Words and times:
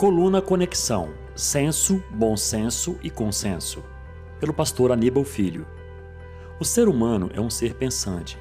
Coluna 0.00 0.40
Conexão: 0.40 1.10
Senso, 1.36 2.02
Bom 2.10 2.34
Senso 2.34 2.98
e 3.02 3.10
Consenso. 3.10 3.84
Pelo 4.40 4.54
pastor 4.54 4.90
Aníbal 4.92 5.24
Filho. 5.24 5.66
O 6.58 6.64
ser 6.64 6.88
humano 6.88 7.28
é 7.34 7.38
um 7.38 7.50
ser 7.50 7.74
pensante. 7.74 8.38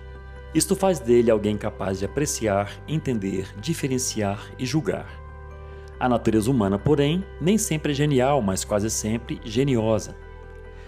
Isto 0.56 0.74
faz 0.74 1.02
dele 1.02 1.30
alguém 1.30 1.58
capaz 1.58 2.00
de 2.00 2.06
apreciar, 2.06 2.72
entender, 2.88 3.54
diferenciar 3.60 4.50
e 4.58 4.66
julgar. 4.66 5.22
A 6.00 6.08
natureza 6.08 6.50
humana, 6.50 6.80
porém, 6.80 7.26
nem 7.42 7.58
sempre 7.58 7.92
é 7.92 7.96
genial, 7.96 8.42
mas 8.42 8.64
quase 8.64 8.90
sempre 8.90 9.42
geniosa. 9.44 10.16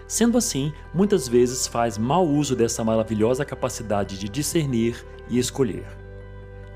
Sendo 0.08 0.38
assim, 0.38 0.72
muitas 0.94 1.28
vezes 1.28 1.66
faz 1.66 1.98
mau 1.98 2.26
uso 2.26 2.56
dessa 2.56 2.82
maravilhosa 2.82 3.44
capacidade 3.44 4.18
de 4.18 4.26
discernir 4.26 5.04
e 5.28 5.38
escolher. 5.38 5.84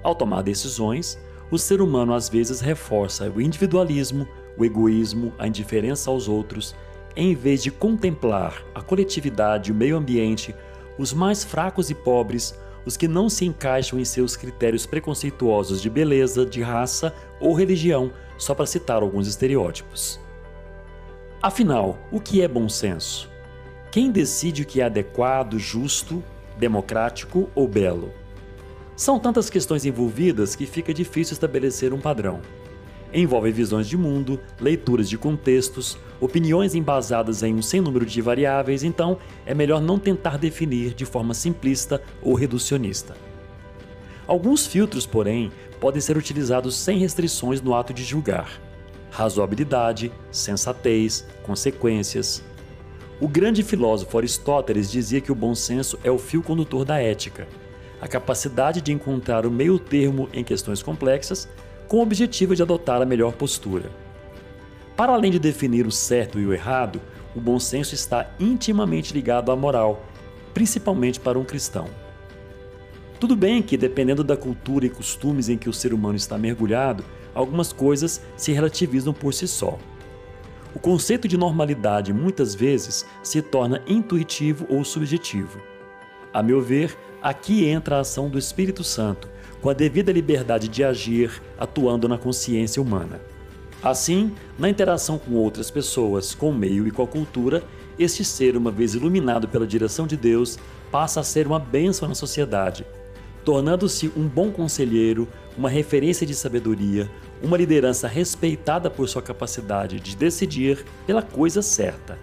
Ao 0.02 0.14
tomar 0.14 0.42
decisões, 0.42 1.18
o 1.50 1.58
ser 1.58 1.80
humano 1.80 2.14
às 2.14 2.28
vezes 2.28 2.60
reforça 2.60 3.30
o 3.30 3.40
individualismo, 3.40 4.26
o 4.56 4.64
egoísmo, 4.64 5.32
a 5.38 5.46
indiferença 5.46 6.10
aos 6.10 6.28
outros, 6.28 6.74
em 7.14 7.34
vez 7.34 7.62
de 7.62 7.70
contemplar 7.70 8.62
a 8.74 8.82
coletividade 8.82 9.72
o 9.72 9.74
meio 9.74 9.96
ambiente, 9.96 10.54
os 10.98 11.12
mais 11.12 11.44
fracos 11.44 11.90
e 11.90 11.94
pobres, 11.94 12.58
os 12.84 12.96
que 12.96 13.08
não 13.08 13.28
se 13.28 13.44
encaixam 13.44 13.98
em 13.98 14.04
seus 14.04 14.36
critérios 14.36 14.86
preconceituosos 14.86 15.82
de 15.82 15.90
beleza, 15.90 16.46
de 16.46 16.62
raça 16.62 17.12
ou 17.40 17.52
religião, 17.52 18.12
só 18.38 18.54
para 18.54 18.66
citar 18.66 19.02
alguns 19.02 19.26
estereótipos. 19.26 20.20
Afinal, 21.42 21.98
o 22.10 22.20
que 22.20 22.42
é 22.42 22.48
bom 22.48 22.68
senso? 22.68 23.30
Quem 23.90 24.10
decide 24.10 24.62
o 24.62 24.66
que 24.66 24.80
é 24.80 24.84
adequado, 24.84 25.58
justo, 25.58 26.22
democrático 26.58 27.48
ou 27.54 27.66
belo? 27.66 28.12
São 28.96 29.18
tantas 29.18 29.50
questões 29.50 29.84
envolvidas 29.84 30.56
que 30.56 30.64
fica 30.64 30.94
difícil 30.94 31.34
estabelecer 31.34 31.92
um 31.92 32.00
padrão. 32.00 32.40
Envolve 33.12 33.52
visões 33.52 33.86
de 33.86 33.94
mundo, 33.96 34.40
leituras 34.58 35.06
de 35.06 35.18
contextos, 35.18 35.98
opiniões 36.18 36.74
embasadas 36.74 37.42
em 37.42 37.54
um 37.54 37.60
sem 37.60 37.78
número 37.78 38.06
de 38.06 38.22
variáveis, 38.22 38.82
então 38.82 39.18
é 39.44 39.52
melhor 39.52 39.82
não 39.82 39.98
tentar 39.98 40.38
definir 40.38 40.94
de 40.94 41.04
forma 41.04 41.34
simplista 41.34 42.02
ou 42.22 42.32
reducionista. 42.32 43.14
Alguns 44.26 44.66
filtros, 44.66 45.04
porém, 45.04 45.52
podem 45.78 46.00
ser 46.00 46.16
utilizados 46.16 46.74
sem 46.74 46.98
restrições 46.98 47.60
no 47.60 47.74
ato 47.74 47.92
de 47.92 48.02
julgar. 48.02 48.50
Razoabilidade, 49.10 50.10
sensatez, 50.30 51.26
consequências. 51.42 52.42
O 53.20 53.28
grande 53.28 53.62
filósofo 53.62 54.16
Aristóteles 54.16 54.90
dizia 54.90 55.20
que 55.20 55.30
o 55.30 55.34
bom 55.34 55.54
senso 55.54 55.98
é 56.02 56.10
o 56.10 56.18
fio 56.18 56.42
condutor 56.42 56.82
da 56.82 56.98
ética 56.98 57.46
a 58.00 58.08
capacidade 58.08 58.80
de 58.80 58.92
encontrar 58.92 59.46
o 59.46 59.50
meio 59.50 59.78
termo 59.78 60.28
em 60.32 60.44
questões 60.44 60.82
complexas, 60.82 61.48
com 61.88 61.98
o 61.98 62.02
objetivo 62.02 62.54
de 62.54 62.62
adotar 62.62 63.00
a 63.00 63.06
melhor 63.06 63.32
postura. 63.32 63.90
Para 64.96 65.12
além 65.12 65.30
de 65.30 65.38
definir 65.38 65.86
o 65.86 65.92
certo 65.92 66.40
e 66.40 66.46
o 66.46 66.52
errado, 66.52 67.00
o 67.34 67.40
bom 67.40 67.58
senso 67.58 67.94
está 67.94 68.30
intimamente 68.40 69.12
ligado 69.12 69.52
à 69.52 69.56
moral, 69.56 70.04
principalmente 70.54 71.20
para 71.20 71.38
um 71.38 71.44
cristão. 71.44 71.86
Tudo 73.20 73.36
bem 73.36 73.62
que, 73.62 73.76
dependendo 73.76 74.24
da 74.24 74.36
cultura 74.36 74.86
e 74.86 74.90
costumes 74.90 75.48
em 75.48 75.56
que 75.56 75.68
o 75.68 75.72
ser 75.72 75.92
humano 75.94 76.16
está 76.16 76.36
mergulhado, 76.36 77.04
algumas 77.34 77.72
coisas 77.72 78.22
se 78.36 78.52
relativizam 78.52 79.12
por 79.12 79.32
si 79.32 79.46
só. 79.46 79.78
O 80.74 80.78
conceito 80.78 81.26
de 81.26 81.38
normalidade 81.38 82.12
muitas 82.12 82.54
vezes 82.54 83.06
se 83.22 83.40
torna 83.40 83.82
intuitivo 83.86 84.66
ou 84.68 84.84
subjetivo. 84.84 85.58
A 86.32 86.42
meu 86.42 86.60
ver, 86.60 86.94
Aqui 87.26 87.64
entra 87.64 87.96
a 87.96 88.00
ação 88.02 88.28
do 88.28 88.38
Espírito 88.38 88.84
Santo, 88.84 89.28
com 89.60 89.68
a 89.68 89.72
devida 89.72 90.12
liberdade 90.12 90.68
de 90.68 90.84
agir, 90.84 91.42
atuando 91.58 92.06
na 92.06 92.16
consciência 92.16 92.80
humana. 92.80 93.20
Assim, 93.82 94.32
na 94.56 94.70
interação 94.70 95.18
com 95.18 95.32
outras 95.32 95.68
pessoas, 95.68 96.36
com 96.36 96.50
o 96.50 96.54
meio 96.54 96.86
e 96.86 96.92
com 96.92 97.02
a 97.02 97.06
cultura, 97.08 97.64
este 97.98 98.24
ser, 98.24 98.56
uma 98.56 98.70
vez 98.70 98.94
iluminado 98.94 99.48
pela 99.48 99.66
direção 99.66 100.06
de 100.06 100.16
Deus, 100.16 100.56
passa 100.88 101.18
a 101.18 101.24
ser 101.24 101.48
uma 101.48 101.58
bênção 101.58 102.08
na 102.08 102.14
sociedade, 102.14 102.86
tornando-se 103.44 104.06
um 104.16 104.28
bom 104.28 104.52
conselheiro, 104.52 105.26
uma 105.58 105.68
referência 105.68 106.24
de 106.24 106.32
sabedoria, 106.32 107.10
uma 107.42 107.56
liderança 107.56 108.06
respeitada 108.06 108.88
por 108.88 109.08
sua 109.08 109.20
capacidade 109.20 109.98
de 109.98 110.14
decidir 110.14 110.84
pela 111.04 111.22
coisa 111.22 111.60
certa 111.60 112.16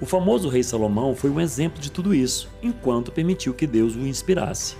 o 0.00 0.06
famoso 0.06 0.48
rei 0.48 0.62
Salomão 0.62 1.14
foi 1.14 1.30
um 1.30 1.40
exemplo 1.40 1.80
de 1.80 1.90
tudo 1.90 2.14
isso, 2.14 2.48
enquanto 2.62 3.12
permitiu 3.12 3.54
que 3.54 3.66
Deus 3.66 3.94
o 3.94 4.00
inspirasse. 4.00 4.76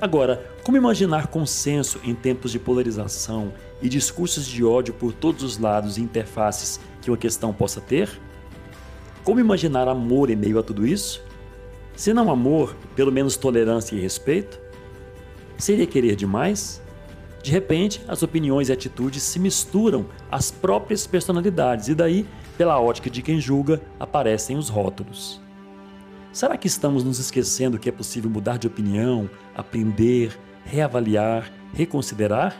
Agora, 0.00 0.44
como 0.62 0.76
imaginar 0.76 1.26
consenso 1.28 2.00
em 2.04 2.14
tempos 2.14 2.52
de 2.52 2.58
polarização 2.58 3.52
e 3.82 3.88
discursos 3.88 4.46
de 4.46 4.64
ódio 4.64 4.94
por 4.94 5.12
todos 5.12 5.42
os 5.42 5.58
lados 5.58 5.96
e 5.96 6.02
interfaces 6.02 6.78
que 7.00 7.10
uma 7.10 7.16
questão 7.16 7.52
possa 7.52 7.80
ter? 7.80 8.10
Como 9.24 9.40
imaginar 9.40 9.88
amor 9.88 10.30
em 10.30 10.36
meio 10.36 10.58
a 10.58 10.62
tudo 10.62 10.86
isso? 10.86 11.22
Se 11.96 12.14
não 12.14 12.30
amor, 12.30 12.76
pelo 12.94 13.10
menos 13.10 13.36
tolerância 13.36 13.96
e 13.96 14.00
respeito? 14.00 14.60
Seria 15.56 15.86
querer 15.86 16.14
demais? 16.14 16.80
De 17.42 17.50
repente, 17.50 18.00
as 18.06 18.22
opiniões 18.22 18.68
e 18.68 18.72
atitudes 18.72 19.22
se 19.22 19.38
misturam 19.40 20.06
às 20.30 20.50
próprias 20.50 21.06
personalidades 21.06 21.88
e 21.88 21.94
daí 21.94 22.26
pela 22.58 22.80
ótica 22.80 23.08
de 23.08 23.22
quem 23.22 23.40
julga, 23.40 23.80
aparecem 24.00 24.56
os 24.56 24.68
rótulos. 24.68 25.40
Será 26.32 26.56
que 26.56 26.66
estamos 26.66 27.04
nos 27.04 27.20
esquecendo 27.20 27.78
que 27.78 27.88
é 27.88 27.92
possível 27.92 28.28
mudar 28.28 28.58
de 28.58 28.66
opinião, 28.66 29.30
aprender, 29.54 30.36
reavaliar, 30.64 31.52
reconsiderar? 31.72 32.56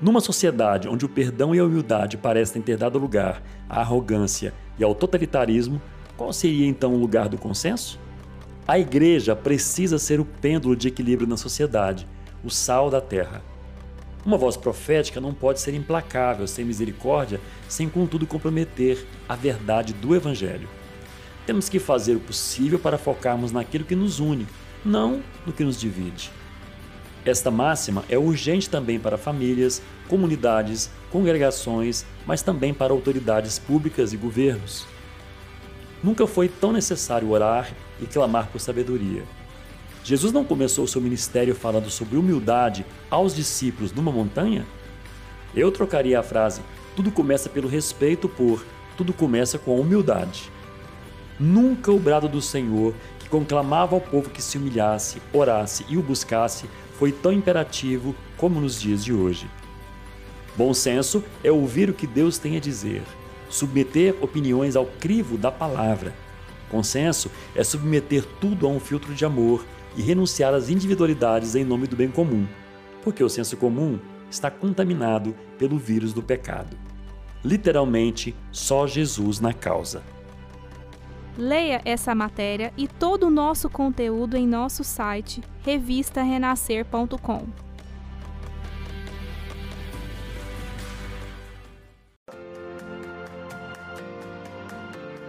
Numa 0.00 0.20
sociedade 0.20 0.88
onde 0.88 1.04
o 1.04 1.08
perdão 1.08 1.52
e 1.52 1.58
a 1.58 1.64
humildade 1.64 2.16
parecem 2.16 2.62
ter 2.62 2.76
dado 2.76 3.00
lugar 3.00 3.42
à 3.68 3.80
arrogância 3.80 4.54
e 4.78 4.84
ao 4.84 4.94
totalitarismo, 4.94 5.82
qual 6.16 6.32
seria 6.32 6.66
então 6.66 6.94
o 6.94 6.98
lugar 6.98 7.28
do 7.28 7.38
consenso? 7.38 7.98
A 8.66 8.78
igreja 8.78 9.34
precisa 9.34 9.98
ser 9.98 10.20
o 10.20 10.24
pêndulo 10.24 10.76
de 10.76 10.86
equilíbrio 10.86 11.28
na 11.28 11.36
sociedade, 11.36 12.06
o 12.44 12.50
sal 12.50 12.90
da 12.90 13.00
terra. 13.00 13.42
Uma 14.24 14.36
voz 14.36 14.56
profética 14.56 15.20
não 15.20 15.34
pode 15.34 15.60
ser 15.60 15.74
implacável, 15.74 16.46
sem 16.46 16.64
misericórdia, 16.64 17.40
sem 17.68 17.88
contudo 17.88 18.26
comprometer 18.26 19.04
a 19.28 19.34
verdade 19.34 19.92
do 19.92 20.14
Evangelho. 20.14 20.68
Temos 21.44 21.68
que 21.68 21.80
fazer 21.80 22.14
o 22.14 22.20
possível 22.20 22.78
para 22.78 22.96
focarmos 22.96 23.50
naquilo 23.50 23.84
que 23.84 23.96
nos 23.96 24.20
une, 24.20 24.46
não 24.84 25.20
no 25.44 25.52
que 25.52 25.64
nos 25.64 25.78
divide. 25.78 26.30
Esta 27.24 27.50
máxima 27.50 28.04
é 28.08 28.16
urgente 28.16 28.70
também 28.70 28.98
para 28.98 29.18
famílias, 29.18 29.82
comunidades, 30.08 30.88
congregações, 31.10 32.04
mas 32.24 32.42
também 32.42 32.72
para 32.72 32.92
autoridades 32.92 33.58
públicas 33.58 34.12
e 34.12 34.16
governos. 34.16 34.86
Nunca 36.02 36.26
foi 36.28 36.48
tão 36.48 36.72
necessário 36.72 37.30
orar 37.30 37.72
e 38.00 38.06
clamar 38.06 38.48
por 38.48 38.60
sabedoria. 38.60 39.24
Jesus 40.04 40.32
não 40.32 40.44
começou 40.44 40.86
seu 40.86 41.00
ministério 41.00 41.54
falando 41.54 41.88
sobre 41.88 42.16
humildade 42.16 42.84
aos 43.08 43.34
discípulos 43.34 43.92
numa 43.92 44.10
montanha? 44.10 44.66
Eu 45.54 45.70
trocaria 45.70 46.18
a 46.18 46.22
frase: 46.22 46.60
tudo 46.96 47.10
começa 47.10 47.48
pelo 47.48 47.68
respeito 47.68 48.28
por, 48.28 48.64
tudo 48.96 49.12
começa 49.12 49.58
com 49.58 49.76
a 49.76 49.80
humildade. 49.80 50.50
Nunca 51.38 51.92
o 51.92 51.98
brado 51.98 52.28
do 52.28 52.40
Senhor, 52.40 52.94
que 53.18 53.28
conclamava 53.28 53.94
ao 53.94 54.00
povo 54.00 54.30
que 54.30 54.42
se 54.42 54.58
humilhasse, 54.58 55.22
orasse 55.32 55.84
e 55.88 55.96
o 55.96 56.02
buscasse, 56.02 56.66
foi 56.98 57.12
tão 57.12 57.32
imperativo 57.32 58.14
como 58.36 58.60
nos 58.60 58.80
dias 58.80 59.04
de 59.04 59.12
hoje. 59.12 59.48
Bom 60.56 60.74
senso 60.74 61.24
é 61.42 61.50
ouvir 61.50 61.88
o 61.88 61.94
que 61.94 62.06
Deus 62.06 62.38
tem 62.38 62.56
a 62.56 62.60
dizer, 62.60 63.02
submeter 63.48 64.16
opiniões 64.20 64.76
ao 64.76 64.84
crivo 64.84 65.38
da 65.38 65.50
palavra. 65.50 66.12
Consenso 66.68 67.30
é 67.54 67.62
submeter 67.62 68.24
tudo 68.40 68.66
a 68.66 68.70
um 68.70 68.80
filtro 68.80 69.14
de 69.14 69.24
amor 69.24 69.64
e 69.96 70.02
renunciar 70.02 70.54
às 70.54 70.68
individualidades 70.68 71.54
em 71.54 71.64
nome 71.64 71.86
do 71.86 71.96
bem 71.96 72.10
comum, 72.10 72.46
porque 73.02 73.22
o 73.22 73.28
senso 73.28 73.56
comum 73.56 73.98
está 74.30 74.50
contaminado 74.50 75.34
pelo 75.58 75.78
vírus 75.78 76.12
do 76.12 76.22
pecado. 76.22 76.76
Literalmente, 77.44 78.34
só 78.50 78.86
Jesus 78.86 79.40
na 79.40 79.52
causa. 79.52 80.02
Leia 81.36 81.80
essa 81.84 82.14
matéria 82.14 82.72
e 82.76 82.86
todo 82.86 83.26
o 83.26 83.30
nosso 83.30 83.68
conteúdo 83.68 84.36
em 84.36 84.46
nosso 84.46 84.84
site 84.84 85.42
revistarenascer.com. 85.64 87.46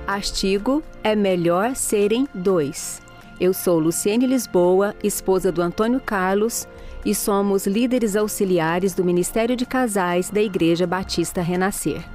Artigo: 0.06 0.84
É 1.02 1.16
melhor 1.16 1.76
serem 1.76 2.28
dois. 2.34 3.03
Eu 3.44 3.52
sou 3.52 3.78
Luciene 3.78 4.26
Lisboa, 4.26 4.96
esposa 5.04 5.52
do 5.52 5.62
Antônio 5.62 6.00
Carlos, 6.00 6.66
e 7.06 7.14
somos 7.14 7.68
líderes 7.68 8.16
auxiliares 8.16 8.94
do 8.94 9.04
Ministério 9.04 9.54
de 9.54 9.66
Casais 9.66 10.30
da 10.30 10.42
Igreja 10.42 10.88
Batista 10.88 11.42
Renascer. 11.42 12.06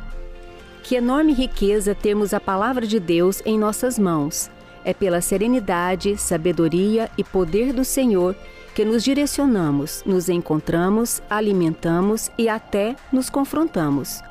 Que 0.83 0.95
enorme 0.95 1.35
riqueza 1.35 1.95
termos 1.95 2.33
a 2.33 2.41
palavra 2.41 2.87
de 2.87 2.99
Deus 2.99 3.43
em 3.45 3.59
nossas 3.59 3.99
mãos. 3.99 4.51
É 4.83 4.95
pela 4.95 5.21
serenidade, 5.21 6.17
sabedoria 6.17 7.11
e 7.19 7.23
poder 7.23 7.75
do 7.75 7.85
Senhor 7.85 8.35
porque 8.65 8.83
nos 8.83 9.05
direcionamos, 9.05 10.03
nos 10.07 10.31
encontramos, 10.31 11.21
alimentamos 11.29 12.31
e 12.39 12.49
até 12.49 12.97
nos 13.13 13.29
confrontamos. 13.29 14.23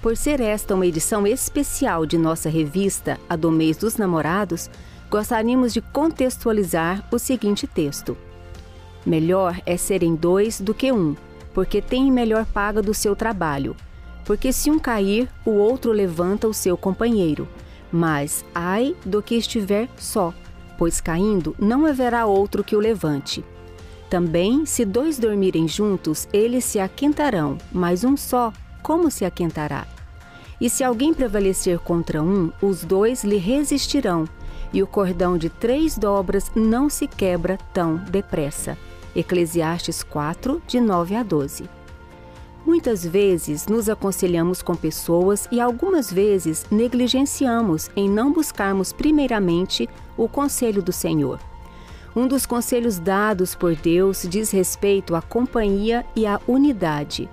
Por 0.00 0.16
ser 0.16 0.40
esta 0.40 0.76
uma 0.76 0.86
edição 0.86 1.26
especial 1.26 2.06
de 2.06 2.16
nossa 2.16 2.48
revista, 2.48 3.18
a 3.28 3.34
do 3.34 3.50
mês 3.50 3.76
dos 3.76 3.96
namorados, 3.96 4.70
gostaríamos 5.10 5.72
de 5.72 5.80
contextualizar 5.80 7.06
o 7.10 7.18
seguinte 7.18 7.66
texto. 7.66 8.16
Melhor 9.04 9.60
é 9.64 9.76
serem 9.76 10.14
dois 10.14 10.60
do 10.60 10.74
que 10.74 10.92
um, 10.92 11.16
porque 11.54 11.80
tem 11.80 12.10
melhor 12.12 12.44
paga 12.44 12.82
do 12.82 12.92
seu 12.92 13.16
trabalho. 13.16 13.74
Porque 14.24 14.52
se 14.52 14.70
um 14.70 14.78
cair, 14.78 15.28
o 15.44 15.52
outro 15.52 15.90
levanta 15.90 16.46
o 16.46 16.52
seu 16.52 16.76
companheiro. 16.76 17.48
Mas 17.90 18.44
ai 18.54 18.94
do 19.04 19.22
que 19.22 19.34
estiver 19.34 19.88
só, 19.96 20.34
pois 20.76 21.00
caindo 21.00 21.56
não 21.58 21.86
haverá 21.86 22.26
outro 22.26 22.62
que 22.62 22.76
o 22.76 22.80
levante. 22.80 23.42
Também, 24.10 24.66
se 24.66 24.84
dois 24.84 25.18
dormirem 25.18 25.66
juntos, 25.66 26.28
eles 26.32 26.64
se 26.64 26.78
aquentarão, 26.78 27.58
mas 27.72 28.04
um 28.04 28.16
só, 28.16 28.52
como 28.82 29.10
se 29.10 29.24
aquentará? 29.24 29.86
E 30.60 30.68
se 30.68 30.82
alguém 30.82 31.14
prevalecer 31.14 31.78
contra 31.78 32.22
um, 32.22 32.50
os 32.60 32.84
dois 32.84 33.22
lhe 33.22 33.36
resistirão, 33.36 34.26
e 34.72 34.82
o 34.82 34.86
cordão 34.86 35.38
de 35.38 35.48
três 35.48 35.96
dobras 35.96 36.50
não 36.54 36.88
se 36.88 37.06
quebra 37.06 37.58
tão 37.72 37.96
depressa. 37.96 38.76
Eclesiastes 39.14 40.02
4, 40.02 40.62
de 40.66 40.80
9 40.80 41.16
a 41.16 41.22
12. 41.22 41.68
Muitas 42.66 43.04
vezes 43.04 43.66
nos 43.66 43.88
aconselhamos 43.88 44.60
com 44.60 44.74
pessoas 44.74 45.48
e 45.50 45.60
algumas 45.60 46.12
vezes 46.12 46.66
negligenciamos 46.70 47.90
em 47.96 48.10
não 48.10 48.32
buscarmos 48.32 48.92
primeiramente 48.92 49.88
o 50.16 50.28
conselho 50.28 50.82
do 50.82 50.92
Senhor. 50.92 51.40
Um 52.14 52.26
dos 52.26 52.44
conselhos 52.44 52.98
dados 52.98 53.54
por 53.54 53.74
Deus 53.74 54.26
diz 54.28 54.50
respeito 54.50 55.14
à 55.14 55.22
companhia 55.22 56.04
e 56.14 56.26
à 56.26 56.40
unidade. 56.46 57.28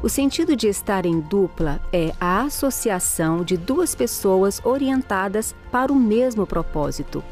O 0.00 0.08
sentido 0.08 0.54
de 0.54 0.68
estar 0.68 1.04
em 1.04 1.18
dupla 1.18 1.80
é 1.92 2.12
a 2.20 2.42
associação 2.42 3.42
de 3.42 3.56
duas 3.56 3.96
pessoas 3.96 4.60
orientadas 4.64 5.56
para 5.72 5.92
o 5.92 5.96
mesmo 5.96 6.46
propósito. 6.46 7.22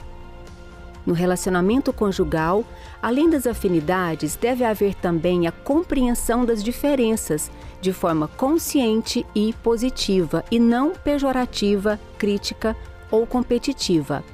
No 1.06 1.14
relacionamento 1.14 1.92
conjugal, 1.92 2.64
além 3.00 3.30
das 3.30 3.46
afinidades, 3.46 4.34
deve 4.34 4.64
haver 4.64 4.96
também 4.96 5.46
a 5.46 5.52
compreensão 5.52 6.44
das 6.44 6.60
diferenças, 6.64 7.48
de 7.80 7.92
forma 7.92 8.26
consciente 8.26 9.24
e 9.32 9.52
positiva, 9.62 10.44
e 10.50 10.58
não 10.58 10.90
pejorativa, 10.90 12.00
crítica 12.18 12.76
ou 13.12 13.24
competitiva. 13.24 14.24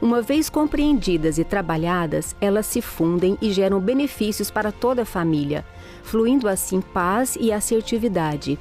Uma 0.00 0.22
vez 0.22 0.48
compreendidas 0.48 1.36
e 1.36 1.44
trabalhadas, 1.44 2.34
elas 2.40 2.64
se 2.64 2.80
fundem 2.80 3.36
e 3.42 3.50
geram 3.52 3.80
benefícios 3.80 4.50
para 4.50 4.72
toda 4.72 5.02
a 5.02 5.06
família, 5.06 5.62
fluindo 6.06 6.48
assim 6.48 6.80
paz 6.80 7.36
e 7.38 7.52
assertividade. 7.52 8.56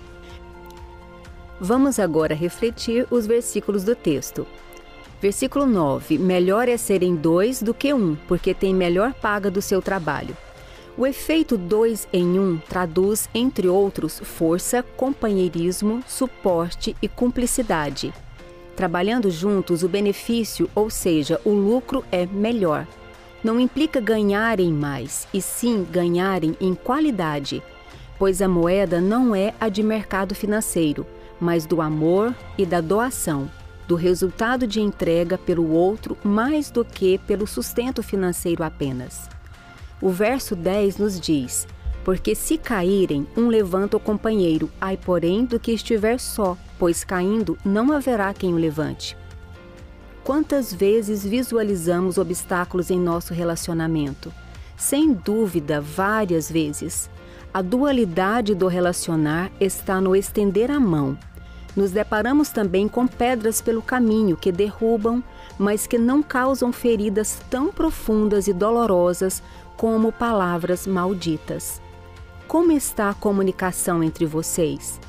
Vamos 1.61 1.99
agora 1.99 2.33
refletir 2.33 3.07
os 3.11 3.27
versículos 3.27 3.83
do 3.83 3.95
texto. 3.95 4.45
Versículo 5.21 5.65
9: 5.65 6.17
Melhor 6.17 6.67
é 6.67 6.75
serem 6.75 7.15
dois 7.15 7.61
do 7.61 7.73
que 7.73 7.93
um, 7.93 8.15
porque 8.27 8.53
tem 8.53 8.73
melhor 8.73 9.13
paga 9.13 9.49
do 9.49 9.61
seu 9.61 9.81
trabalho. 9.81 10.35
O 10.97 11.05
efeito 11.05 11.57
dois 11.57 12.07
em 12.11 12.39
um 12.39 12.57
traduz, 12.57 13.29
entre 13.33 13.67
outros, 13.67 14.19
força, 14.19 14.81
companheirismo, 14.81 16.03
suporte 16.07 16.95
e 17.01 17.07
cumplicidade. 17.07 18.13
Trabalhando 18.75 19.29
juntos, 19.29 19.83
o 19.83 19.89
benefício, 19.89 20.69
ou 20.73 20.89
seja, 20.89 21.39
o 21.45 21.51
lucro, 21.51 22.03
é 22.11 22.25
melhor. 22.25 22.87
Não 23.45 23.59
implica 23.59 24.01
ganharem 24.01 24.73
mais, 24.73 25.27
e 25.31 25.39
sim 25.39 25.85
ganharem 25.91 26.57
em 26.59 26.73
qualidade, 26.73 27.61
pois 28.17 28.41
a 28.41 28.47
moeda 28.47 28.99
não 28.99 29.35
é 29.35 29.53
a 29.59 29.69
de 29.69 29.83
mercado 29.83 30.33
financeiro, 30.33 31.05
mas 31.39 31.63
do 31.63 31.79
amor 31.79 32.33
e 32.57 32.65
da 32.65 32.81
doação 32.81 33.47
do 33.87 33.93
resultado 33.93 34.65
de 34.65 34.81
entrega 34.81 35.37
pelo 35.37 35.69
outro 35.69 36.17
mais 36.23 36.71
do 36.71 36.83
que 36.83 37.19
pelo 37.19 37.45
sustento 37.45 38.01
financeiro 38.01 38.63
apenas. 38.63 39.29
O 40.01 40.09
verso 40.09 40.55
10 40.55 40.97
nos 40.97 41.19
diz: 41.19 41.67
Porque 42.03 42.33
se 42.33 42.57
caírem, 42.57 43.27
um 43.37 43.47
levanta 43.47 43.95
o 43.95 43.99
companheiro, 43.99 44.71
ai, 44.81 44.97
porém, 44.97 45.45
do 45.45 45.59
que 45.59 45.71
estiver 45.71 46.19
só, 46.19 46.57
pois 46.79 47.03
caindo 47.03 47.55
não 47.63 47.91
haverá 47.91 48.33
quem 48.33 48.55
o 48.55 48.57
levante. 48.57 49.15
Quantas 50.25 50.73
vezes 50.73 51.23
visualizamos 51.23 52.17
obstáculos 52.17 52.89
em 52.89 52.99
nosso 52.99 53.31
relacionamento? 53.31 54.33
Sem 54.75 55.13
dúvida, 55.13 55.79
várias 55.79 56.51
vezes. 56.51 57.07
A 57.53 57.61
dualidade 57.61 58.55
do 58.55 58.67
relacionar 58.67 59.51
está 59.59 60.01
no 60.01 60.15
estender 60.15 60.71
a 60.71 60.79
mão, 60.79 61.15
nos 61.75 61.91
deparamos 61.91 62.49
também 62.49 62.87
com 62.87 63.05
pedras 63.05 63.61
pelo 63.61 63.83
caminho 63.83 64.35
que 64.35 64.51
derrubam, 64.51 65.23
mas 65.59 65.85
que 65.85 65.99
não 65.99 66.23
causam 66.23 66.73
feridas 66.73 67.39
tão 67.47 67.71
profundas 67.71 68.47
e 68.47 68.53
dolorosas 68.53 69.43
como 69.77 70.11
palavras 70.11 70.87
malditas. 70.87 71.79
Como 72.47 72.71
está 72.71 73.11
a 73.11 73.13
comunicação 73.13 74.03
entre 74.03 74.25
vocês? 74.25 74.99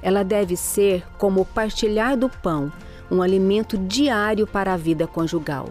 Ela 0.00 0.22
deve 0.22 0.56
ser 0.56 1.04
como 1.18 1.40
o 1.40 1.44
partilhar 1.44 2.16
do 2.16 2.28
pão, 2.28 2.72
um 3.10 3.22
alimento 3.22 3.76
diário 3.76 4.46
para 4.46 4.72
a 4.72 4.76
vida 4.76 5.06
conjugal. 5.06 5.68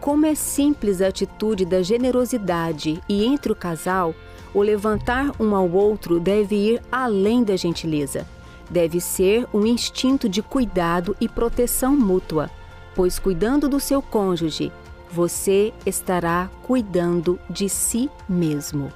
Como 0.00 0.26
é 0.26 0.34
simples 0.34 1.02
a 1.02 1.08
atitude 1.08 1.64
da 1.64 1.82
generosidade 1.82 3.02
e 3.08 3.24
entre 3.24 3.52
o 3.52 3.56
casal, 3.56 4.14
o 4.54 4.62
levantar 4.62 5.32
um 5.40 5.54
ao 5.54 5.70
outro 5.70 6.18
deve 6.18 6.54
ir 6.54 6.82
além 6.90 7.42
da 7.42 7.56
gentileza 7.56 8.26
deve 8.70 9.00
ser 9.00 9.46
um 9.52 9.64
instinto 9.66 10.28
de 10.28 10.42
cuidado 10.42 11.16
e 11.20 11.28
proteção 11.28 11.96
mútua, 11.96 12.50
pois 12.94 13.18
cuidando 13.18 13.68
do 13.68 13.80
seu 13.80 14.02
cônjuge, 14.02 14.72
você 15.10 15.72
estará 15.86 16.50
cuidando 16.64 17.38
de 17.48 17.68
si 17.68 18.10
mesmo. 18.28 18.92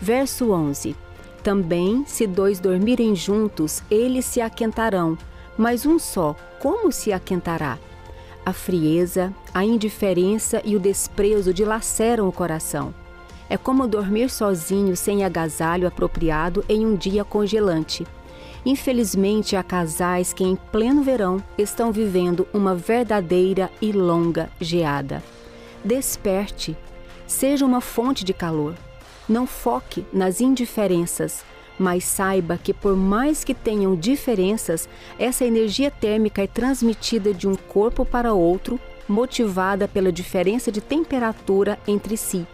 Verso 0.00 0.52
11: 0.52 0.94
Também, 1.42 2.04
se 2.06 2.26
dois 2.26 2.60
dormirem 2.60 3.14
juntos, 3.14 3.82
eles 3.90 4.24
se 4.24 4.40
aquentarão, 4.40 5.18
mas 5.56 5.86
um 5.86 5.98
só, 5.98 6.34
como 6.60 6.90
se 6.92 7.12
aquentará? 7.12 7.78
A 8.44 8.52
frieza, 8.52 9.32
a 9.54 9.64
indiferença 9.64 10.60
e 10.64 10.74
o 10.74 10.80
desprezo 10.80 11.54
dilaceram 11.54 12.28
o 12.28 12.32
coração. 12.32 12.92
É 13.48 13.56
como 13.56 13.86
dormir 13.86 14.30
sozinho 14.30 14.96
sem 14.96 15.24
agasalho 15.24 15.86
apropriado 15.86 16.64
em 16.68 16.84
um 16.84 16.96
dia 16.96 17.24
congelante. 17.24 18.06
Infelizmente, 18.64 19.56
há 19.56 19.62
casais 19.62 20.32
que, 20.32 20.42
em 20.44 20.56
pleno 20.56 21.02
verão, 21.02 21.42
estão 21.58 21.92
vivendo 21.92 22.48
uma 22.52 22.74
verdadeira 22.74 23.70
e 23.80 23.92
longa 23.92 24.50
geada. 24.60 25.22
Desperte, 25.84 26.76
seja 27.26 27.66
uma 27.66 27.80
fonte 27.80 28.24
de 28.24 28.32
calor. 28.32 28.74
Não 29.28 29.46
foque 29.46 30.04
nas 30.12 30.40
indiferenças, 30.40 31.44
mas 31.78 32.04
saiba 32.04 32.58
que, 32.58 32.72
por 32.72 32.96
mais 32.96 33.44
que 33.44 33.54
tenham 33.54 33.96
diferenças, 33.96 34.88
essa 35.18 35.44
energia 35.44 35.90
térmica 35.90 36.42
é 36.42 36.46
transmitida 36.46 37.32
de 37.32 37.48
um 37.48 37.54
corpo 37.54 38.04
para 38.04 38.34
outro, 38.34 38.78
motivada 39.08 39.88
pela 39.88 40.12
diferença 40.12 40.70
de 40.70 40.80
temperatura 40.80 41.78
entre 41.86 42.16
si, 42.16 42.46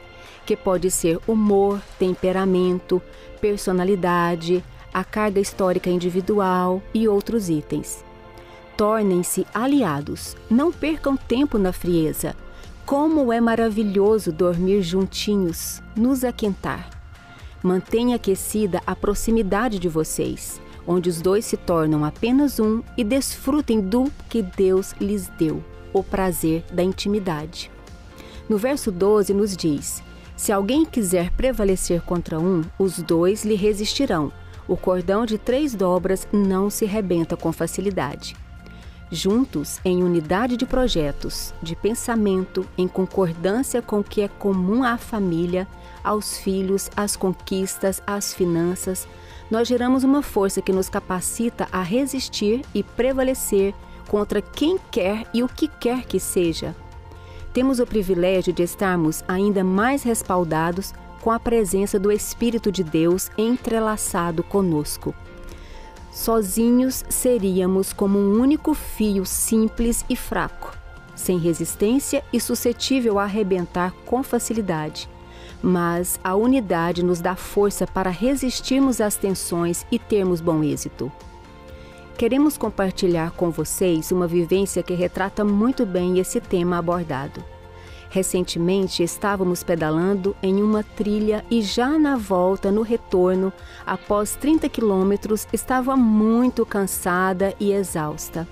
que 0.46 0.56
pode 0.56 0.90
ser 0.90 1.18
humor, 1.26 1.80
temperamento, 1.98 3.02
personalidade, 3.40 4.64
a 4.92 5.04
carga 5.04 5.40
histórica 5.40 5.90
individual 5.90 6.82
e 6.94 7.06
outros 7.06 7.48
itens. 7.48 8.04
Tornem-se 8.76 9.46
aliados, 9.52 10.37
não 10.48 10.72
percam 10.72 11.16
tempo 11.16 11.58
na 11.58 11.72
frieza. 11.72 12.34
Como 12.87 13.32
é 13.32 13.40
maravilhoso 13.40 14.32
dormir 14.32 14.82
juntinhos, 14.82 15.82
nos 15.94 16.25
aquentar. 16.25 16.98
Mantenha 17.62 18.16
aquecida 18.16 18.80
a 18.86 18.94
proximidade 18.94 19.78
de 19.78 19.88
vocês, 19.88 20.60
onde 20.86 21.08
os 21.08 21.20
dois 21.20 21.44
se 21.44 21.56
tornam 21.56 22.04
apenas 22.04 22.60
um 22.60 22.82
e 22.96 23.02
desfrutem 23.02 23.80
do 23.80 24.10
que 24.28 24.42
Deus 24.42 24.92
lhes 25.00 25.28
deu, 25.38 25.62
o 25.92 26.02
prazer 26.02 26.64
da 26.72 26.82
intimidade. 26.82 27.70
No 28.48 28.56
verso 28.56 28.90
12 28.92 29.34
nos 29.34 29.56
diz: 29.56 30.02
Se 30.36 30.52
alguém 30.52 30.84
quiser 30.84 31.30
prevalecer 31.32 32.02
contra 32.02 32.38
um, 32.38 32.62
os 32.78 32.98
dois 32.98 33.44
lhe 33.44 33.54
resistirão 33.54 34.32
o 34.68 34.76
cordão 34.76 35.24
de 35.24 35.38
três 35.38 35.74
dobras 35.74 36.28
não 36.30 36.68
se 36.68 36.84
rebenta 36.84 37.36
com 37.36 37.50
facilidade. 37.50 38.36
Juntos, 39.10 39.80
em 39.82 40.04
unidade 40.04 40.58
de 40.58 40.66
projetos, 40.66 41.54
de 41.62 41.74
pensamento, 41.74 42.68
em 42.76 42.86
concordância 42.86 43.80
com 43.80 44.00
o 44.00 44.04
que 44.04 44.20
é 44.20 44.28
comum 44.28 44.84
à 44.84 44.98
família, 44.98 45.66
aos 46.02 46.38
filhos, 46.38 46.90
às 46.97 47.17
conquistas, 47.17 48.02
às 48.07 48.35
finanças, 48.35 49.07
nós 49.50 49.67
geramos 49.67 50.05
uma 50.05 50.23
força 50.23 50.61
que 50.61 50.73
nos 50.73 50.88
capacita 50.88 51.69
a 51.73 51.83
resistir 51.83 52.62
e 52.75 52.83
prevalecer 52.83 53.75
contra 54.09 54.40
quem 54.40 54.78
quer 54.90 55.25
e 55.33 55.43
o 55.43 55.49
que 55.49 55.69
quer 55.69 56.05
que 56.05 56.19
seja. 56.21 56.75
temos 57.52 57.81
o 57.81 57.87
privilégio 57.87 58.52
de 58.52 58.62
estarmos 58.62 59.25
ainda 59.26 59.64
mais 59.64 60.02
respaldados 60.02 60.93
com 61.21 61.31
a 61.31 61.40
presença 61.40 61.99
do 61.99 62.12
Espírito 62.12 62.71
de 62.71 62.85
Deus 62.85 63.31
entrelaçado 63.37 64.43
conosco. 64.45 65.14
Sozinhos 66.12 67.05
seríamos 67.09 67.93
como 67.93 68.19
um 68.19 68.40
único 68.40 68.75
fio 68.75 69.26
simples 69.26 70.05
e 70.09 70.17
fraco, 70.17 70.76
sem 71.14 71.38
resistência 71.38 72.25
e 72.33 72.40
suscetível 72.40 73.19
a 73.19 73.25
arrebentar 73.25 73.93
com 74.07 74.23
facilidade. 74.23 75.09
Mas 75.62 76.20
a 76.22 76.34
unidade 76.34 77.02
nos 77.02 77.20
dá 77.20 77.34
força 77.34 77.86
para 77.86 78.10
resistirmos 78.10 79.00
às 79.00 79.16
tensões 79.16 79.84
e 79.90 79.98
termos 79.98 80.40
bom 80.40 80.62
êxito. 80.62 81.10
Queremos 82.16 82.58
compartilhar 82.58 83.30
com 83.32 83.50
vocês 83.50 84.10
uma 84.10 84.26
vivência 84.26 84.82
que 84.82 84.94
retrata 84.94 85.44
muito 85.44 85.86
bem 85.86 86.18
esse 86.18 86.40
tema 86.40 86.78
abordado. 86.78 87.42
Recentemente 88.10 89.02
estávamos 89.02 89.62
pedalando 89.62 90.34
em 90.42 90.62
uma 90.62 90.82
trilha 90.82 91.44
e 91.50 91.60
já 91.60 91.98
na 91.98 92.16
volta, 92.16 92.72
no 92.72 92.82
retorno, 92.82 93.52
após 93.86 94.34
30 94.34 94.68
quilômetros, 94.68 95.46
estava 95.52 95.96
muito 95.96 96.64
cansada 96.64 97.54
e 97.60 97.70
exausta. 97.70 98.48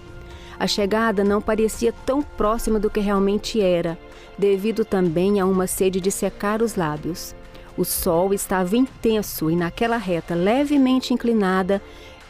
A 0.58 0.66
chegada 0.66 1.25
não 1.25 1.40
parecia 1.40 1.92
tão 2.04 2.22
próxima 2.22 2.78
do 2.78 2.90
que 2.90 3.00
realmente 3.00 3.60
era, 3.60 3.98
devido 4.38 4.85
também 4.85 5.40
a 5.40 5.47
uma 5.47 5.66
sede 5.66 6.00
de 6.00 6.11
secar 6.11 6.62
os 6.62 6.75
lábios. 6.75 7.35
O 7.76 7.85
sol 7.85 8.33
estava 8.33 8.76
intenso 8.76 9.50
e 9.50 9.57
naquela 9.57 9.97
reta 9.97 10.35
levemente 10.35 11.12
inclinada, 11.12 11.83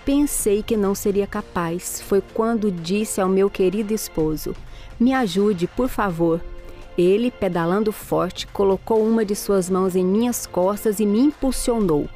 pensei 0.04 0.62
que 0.62 0.76
não 0.76 0.94
seria 0.94 1.26
capaz. 1.26 2.00
Foi 2.00 2.20
quando 2.34 2.70
disse 2.70 3.20
ao 3.20 3.28
meu 3.28 3.48
querido 3.48 3.94
esposo: 3.94 4.54
Me 4.98 5.12
ajude, 5.12 5.66
por 5.66 5.88
favor. 5.88 6.40
Ele, 6.98 7.30
pedalando 7.30 7.92
forte, 7.92 8.46
colocou 8.46 9.06
uma 9.06 9.24
de 9.24 9.34
suas 9.34 9.68
mãos 9.68 9.94
em 9.94 10.04
minhas 10.04 10.46
costas 10.46 10.98
e 10.98 11.04
me 11.04 11.20
impulsionou. 11.20 12.08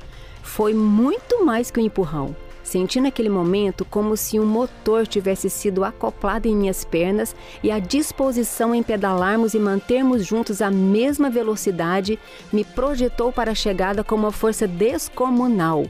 Foi 0.43 0.73
muito 0.73 1.45
mais 1.45 1.71
que 1.71 1.79
um 1.79 1.85
empurrão. 1.85 2.35
Senti 2.71 3.01
naquele 3.01 3.29
momento 3.29 3.85
como 3.85 4.17
se 4.17 4.39
um 4.39 4.47
motor 4.47 5.05
tivesse 5.05 5.51
sido 5.51 5.83
acoplado 5.83 6.47
em 6.47 6.55
minhas 6.55 6.85
pernas 6.85 7.35
e 7.65 7.69
a 7.69 7.81
disposição 7.81 8.73
em 8.73 8.81
pedalarmos 8.81 9.55
e 9.55 9.59
mantermos 9.59 10.25
juntos 10.25 10.63
a 10.63 10.71
mesma 10.71 11.29
velocidade 11.29 12.17
me 12.53 12.65
projetou 12.65 13.33
para 13.33 13.51
a 13.51 13.57
chegada 13.57 14.05
com 14.05 14.15
uma 14.15 14.31
força 14.31 14.69
descomunal. 14.69 15.85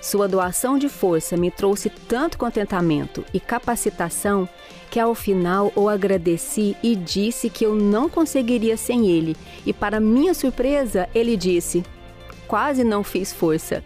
Sua 0.00 0.26
doação 0.26 0.78
de 0.78 0.88
força 0.88 1.36
me 1.36 1.50
trouxe 1.50 1.90
tanto 1.90 2.38
contentamento 2.38 3.22
e 3.34 3.38
capacitação 3.38 4.48
que 4.90 4.98
ao 4.98 5.14
final 5.14 5.70
o 5.76 5.86
agradeci 5.86 6.74
e 6.82 6.96
disse 6.96 7.50
que 7.50 7.66
eu 7.66 7.74
não 7.74 8.08
conseguiria 8.08 8.78
sem 8.78 9.06
ele. 9.06 9.36
E 9.66 9.72
para 9.74 10.00
minha 10.00 10.32
surpresa, 10.32 11.10
ele 11.14 11.36
disse: 11.36 11.84
Quase 12.48 12.82
não 12.82 13.04
fiz 13.04 13.34
força. 13.34 13.84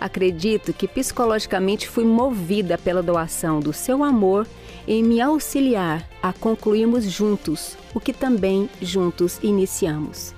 Acredito 0.00 0.72
que 0.72 0.88
psicologicamente 0.88 1.86
fui 1.86 2.04
movida 2.04 2.78
pela 2.78 3.02
doação 3.02 3.60
do 3.60 3.72
seu 3.72 4.02
amor 4.02 4.46
em 4.88 5.02
me 5.02 5.20
auxiliar 5.20 6.08
a 6.22 6.32
concluirmos 6.32 7.04
juntos 7.04 7.76
o 7.94 8.00
que 8.00 8.12
também 8.12 8.68
juntos 8.80 9.38
iniciamos. 9.42 10.34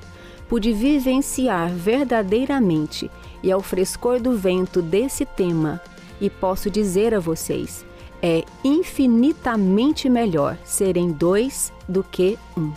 Pude 0.49 0.73
vivenciar 0.73 1.71
verdadeiramente 1.71 3.11
e 3.43 3.53
ao 3.53 3.63
frescor 3.63 4.21
do 4.21 4.37
vento 4.37 4.83
desse 4.83 5.25
tema, 5.25 5.81
e 6.21 6.29
posso 6.29 6.69
dizer 6.69 7.15
a 7.15 7.21
vocês 7.21 7.85
é 8.23 8.45
infinitamente 8.63 10.09
melhor 10.09 10.57
serem 10.65 11.11
dois 11.11 11.73
do 11.89 12.05
que 12.05 12.39
um. 12.57 12.73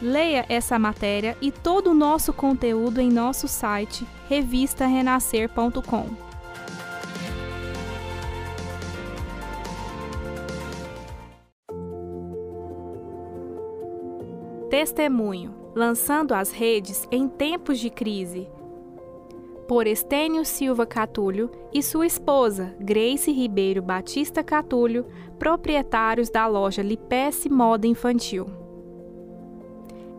Leia 0.00 0.44
essa 0.48 0.78
matéria 0.78 1.36
e 1.40 1.50
todo 1.50 1.90
o 1.90 1.94
nosso 1.94 2.32
conteúdo 2.32 3.00
em 3.00 3.10
nosso 3.10 3.48
site 3.48 4.06
revistarenascer.com. 4.28 6.26
Testemunho: 14.68 15.54
lançando 15.74 16.34
as 16.34 16.50
redes 16.50 17.08
em 17.10 17.28
tempos 17.28 17.78
de 17.78 17.88
crise 17.88 18.48
por 19.66 19.86
Estênio 19.86 20.44
Silva 20.44 20.86
Catulho 20.86 21.50
e 21.72 21.82
sua 21.82 22.06
esposa, 22.06 22.74
Grace 22.78 23.32
Ribeiro 23.32 23.82
Batista 23.82 24.42
Catulho, 24.42 25.06
proprietários 25.38 26.30
da 26.30 26.46
loja 26.46 26.82
Lipece 26.82 27.48
Moda 27.48 27.86
Infantil. 27.86 28.46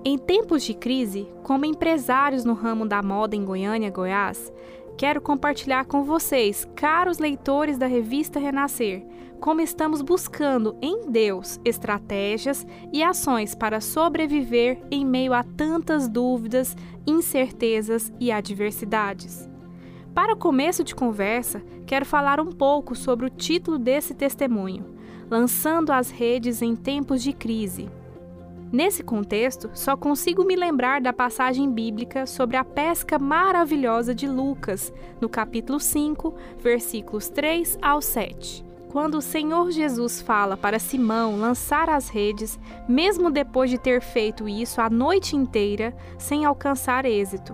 Em 0.06 0.18
tempos 0.18 0.64
de 0.64 0.74
crise, 0.74 1.28
como 1.44 1.66
empresários 1.66 2.46
no 2.46 2.54
ramo 2.54 2.88
da 2.88 3.02
moda 3.02 3.36
em 3.36 3.44
Goiânia, 3.44 3.90
Goiás, 3.90 4.52
quero 4.98 5.20
compartilhar 5.20 5.86
com 5.86 6.04
vocês, 6.04 6.66
caros 6.76 7.18
leitores 7.18 7.78
da 7.78 7.88
revista 7.88 8.40
Renascer, 8.40 9.06
como 9.40 9.62
estamos 9.62 10.02
buscando 10.02 10.78
em 10.82 11.10
Deus 11.10 11.60
estratégias 11.66 12.66
e 12.92 13.04
ações 13.04 13.54
para 13.54 13.82
sobreviver 13.82 14.80
em 14.90 15.06
meio 15.06 15.34
a 15.34 15.44
tantas 15.44 16.08
dúvidas, 16.08 16.76
incertezas 17.06 18.12
e 18.20 18.32
adversidades. 18.32 19.48
Para 20.14 20.36
começo 20.36 20.84
de 20.84 20.96
conversa, 20.96 21.62
quero 21.86 22.06
falar 22.06 22.40
um 22.40 22.52
pouco 22.52 22.96
sobre 22.96 23.26
o 23.28 23.30
título 23.30 23.78
desse 23.78 24.14
testemunho: 24.16 24.86
Lançando 25.30 25.92
as 25.92 26.10
redes 26.10 26.62
em 26.62 26.76
tempos 26.76 27.22
de 27.22 27.34
crise. 27.34 27.88
Nesse 28.72 29.02
contexto, 29.02 29.70
só 29.74 29.96
consigo 29.96 30.44
me 30.44 30.56
lembrar 30.56 31.00
da 31.00 31.14
passagem 31.14 31.72
bíblica 31.72 32.26
sobre 32.26 32.58
a 32.58 32.66
pesca 32.66 33.18
maravilhosa 33.18 34.14
de 34.14 34.28
Lucas, 34.28 34.94
no 35.22 35.30
capítulo 35.30 35.80
5, 35.80 36.36
versículos 36.60 37.30
3 37.30 37.78
ao 37.82 38.02
7 38.02 38.68
quando 38.90 39.16
o 39.16 39.22
Senhor 39.22 39.70
Jesus 39.70 40.22
fala 40.22 40.58
para 40.58 40.80
Simão 40.80 41.38
lançar 41.38 41.90
as 41.90 42.10
redes, 42.10 42.58
mesmo 42.88 43.30
depois 43.30 43.70
de 43.70 43.78
ter 43.78 44.02
feito 44.02 44.48
isso 44.48 44.82
a 44.82 44.90
noite 44.90 45.36
inteira, 45.36 45.96
sem 46.18 46.46
alcançar 46.46 47.06
êxito. 47.06 47.54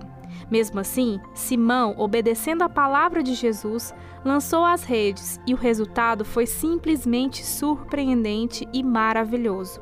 Mesmo 0.50 0.80
assim, 0.80 1.20
Simão, 1.34 1.96
obedecendo 1.98 2.62
a 2.62 2.70
palavra 2.70 3.22
de 3.22 3.34
Jesus, 3.34 3.94
lançou 4.24 4.64
as 4.64 4.84
redes 4.84 5.40
e 5.46 5.54
o 5.54 5.58
resultado 5.58 6.24
foi 6.24 6.46
simplesmente 6.46 7.46
surpreendente 7.46 8.66
e 8.72 8.82
maravilhoso. 8.84 9.82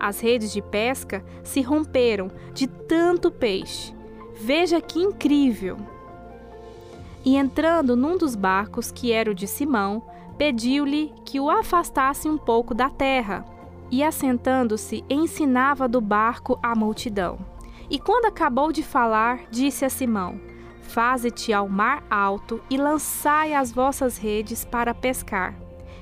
As 0.00 0.18
redes 0.18 0.50
de 0.50 0.62
pesca 0.62 1.22
se 1.44 1.60
romperam 1.60 2.30
de 2.54 2.66
tanto 2.66 3.30
peixe. 3.30 3.94
Veja 4.40 4.80
que 4.80 4.98
incrível! 4.98 5.76
E 7.22 7.36
entrando 7.36 7.94
num 7.94 8.16
dos 8.16 8.34
barcos, 8.34 8.90
que 8.90 9.12
era 9.12 9.30
o 9.30 9.34
de 9.34 9.46
Simão, 9.46 10.02
pediu-lhe 10.38 11.12
que 11.26 11.38
o 11.38 11.50
afastasse 11.50 12.26
um 12.26 12.38
pouco 12.38 12.74
da 12.74 12.88
terra, 12.88 13.44
e 13.90 14.02
assentando-se, 14.02 15.04
ensinava 15.10 15.86
do 15.86 16.00
barco 16.00 16.58
a 16.62 16.74
multidão. 16.74 17.38
E 17.90 17.98
quando 17.98 18.24
acabou 18.24 18.72
de 18.72 18.82
falar, 18.82 19.40
disse 19.50 19.84
a 19.84 19.90
Simão: 19.90 20.40
Faze-te 20.80 21.52
ao 21.52 21.68
mar 21.68 22.02
alto 22.08 22.62
e 22.70 22.78
lançai 22.78 23.52
as 23.52 23.70
vossas 23.70 24.16
redes 24.16 24.64
para 24.64 24.94
pescar. 24.94 25.54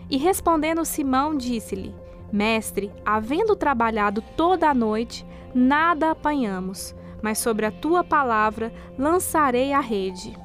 E 0.08 0.16
respondendo 0.16 0.84
Simão, 0.84 1.36
disse-lhe: 1.36 1.92
Mestre, 2.32 2.92
havendo 3.04 3.56
trabalhado 3.56 4.22
toda 4.36 4.68
a 4.68 4.74
noite, 4.74 5.24
nada 5.54 6.10
apanhamos, 6.10 6.94
mas 7.22 7.38
sobre 7.38 7.66
a 7.66 7.70
tua 7.70 8.04
palavra 8.04 8.72
lançarei 8.98 9.72
a 9.72 9.80
rede 9.80 10.36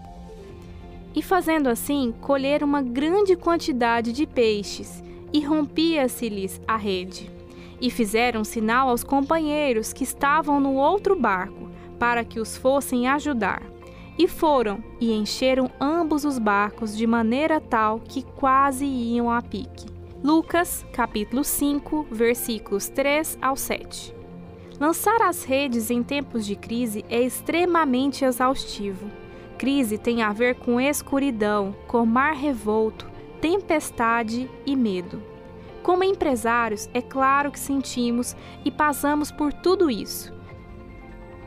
e 1.16 1.22
fazendo 1.22 1.68
assim 1.68 2.14
colher 2.22 2.64
uma 2.64 2.82
grande 2.82 3.36
quantidade 3.36 4.12
de 4.12 4.26
peixes, 4.26 5.04
e 5.32 5.42
rompia-se-lhes 5.42 6.62
a 6.68 6.78
rede. 6.78 7.32
E 7.82 7.90
fizeram 7.90 8.44
sinal 8.44 8.90
aos 8.90 9.04
companheiros 9.04 9.92
que 9.92 10.04
estavam 10.04 10.60
no 10.60 10.76
outro 10.76 11.20
barco, 11.20 11.70
para 12.00 12.24
que 12.24 12.40
os 12.40 12.56
fossem 12.56 13.08
ajudar. 13.08 13.64
E 14.18 14.28
foram 14.28 14.84
e 15.00 15.12
encheram 15.12 15.72
ambos 15.82 16.24
os 16.24 16.38
barcos 16.38 16.96
de 16.96 17.08
maneira 17.08 17.60
tal 17.60 18.00
que 18.00 18.22
quase 18.22 18.86
iam 18.86 19.30
a 19.30 19.42
pique. 19.42 19.93
Lucas, 20.24 20.86
capítulo 20.94 21.44
5, 21.44 22.08
versículos 22.10 22.88
3 22.90 23.38
ao 23.42 23.56
7. 23.56 24.16
Lançar 24.80 25.22
as 25.22 25.44
redes 25.44 25.92
em 25.92 26.02
tempos 26.02 26.46
de 26.46 26.56
crise 26.56 27.04
é 27.10 27.22
extremamente 27.22 28.24
exaustivo 28.24 29.12
crise 29.64 29.98
tem 29.98 30.22
a 30.22 30.34
ver 30.34 30.56
com 30.56 30.78
escuridão, 30.78 31.74
com 31.88 32.06
mar 32.06 32.34
revolto, 32.34 33.10
tempestade 33.40 34.52
e 34.66 34.76
medo. 34.76 35.24
Como 35.82 36.04
empresários, 36.04 36.90
é 36.94 37.02
claro 37.02 37.50
que 37.50 37.58
sentimos 37.58 38.36
e 38.66 38.70
passamos 38.70 39.32
por 39.32 39.54
tudo 39.54 39.90
isso. 39.90 40.34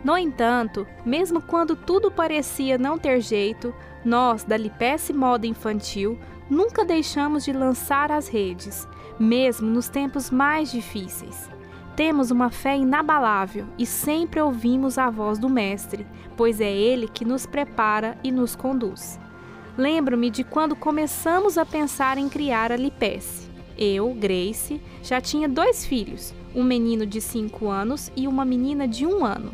No 0.02 0.16
entanto, 0.16 0.86
mesmo 1.04 1.42
quando 1.42 1.76
tudo 1.76 2.10
parecia 2.10 2.78
não 2.78 2.96
ter 2.96 3.20
jeito, 3.20 3.74
nós, 4.02 4.44
da 4.44 4.56
Lipece 4.56 5.12
Moda 5.12 5.46
Infantil, 5.46 6.18
nunca 6.48 6.84
deixamos 6.84 7.44
de 7.44 7.52
lançar 7.52 8.10
as 8.10 8.28
redes, 8.28 8.86
mesmo 9.18 9.68
nos 9.68 9.88
tempos 9.88 10.30
mais 10.30 10.70
difíceis. 10.70 11.48
Temos 11.96 12.30
uma 12.30 12.50
fé 12.50 12.76
inabalável 12.76 13.66
e 13.78 13.86
sempre 13.86 14.40
ouvimos 14.40 14.98
a 14.98 15.08
voz 15.08 15.38
do 15.38 15.48
Mestre, 15.48 16.06
pois 16.36 16.60
é 16.60 16.70
Ele 16.70 17.08
que 17.08 17.24
nos 17.24 17.46
prepara 17.46 18.18
e 18.22 18.30
nos 18.30 18.54
conduz. 18.54 19.18
Lembro-me 19.78 20.30
de 20.30 20.44
quando 20.44 20.76
começamos 20.76 21.58
a 21.58 21.64
pensar 21.64 22.18
em 22.18 22.28
criar 22.28 22.70
a 22.70 22.76
Lipece. 22.76 23.50
Eu, 23.78 24.14
Grace, 24.14 24.80
já 25.02 25.20
tinha 25.20 25.48
dois 25.48 25.84
filhos, 25.84 26.34
um 26.54 26.62
menino 26.62 27.06
de 27.06 27.20
5 27.20 27.68
anos 27.68 28.10
e 28.16 28.26
uma 28.26 28.44
menina 28.44 28.86
de 28.86 29.06
um 29.06 29.24
ano. 29.24 29.52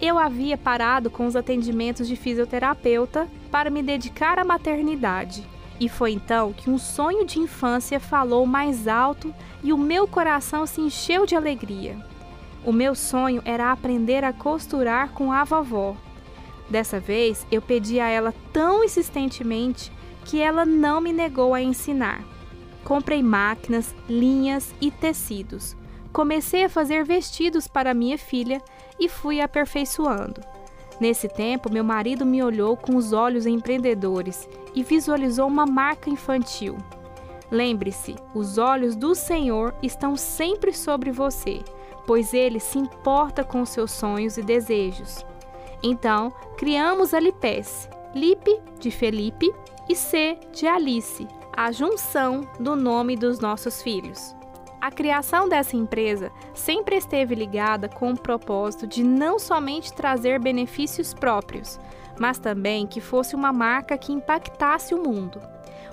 Eu 0.00 0.18
havia 0.18 0.56
parado 0.56 1.10
com 1.10 1.26
os 1.26 1.36
atendimentos 1.36 2.08
de 2.08 2.16
fisioterapeuta 2.16 3.28
para 3.50 3.68
me 3.68 3.82
dedicar 3.82 4.38
à 4.38 4.44
maternidade 4.44 5.44
e 5.80 5.88
foi 5.88 6.12
então 6.12 6.52
que 6.52 6.68
um 6.68 6.78
sonho 6.78 7.24
de 7.24 7.38
infância 7.38 7.98
falou 7.98 8.44
mais 8.46 8.86
alto 8.86 9.34
e 9.62 9.72
o 9.72 9.78
meu 9.78 10.06
coração 10.06 10.66
se 10.66 10.82
encheu 10.82 11.24
de 11.24 11.34
alegria. 11.34 11.98
O 12.62 12.72
meu 12.72 12.94
sonho 12.94 13.40
era 13.46 13.72
aprender 13.72 14.22
a 14.22 14.32
costurar 14.32 15.08
com 15.12 15.32
a 15.32 15.42
vovó. 15.42 15.96
Dessa 16.68 17.00
vez, 17.00 17.46
eu 17.50 17.62
pedi 17.62 17.98
a 17.98 18.06
ela 18.06 18.34
tão 18.52 18.84
insistentemente 18.84 19.90
que 20.26 20.38
ela 20.38 20.66
não 20.66 21.00
me 21.00 21.12
negou 21.12 21.54
a 21.54 21.62
ensinar. 21.62 22.22
Comprei 22.84 23.22
máquinas, 23.22 23.94
linhas 24.06 24.74
e 24.80 24.90
tecidos. 24.90 25.74
Comecei 26.12 26.64
a 26.64 26.68
fazer 26.68 27.04
vestidos 27.04 27.66
para 27.66 27.94
minha 27.94 28.18
filha 28.18 28.62
e 28.98 29.08
fui 29.08 29.40
aperfeiçoando. 29.40 30.42
Nesse 31.00 31.28
tempo, 31.28 31.72
meu 31.72 31.82
marido 31.82 32.26
me 32.26 32.42
olhou 32.42 32.76
com 32.76 32.94
os 32.94 33.14
olhos 33.14 33.46
empreendedores 33.46 34.46
e 34.74 34.82
visualizou 34.82 35.48
uma 35.48 35.64
marca 35.64 36.10
infantil. 36.10 36.76
Lembre-se, 37.50 38.14
os 38.34 38.58
olhos 38.58 38.94
do 38.94 39.14
Senhor 39.14 39.74
estão 39.82 40.14
sempre 40.14 40.72
sobre 40.74 41.10
você, 41.10 41.60
pois 42.06 42.34
ele 42.34 42.60
se 42.60 42.78
importa 42.78 43.42
com 43.42 43.64
seus 43.64 43.90
sonhos 43.90 44.36
e 44.36 44.42
desejos. 44.42 45.24
Então, 45.82 46.30
criamos 46.58 47.14
a 47.14 47.18
Lipes, 47.18 47.88
Lipe 48.14 48.60
de 48.78 48.90
Felipe 48.90 49.50
e 49.88 49.96
C 49.96 50.38
de 50.52 50.66
Alice, 50.66 51.26
a 51.56 51.72
junção 51.72 52.46
do 52.60 52.76
nome 52.76 53.16
dos 53.16 53.40
nossos 53.40 53.82
filhos. 53.82 54.36
A 54.80 54.90
criação 54.90 55.46
dessa 55.46 55.76
empresa 55.76 56.32
sempre 56.54 56.96
esteve 56.96 57.34
ligada 57.34 57.86
com 57.86 58.12
o 58.12 58.18
propósito 58.18 58.86
de 58.86 59.04
não 59.04 59.38
somente 59.38 59.92
trazer 59.92 60.40
benefícios 60.40 61.12
próprios, 61.12 61.78
mas 62.18 62.38
também 62.38 62.86
que 62.86 63.00
fosse 63.00 63.34
uma 63.34 63.52
marca 63.52 63.98
que 63.98 64.12
impactasse 64.12 64.94
o 64.94 65.02
mundo. 65.02 65.38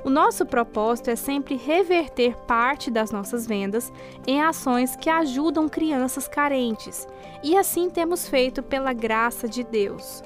O 0.06 0.10
nosso 0.10 0.46
propósito 0.46 1.10
é 1.10 1.18
sempre 1.18 1.58
reverter 1.58 2.38
parte 2.46 2.90
das 2.90 3.12
nossas 3.12 3.46
vendas 3.46 3.92
em 4.26 4.42
ações 4.42 4.96
que 4.96 5.10
ajudam 5.10 5.68
crianças 5.68 6.26
carentes, 6.26 7.06
e 7.44 7.58
assim 7.58 7.90
temos 7.90 8.26
feito 8.26 8.64
pela 8.64 8.94
graça 8.94 9.50
de 9.50 9.66
Deus. 9.66 10.24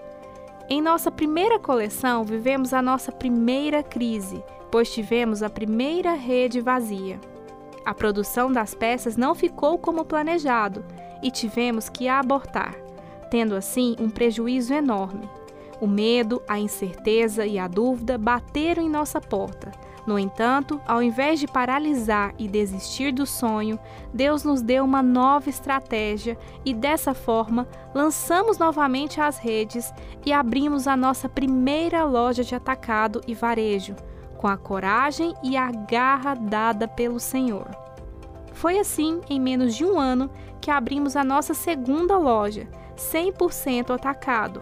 Em 0.70 0.82
nossa 0.82 1.10
primeira 1.10 1.58
coleção, 1.58 2.24
vivemos 2.24 2.74
a 2.74 2.82
nossa 2.82 3.12
primeira 3.12 3.82
crise, 3.82 4.44
pois 4.70 4.94
tivemos 4.94 5.42
a 5.42 5.50
primeira 5.50 6.14
rede 6.14 6.62
vazia. 6.62 7.20
A 7.84 7.94
produção 7.94 8.52
das 8.52 8.76
peças 8.76 9.18
não 9.18 9.34
ficou 9.34 9.78
como 9.78 10.06
planejado 10.06 10.86
e 11.22 11.32
tivemos 11.32 11.90
que 11.90 12.08
abortar, 12.08 12.76
tendo 13.30 13.56
assim 13.56 13.96
um 14.00 14.10
prejuízo 14.10 14.74
enorme. 14.74 15.30
O 15.80 15.88
medo, 15.88 16.42
a 16.48 16.60
incerteza 16.60 17.46
e 17.46 17.58
a 17.58 17.68
dúvida 17.68 18.18
bateram 18.18 18.84
em 18.84 18.90
nossa 18.90 19.20
porta. 19.20 19.72
No 20.06 20.18
entanto, 20.18 20.82
ao 20.88 21.02
invés 21.02 21.40
de 21.40 21.48
paralisar 21.48 22.34
e 22.38 22.48
desistir 22.48 23.12
do 23.12 23.26
sonho, 23.26 23.80
Deus 24.14 24.44
nos 24.44 24.62
deu 24.62 24.84
uma 24.84 25.02
nova 25.02 25.50
estratégia 25.50 26.38
e 26.66 26.74
dessa 26.74 27.14
forma 27.14 27.68
lançamos 27.94 28.58
novamente 28.58 29.22
as 29.22 29.38
redes 29.38 29.94
e 30.26 30.34
abrimos 30.34 30.88
a 30.88 30.98
nossa 30.98 31.30
primeira 31.30 32.04
loja 32.04 32.44
de 32.44 32.56
atacado 32.56 33.22
e 33.28 33.34
varejo 33.34 33.96
com 34.42 34.48
a 34.48 34.58
coragem 34.58 35.36
e 35.44 35.56
a 35.56 35.72
garra 35.72 36.34
dada 36.34 36.88
pelo 36.88 37.20
Senhor. 37.20 37.70
Foi 38.54 38.80
assim, 38.80 39.22
em 39.30 39.40
menos 39.40 39.76
de 39.76 39.86
um 39.86 40.00
ano, 40.00 40.32
que 40.60 40.72
abrimos 40.72 41.16
a 41.16 41.24
nossa 41.24 41.54
segunda 41.54 42.18
loja, 42.18 42.68
100% 42.98 43.92
atacado. 43.92 44.62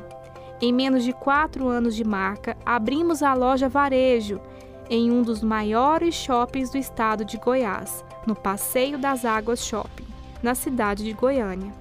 Em 0.62 0.74
menos 0.74 1.06
de 1.06 1.14
quatro 1.14 1.70
anos 1.70 1.96
de 1.96 2.04
marca, 2.04 2.58
abrimos 2.66 3.24
a 3.24 3.34
loja 3.34 3.70
Varejo, 3.70 4.42
em 4.90 5.12
um 5.12 5.22
dos 5.22 5.42
maiores 5.42 6.14
shoppings 6.14 6.70
do 6.70 6.78
estado 6.78 7.24
de 7.24 7.38
Goiás, 7.38 8.04
no 8.28 8.36
Passeio 8.36 8.98
das 8.98 9.24
Águas 9.24 9.64
Shopping, 9.66 10.06
na 10.44 10.56
cidade 10.56 11.06
de 11.06 11.14
Goiânia. 11.14 11.72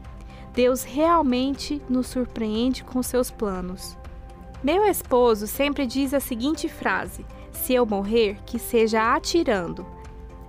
Deus 0.54 0.84
realmente 0.84 1.82
nos 1.88 2.06
surpreende 2.06 2.84
com 2.84 3.02
seus 3.02 3.28
planos. 3.28 3.98
Meu 4.62 4.84
esposo 4.84 5.46
sempre 5.46 5.86
diz 5.86 6.14
a 6.14 6.20
seguinte 6.20 6.68
frase: 6.68 7.24
se 7.58 7.74
eu 7.74 7.84
morrer, 7.84 8.38
que 8.46 8.58
seja 8.58 9.14
atirando. 9.14 9.86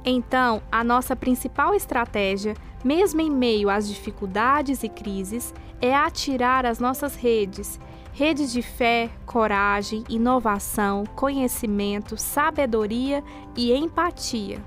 Então, 0.05 0.61
a 0.71 0.83
nossa 0.83 1.15
principal 1.15 1.75
estratégia, 1.75 2.55
mesmo 2.83 3.19
em 3.19 3.29
meio 3.29 3.69
às 3.69 3.87
dificuldades 3.87 4.83
e 4.83 4.89
crises, 4.89 5.53
é 5.81 5.93
atirar 5.93 6.65
as 6.65 6.79
nossas 6.79 7.15
redes 7.15 7.79
redes 8.19 8.51
de 8.51 8.61
fé, 8.61 9.09
coragem, 9.25 10.03
inovação, 10.09 11.05
conhecimento, 11.15 12.17
sabedoria 12.17 13.23
e 13.55 13.73
empatia. 13.73 14.61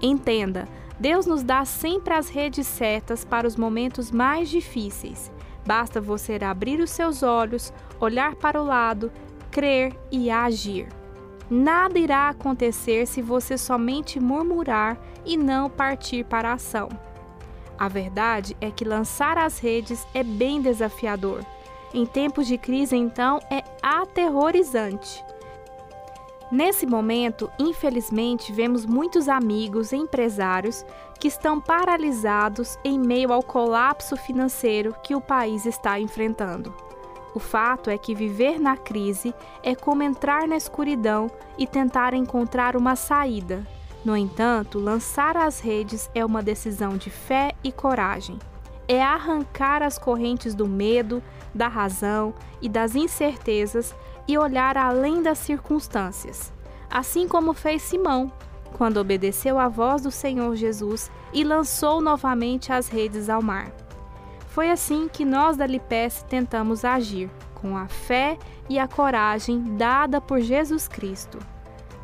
Entenda, 0.00 0.66
Deus 0.98 1.26
nos 1.26 1.42
dá 1.42 1.66
sempre 1.66 2.14
as 2.14 2.30
redes 2.30 2.66
certas 2.66 3.22
para 3.22 3.46
os 3.46 3.56
momentos 3.56 4.10
mais 4.10 4.48
difíceis. 4.48 5.30
Basta 5.66 6.00
você 6.00 6.38
abrir 6.42 6.80
os 6.80 6.90
seus 6.90 7.22
olhos, 7.22 7.74
olhar 8.00 8.36
para 8.36 8.60
o 8.60 8.64
lado, 8.64 9.12
crer 9.50 9.94
e 10.10 10.30
agir. 10.30 10.88
Nada 11.50 11.98
irá 11.98 12.28
acontecer 12.28 13.06
se 13.06 13.20
você 13.20 13.58
somente 13.58 14.18
murmurar 14.18 14.98
e 15.24 15.36
não 15.36 15.68
partir 15.68 16.24
para 16.24 16.50
a 16.50 16.54
ação. 16.54 16.88
A 17.78 17.88
verdade 17.88 18.56
é 18.60 18.70
que 18.70 18.84
lançar 18.84 19.36
as 19.36 19.58
redes 19.58 20.06
é 20.14 20.22
bem 20.22 20.60
desafiador. 20.60 21.44
Em 21.92 22.06
tempos 22.06 22.46
de 22.46 22.56
crise, 22.56 22.96
então, 22.96 23.40
é 23.50 23.62
aterrorizante. 23.82 25.24
Nesse 26.50 26.86
momento, 26.86 27.50
infelizmente, 27.58 28.52
vemos 28.52 28.86
muitos 28.86 29.28
amigos 29.28 29.92
e 29.92 29.96
empresários 29.96 30.84
que 31.18 31.28
estão 31.28 31.60
paralisados 31.60 32.78
em 32.84 32.98
meio 32.98 33.32
ao 33.32 33.42
colapso 33.42 34.16
financeiro 34.16 34.94
que 35.02 35.14
o 35.14 35.20
país 35.20 35.66
está 35.66 35.98
enfrentando. 35.98 36.74
O 37.34 37.40
fato 37.40 37.90
é 37.90 37.98
que 37.98 38.14
viver 38.14 38.60
na 38.60 38.76
crise 38.76 39.34
é 39.60 39.74
como 39.74 40.04
entrar 40.04 40.46
na 40.46 40.56
escuridão 40.56 41.28
e 41.58 41.66
tentar 41.66 42.14
encontrar 42.14 42.76
uma 42.76 42.94
saída. 42.94 43.66
No 44.04 44.16
entanto, 44.16 44.78
lançar 44.78 45.36
as 45.36 45.58
redes 45.58 46.08
é 46.14 46.24
uma 46.24 46.42
decisão 46.42 46.96
de 46.96 47.10
fé 47.10 47.52
e 47.64 47.72
coragem. 47.72 48.38
É 48.86 49.02
arrancar 49.02 49.82
as 49.82 49.98
correntes 49.98 50.54
do 50.54 50.68
medo, 50.68 51.20
da 51.52 51.66
razão 51.66 52.34
e 52.62 52.68
das 52.68 52.94
incertezas 52.94 53.94
e 54.28 54.38
olhar 54.38 54.76
além 54.76 55.20
das 55.20 55.38
circunstâncias. 55.38 56.52
Assim 56.88 57.26
como 57.26 57.52
fez 57.52 57.82
Simão, 57.82 58.30
quando 58.74 58.98
obedeceu 58.98 59.58
à 59.58 59.68
voz 59.68 60.02
do 60.02 60.10
Senhor 60.10 60.54
Jesus 60.54 61.10
e 61.32 61.42
lançou 61.42 62.00
novamente 62.00 62.72
as 62.72 62.88
redes 62.88 63.28
ao 63.28 63.42
mar. 63.42 63.72
Foi 64.54 64.70
assim 64.70 65.08
que 65.08 65.24
nós 65.24 65.56
da 65.56 65.66
Lipes 65.66 66.24
tentamos 66.28 66.84
agir, 66.84 67.28
com 67.56 67.76
a 67.76 67.88
fé 67.88 68.38
e 68.70 68.78
a 68.78 68.86
coragem 68.86 69.76
dada 69.76 70.20
por 70.20 70.40
Jesus 70.40 70.86
Cristo. 70.86 71.40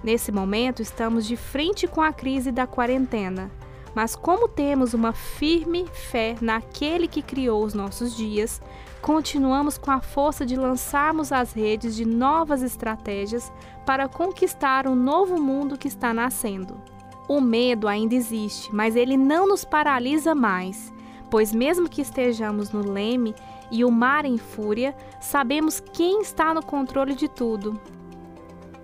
Nesse 0.02 0.32
momento, 0.32 0.82
estamos 0.82 1.28
de 1.28 1.36
frente 1.36 1.86
com 1.86 2.02
a 2.02 2.12
crise 2.12 2.50
da 2.50 2.66
quarentena, 2.66 3.52
mas 3.94 4.16
como 4.16 4.48
temos 4.48 4.94
uma 4.94 5.12
firme 5.12 5.86
fé 5.92 6.34
naquele 6.40 7.06
que 7.06 7.22
criou 7.22 7.62
os 7.62 7.72
nossos 7.72 8.16
dias, 8.16 8.60
continuamos 9.00 9.78
com 9.78 9.92
a 9.92 10.00
força 10.00 10.44
de 10.44 10.56
lançarmos 10.56 11.30
as 11.30 11.52
redes 11.52 11.94
de 11.94 12.04
novas 12.04 12.64
estratégias 12.64 13.52
para 13.86 14.08
conquistar 14.08 14.88
o 14.88 14.96
novo 14.96 15.40
mundo 15.40 15.78
que 15.78 15.86
está 15.86 16.12
nascendo. 16.12 16.82
O 17.28 17.40
medo 17.40 17.86
ainda 17.86 18.16
existe, 18.16 18.74
mas 18.74 18.96
ele 18.96 19.16
não 19.16 19.46
nos 19.46 19.64
paralisa 19.64 20.34
mais 20.34 20.92
pois, 21.30 21.52
mesmo 21.52 21.88
que 21.88 22.02
estejamos 22.02 22.70
no 22.70 22.80
leme 22.80 23.34
e 23.70 23.84
o 23.84 23.90
mar 23.90 24.24
em 24.24 24.36
fúria, 24.36 24.94
sabemos 25.20 25.80
quem 25.80 26.20
está 26.22 26.52
no 26.52 26.62
controle 26.62 27.14
de 27.14 27.28
tudo. 27.28 27.80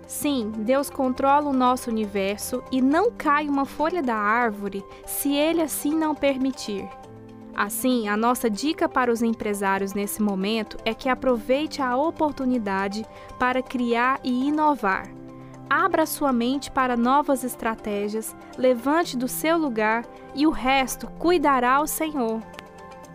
Sim, 0.07 0.51
Deus 0.59 0.89
controla 0.89 1.49
o 1.49 1.53
nosso 1.53 1.89
universo 1.89 2.63
e 2.71 2.81
não 2.81 3.11
cai 3.11 3.47
uma 3.49 3.65
folha 3.65 4.01
da 4.01 4.15
árvore 4.15 4.83
se 5.05 5.33
Ele 5.33 5.61
assim 5.61 5.93
não 5.93 6.15
permitir. 6.15 6.87
Assim, 7.53 8.07
a 8.07 8.15
nossa 8.15 8.49
dica 8.49 8.87
para 8.87 9.11
os 9.11 9.21
empresários 9.21 9.93
nesse 9.93 10.21
momento 10.21 10.77
é 10.85 10.93
que 10.93 11.09
aproveite 11.09 11.81
a 11.81 11.97
oportunidade 11.97 13.03
para 13.39 13.63
criar 13.63 14.19
e 14.23 14.47
inovar. 14.47 15.16
Abra 15.69 16.05
sua 16.05 16.31
mente 16.31 16.71
para 16.71 16.95
novas 16.95 17.43
estratégias, 17.43 18.35
levante 18.57 19.17
do 19.17 19.27
seu 19.27 19.57
lugar 19.57 20.05
e 20.33 20.47
o 20.47 20.49
resto 20.49 21.07
cuidará 21.19 21.81
o 21.81 21.87
Senhor. 21.87 22.41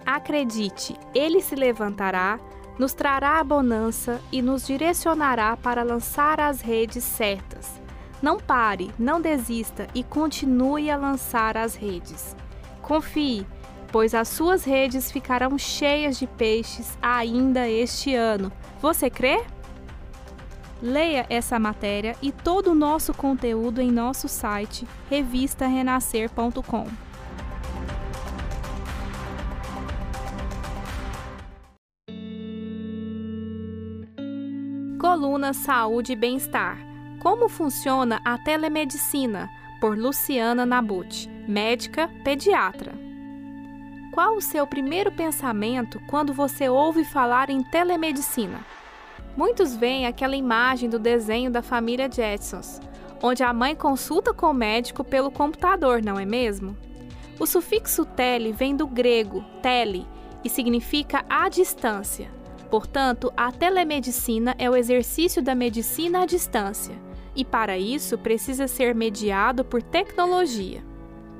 Acredite, 0.04 0.94
Ele 1.14 1.40
se 1.40 1.54
levantará, 1.54 2.38
nos 2.78 2.92
trará 2.92 3.38
a 3.38 3.44
bonança 3.44 4.20
e 4.30 4.42
nos 4.42 4.66
direcionará 4.66 5.56
para 5.56 5.82
lançar 5.82 6.40
as 6.40 6.60
redes 6.60 7.04
certas. 7.04 7.80
Não 8.20 8.38
pare, 8.38 8.90
não 8.98 9.20
desista 9.20 9.86
e 9.94 10.04
continue 10.04 10.90
a 10.90 10.96
lançar 10.96 11.56
as 11.56 11.74
redes. 11.74 12.36
Confie, 12.82 13.46
pois 13.90 14.14
as 14.14 14.28
suas 14.28 14.64
redes 14.64 15.10
ficarão 15.10 15.56
cheias 15.56 16.18
de 16.18 16.26
peixes 16.26 16.96
ainda 17.00 17.68
este 17.68 18.14
ano. 18.14 18.52
Você 18.80 19.08
crê? 19.08 19.42
Leia 20.82 21.24
essa 21.30 21.60
matéria 21.60 22.16
e 22.20 22.32
todo 22.32 22.72
o 22.72 22.74
nosso 22.74 23.14
conteúdo 23.14 23.80
em 23.80 23.92
nosso 23.92 24.28
site 24.28 24.84
revistarenascer.com. 25.08 26.86
Coluna 34.98 35.52
Saúde 35.52 36.14
e 36.14 36.16
Bem-Estar. 36.16 36.78
Como 37.20 37.48
funciona 37.48 38.20
a 38.24 38.36
telemedicina? 38.38 39.48
Por 39.80 39.96
Luciana 39.96 40.66
Nabut, 40.66 41.28
médica 41.46 42.08
pediatra. 42.24 42.92
Qual 44.12 44.36
o 44.36 44.40
seu 44.40 44.66
primeiro 44.66 45.12
pensamento 45.12 46.00
quando 46.08 46.32
você 46.32 46.68
ouve 46.68 47.04
falar 47.04 47.50
em 47.50 47.62
telemedicina? 47.62 48.60
Muitos 49.36 49.74
veem 49.74 50.06
aquela 50.06 50.36
imagem 50.36 50.90
do 50.90 50.98
desenho 50.98 51.50
da 51.50 51.62
família 51.62 52.10
Jetsons, 52.10 52.80
onde 53.22 53.42
a 53.42 53.52
mãe 53.52 53.74
consulta 53.74 54.34
com 54.34 54.46
o 54.46 54.54
médico 54.54 55.02
pelo 55.02 55.30
computador, 55.30 56.02
não 56.02 56.18
é 56.18 56.26
mesmo? 56.26 56.76
O 57.40 57.46
sufixo 57.46 58.04
tele 58.04 58.52
vem 58.52 58.76
do 58.76 58.86
grego 58.86 59.42
tele 59.62 60.06
e 60.44 60.50
significa 60.50 61.24
à 61.28 61.48
distância. 61.48 62.30
Portanto, 62.70 63.32
a 63.36 63.50
telemedicina 63.50 64.54
é 64.58 64.68
o 64.68 64.76
exercício 64.76 65.42
da 65.42 65.54
medicina 65.54 66.22
à 66.22 66.26
distância, 66.26 66.94
e 67.34 67.44
para 67.44 67.78
isso 67.78 68.18
precisa 68.18 68.68
ser 68.68 68.94
mediado 68.94 69.64
por 69.64 69.82
tecnologia. 69.82 70.91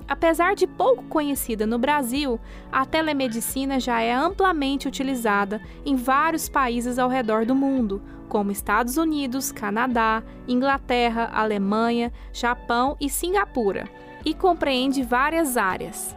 Apesar 0.08 0.54
de 0.54 0.66
pouco 0.66 1.04
conhecida 1.04 1.66
no 1.66 1.78
Brasil, 1.78 2.38
a 2.70 2.84
telemedicina 2.84 3.78
já 3.78 4.00
é 4.00 4.12
amplamente 4.12 4.88
utilizada 4.88 5.60
em 5.84 5.96
vários 5.96 6.48
países 6.48 6.98
ao 6.98 7.08
redor 7.08 7.46
do 7.46 7.54
mundo, 7.54 8.02
como 8.28 8.50
Estados 8.50 8.96
Unidos, 8.96 9.52
Canadá, 9.52 10.22
Inglaterra, 10.48 11.30
Alemanha, 11.32 12.12
Japão 12.32 12.96
e 13.00 13.08
Singapura, 13.08 13.88
e 14.24 14.34
compreende 14.34 15.02
várias 15.02 15.56
áreas. 15.56 16.16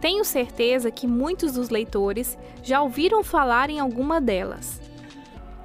Tenho 0.00 0.24
certeza 0.24 0.90
que 0.90 1.06
muitos 1.06 1.52
dos 1.52 1.68
leitores 1.68 2.38
já 2.62 2.80
ouviram 2.80 3.22
falar 3.22 3.68
em 3.68 3.78
alguma 3.78 4.20
delas. 4.20 4.80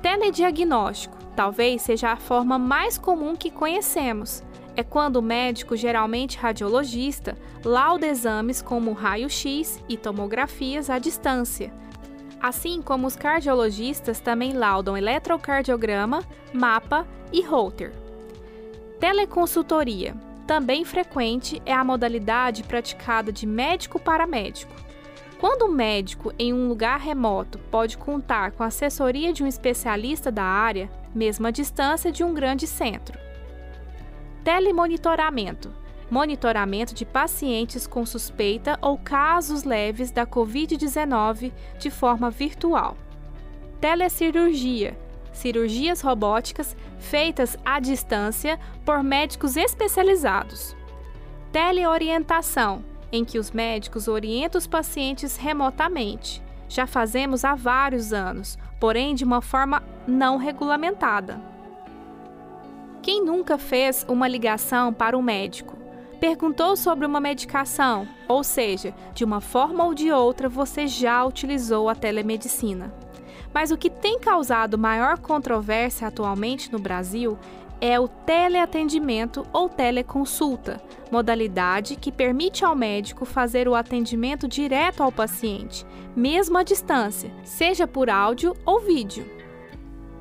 Telediagnóstico 0.02 1.16
talvez 1.36 1.82
seja 1.82 2.12
a 2.12 2.18
forma 2.18 2.58
mais 2.58 2.98
comum 2.98 3.36
que 3.36 3.50
conhecemos 3.50 4.44
é 4.76 4.84
quando 4.84 5.18
o 5.18 5.22
médico, 5.22 5.76
geralmente 5.76 6.38
radiologista, 6.38 7.38
lauda 7.64 8.06
exames 8.06 8.62
como 8.62 8.94
raio-x 8.94 9.82
e 9.88 9.96
tomografias 9.96 10.90
à 10.90 11.00
distância. 11.00 11.72
Assim 12.42 12.82
como 12.82 13.08
os 13.08 13.16
cardiologistas 13.16 14.20
também 14.20 14.54
laudam 14.54 14.98
eletrocardiograma, 14.98 16.24
mapa 16.54 17.08
e 17.32 17.42
Holter. 17.42 17.92
Teleconsultoria, 19.00 20.16
também 20.46 20.86
frequente, 20.86 21.62
é 21.66 21.74
a 21.74 21.84
modalidade 21.84 22.64
praticada 22.64 23.32
de 23.32 23.48
médico 23.48 24.00
para 24.00 24.28
médico. 24.28 24.74
Quando 25.40 25.64
o 25.64 25.70
um 25.70 25.72
médico 25.72 26.34
em 26.38 26.54
um 26.54 26.68
lugar 26.68 27.00
remoto 27.00 27.60
pode 27.72 27.98
contar 27.98 28.52
com 28.52 28.64
a 28.64 28.68
assessoria 28.68 29.34
de 29.34 29.44
um 29.44 29.48
especialista 29.48 30.32
da 30.32 30.44
área, 30.44 30.90
mesmo 31.14 31.48
à 31.48 31.52
distância 31.52 32.12
de 32.12 32.24
um 32.24 32.34
grande 32.34 32.68
centro. 32.68 33.25
Telemonitoramento 34.46 35.74
monitoramento 36.08 36.94
de 36.94 37.04
pacientes 37.04 37.88
com 37.88 38.06
suspeita 38.06 38.78
ou 38.80 38.96
casos 38.96 39.64
leves 39.64 40.12
da 40.12 40.24
Covid-19 40.24 41.52
de 41.80 41.90
forma 41.90 42.30
virtual. 42.30 42.96
Telecirurgia 43.82 44.96
cirurgias 45.34 46.00
robóticas 46.02 46.78
feitas 47.00 47.58
à 47.66 47.80
distância 47.80 48.60
por 48.86 49.04
médicos 49.04 49.58
especializados. 49.58 50.76
Teleorientação 51.52 52.86
em 53.12 53.26
que 53.26 53.40
os 53.40 53.50
médicos 53.50 54.08
orientam 54.08 54.60
os 54.60 54.68
pacientes 54.68 55.38
remotamente. 55.38 56.42
Já 56.70 56.86
fazemos 56.86 57.44
há 57.44 57.56
vários 57.56 58.14
anos, 58.14 58.58
porém 58.80 59.16
de 59.16 59.24
uma 59.24 59.42
forma 59.42 59.82
não 60.08 60.38
regulamentada. 60.38 61.55
Quem 63.06 63.24
nunca 63.24 63.56
fez 63.60 64.04
uma 64.10 64.28
ligação 64.28 64.92
para 64.92 65.16
o 65.16 65.22
médico? 65.22 65.78
Perguntou 66.20 66.76
sobre 66.76 67.06
uma 67.06 67.20
medicação, 67.20 68.08
ou 68.28 68.44
seja, 68.44 68.96
de 69.14 69.24
uma 69.24 69.40
forma 69.40 69.84
ou 69.84 69.94
de 69.94 70.12
outra 70.12 70.50
você 70.50 70.88
já 70.88 71.24
utilizou 71.24 71.88
a 71.88 71.94
telemedicina. 71.94 72.92
Mas 73.54 73.70
o 73.70 73.78
que 73.78 73.92
tem 73.92 74.20
causado 74.20 74.76
maior 74.76 75.20
controvérsia 75.20 76.08
atualmente 76.08 76.72
no 76.72 76.80
Brasil 76.80 77.38
é 77.80 78.00
o 78.00 78.08
teleatendimento 78.08 79.46
ou 79.54 79.70
teleconsulta, 79.70 80.82
modalidade 81.12 81.98
que 81.98 82.12
permite 82.12 82.66
ao 82.66 82.76
médico 82.76 83.24
fazer 83.24 83.68
o 83.68 83.76
atendimento 83.76 84.48
direto 84.48 85.04
ao 85.04 85.12
paciente, 85.12 85.86
mesmo 86.16 86.58
à 86.58 86.64
distância, 86.64 87.32
seja 87.44 87.86
por 87.86 88.10
áudio 88.10 88.56
ou 88.66 88.80
vídeo. 88.80 89.45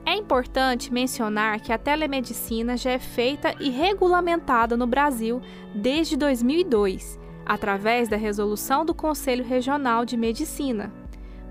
É 0.07 0.15
importante 0.15 0.93
mencionar 0.93 1.61
que 1.61 1.73
a 1.73 1.79
telemedicina 1.79 2.77
já 2.77 2.91
é 2.91 2.99
feita 2.99 3.55
e 3.59 3.71
regulamentada 3.71 4.77
no 4.77 4.87
Brasil 4.87 5.41
desde 5.75 6.15
2002, 6.17 7.19
através 7.47 8.09
da 8.09 8.17
resolução 8.17 8.85
do 8.85 8.95
Conselho 8.95 9.45
Regional 9.45 10.05
de 10.05 10.17
Medicina. 10.17 10.93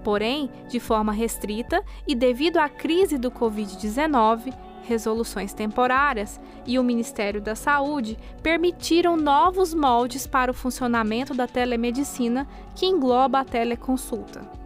Porém, 0.03 0.51
de 0.69 0.79
forma 0.79 1.11
restrita 1.11 1.83
e 2.07 2.13
devido 2.13 2.57
à 2.57 2.69
crise 2.69 3.17
do 3.17 3.31
Covid-19, 3.31 4.53
resoluções 4.83 5.53
temporárias 5.53 6.39
e 6.67 6.77
o 6.77 6.83
Ministério 6.83 7.41
da 7.41 7.55
Saúde 7.55 8.17
permitiram 8.43 9.15
novos 9.15 9.73
moldes 9.73 10.27
para 10.27 10.51
o 10.51 10.53
funcionamento 10.53 11.33
da 11.33 11.47
telemedicina 11.47 12.47
que 12.75 12.85
engloba 12.85 13.39
a 13.39 13.45
teleconsulta. 13.45 14.62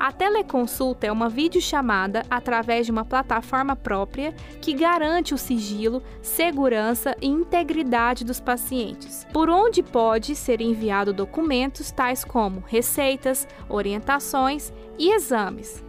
A 0.00 0.10
teleconsulta 0.10 1.06
é 1.06 1.12
uma 1.12 1.28
videochamada 1.28 2.22
através 2.30 2.86
de 2.86 2.90
uma 2.90 3.04
plataforma 3.04 3.76
própria 3.76 4.32
que 4.58 4.72
garante 4.72 5.34
o 5.34 5.38
sigilo, 5.38 6.02
segurança 6.22 7.14
e 7.20 7.26
integridade 7.26 8.24
dos 8.24 8.40
pacientes, 8.40 9.26
por 9.30 9.50
onde 9.50 9.82
pode 9.82 10.34
ser 10.34 10.62
enviado 10.62 11.12
documentos 11.12 11.90
tais 11.90 12.24
como 12.24 12.64
receitas, 12.66 13.46
orientações 13.68 14.72
e 14.98 15.10
exames. 15.10 15.84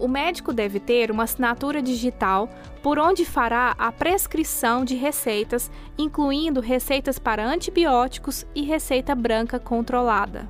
O 0.00 0.06
médico 0.06 0.52
deve 0.52 0.78
ter 0.78 1.10
uma 1.10 1.24
assinatura 1.24 1.82
digital 1.82 2.48
por 2.80 2.96
onde 2.96 3.24
fará 3.24 3.74
a 3.76 3.90
prescrição 3.90 4.84
de 4.84 4.94
receitas, 4.94 5.68
incluindo 5.98 6.60
receitas 6.60 7.18
para 7.18 7.44
antibióticos 7.44 8.46
e 8.54 8.62
receita 8.62 9.16
branca 9.16 9.58
controlada. 9.58 10.48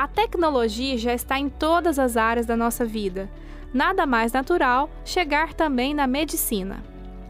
A 0.00 0.08
tecnologia 0.08 0.96
já 0.96 1.12
está 1.12 1.38
em 1.38 1.50
todas 1.50 1.98
as 1.98 2.16
áreas 2.16 2.46
da 2.46 2.56
nossa 2.56 2.86
vida. 2.86 3.28
Nada 3.70 4.06
mais 4.06 4.32
natural 4.32 4.88
chegar 5.04 5.52
também 5.52 5.92
na 5.92 6.06
medicina. 6.06 6.82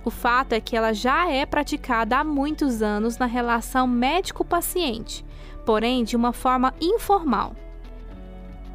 O 0.04 0.10
fato 0.10 0.52
é 0.52 0.60
que 0.60 0.76
ela 0.76 0.92
já 0.92 1.28
é 1.28 1.44
praticada 1.44 2.18
há 2.18 2.22
muitos 2.22 2.80
anos 2.80 3.18
na 3.18 3.26
relação 3.26 3.88
médico-paciente, 3.88 5.26
porém 5.66 6.04
de 6.04 6.14
uma 6.14 6.32
forma 6.32 6.72
informal. 6.80 7.56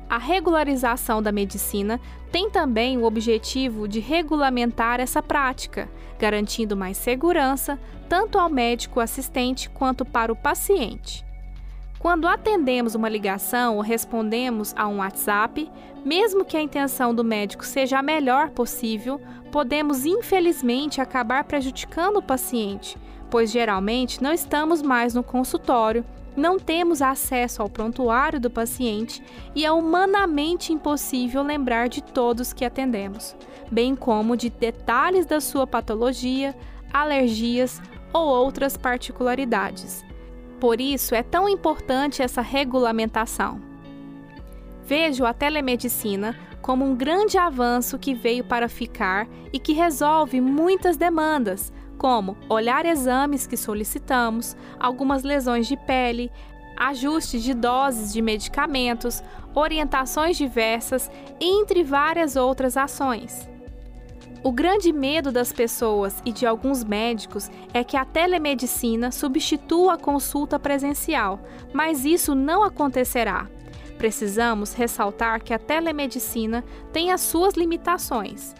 A 0.10 0.18
regularização 0.18 1.24
da 1.24 1.32
medicina 1.32 1.98
tem 2.34 2.50
também 2.50 2.98
o 2.98 3.06
objetivo 3.06 3.88
de 3.88 4.02
regulamentar 4.02 5.00
essa 5.00 5.24
prática, 5.24 5.88
garantindo 6.20 6.76
mais 6.76 6.98
segurança 6.98 7.80
tanto 8.10 8.38
ao 8.38 8.50
médico 8.50 9.00
assistente 9.00 9.70
quanto 9.70 10.04
para 10.04 10.34
o 10.34 10.36
paciente. 10.36 11.26
Quando 12.06 12.28
atendemos 12.28 12.94
uma 12.94 13.10
ligação 13.10 13.78
ou 13.78 13.82
respondemos 13.82 14.76
a 14.78 14.88
um 14.88 14.98
WhatsApp, 14.98 15.68
mesmo 16.06 16.46
que 16.46 16.56
a 16.56 16.62
intenção 16.62 17.15
do 17.15 17.24
médico 17.24 17.65
seja 17.65 17.98
a 17.98 18.04
melhor 18.04 18.52
possível, 18.52 19.20
podemos 19.52 20.06
infelizmente 20.06 21.02
acabar 21.02 21.46
prejudicando 21.46 22.18
o 22.18 22.22
paciente, 22.22 22.96
pois 23.28 23.50
geralmente 23.50 24.22
não 24.22 24.32
estamos 24.32 24.84
mais 24.84 25.15
no 25.15 25.24
consultório, 25.24 26.06
não 26.38 26.60
temos 26.60 27.02
acesso 27.02 27.63
ao 27.63 27.72
prontuário 27.72 28.39
do 28.39 28.52
paciente 28.52 29.24
e 29.56 29.65
é 29.65 29.72
humanamente 29.72 30.72
impossível 30.72 31.41
lembrar 31.41 31.89
de 31.89 32.04
todos 32.04 32.54
que 32.54 32.63
atendemos, 32.63 33.36
bem 33.72 33.96
como 33.96 34.38
de 34.38 34.52
detalhes 34.52 35.26
da 35.26 35.41
sua 35.41 35.65
patologia, 35.65 36.56
alergias 36.94 37.82
ou 38.13 38.28
outras 38.28 38.78
particularidades. 38.78 40.06
Por 40.60 40.80
isso 40.80 41.13
é 41.13 41.22
tão 41.22 41.50
importante 41.50 42.22
essa 42.22 42.41
regulamentação. 42.41 43.62
Vejo 44.86 45.26
a 45.26 45.34
telemedicina 45.34 46.38
como 46.62 46.86
um 46.86 46.96
grande 46.96 47.38
avanço 47.38 48.00
que 48.00 48.13
veio 48.13 48.44
para 48.44 48.70
ficar 48.70 49.28
e 49.52 49.60
que 49.60 49.74
resolve 49.74 50.41
muitas 50.41 50.98
demandas, 50.98 51.72
como 51.98 52.38
olhar 52.50 52.86
exames 52.86 53.46
que 53.46 53.58
solicitamos, 53.58 54.56
algumas 54.80 55.24
lesões 55.24 55.68
de 55.68 55.78
pele, 55.78 56.32
ajustes 56.78 57.44
de 57.44 57.54
doses 57.54 58.12
de 58.12 58.22
medicamentos, 58.22 59.24
orientações 59.54 60.38
diversas, 60.38 61.10
entre 61.39 61.84
várias 61.84 62.36
outras 62.36 62.76
ações. 62.78 63.50
O 64.46 64.52
grande 64.52 64.94
medo 64.94 65.32
das 65.32 65.52
pessoas 65.52 66.22
e 66.24 66.32
de 66.32 66.46
alguns 66.46 66.84
médicos 66.84 67.50
é 67.74 67.84
que 67.84 67.98
a 67.98 68.06
telemedicina 68.06 69.12
substitua 69.12 69.96
a 69.96 69.98
consulta 69.98 70.60
presencial, 70.60 71.40
mas 71.74 72.06
isso 72.06 72.36
não 72.36 72.62
acontecerá. 72.62 73.50
Precisamos 73.98 74.72
ressaltar 74.74 75.42
que 75.42 75.52
a 75.52 75.58
telemedicina 75.58 76.64
tem 76.94 77.12
as 77.12 77.22
suas 77.22 77.56
limitações. 77.56 78.54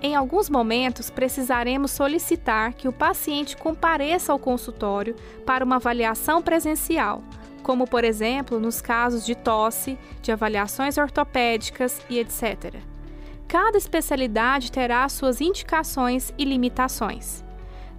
Em 0.00 0.14
alguns 0.14 0.48
momentos, 0.48 1.10
precisaremos 1.10 1.90
solicitar 1.90 2.74
que 2.74 2.86
o 2.86 2.92
paciente 2.92 3.56
compareça 3.56 4.30
ao 4.30 4.38
consultório 4.38 5.16
para 5.44 5.64
uma 5.64 5.76
avaliação 5.76 6.40
presencial, 6.40 7.24
como, 7.64 7.88
por 7.88 8.04
exemplo, 8.04 8.60
nos 8.60 8.80
casos 8.80 9.26
de 9.26 9.34
tosse, 9.34 9.98
de 10.22 10.30
avaliações 10.30 10.96
ortopédicas 10.96 12.00
e 12.08 12.20
etc. 12.20 12.97
Cada 13.48 13.78
especialidade 13.78 14.70
terá 14.70 15.08
suas 15.08 15.40
indicações 15.40 16.34
e 16.36 16.44
limitações. 16.44 17.42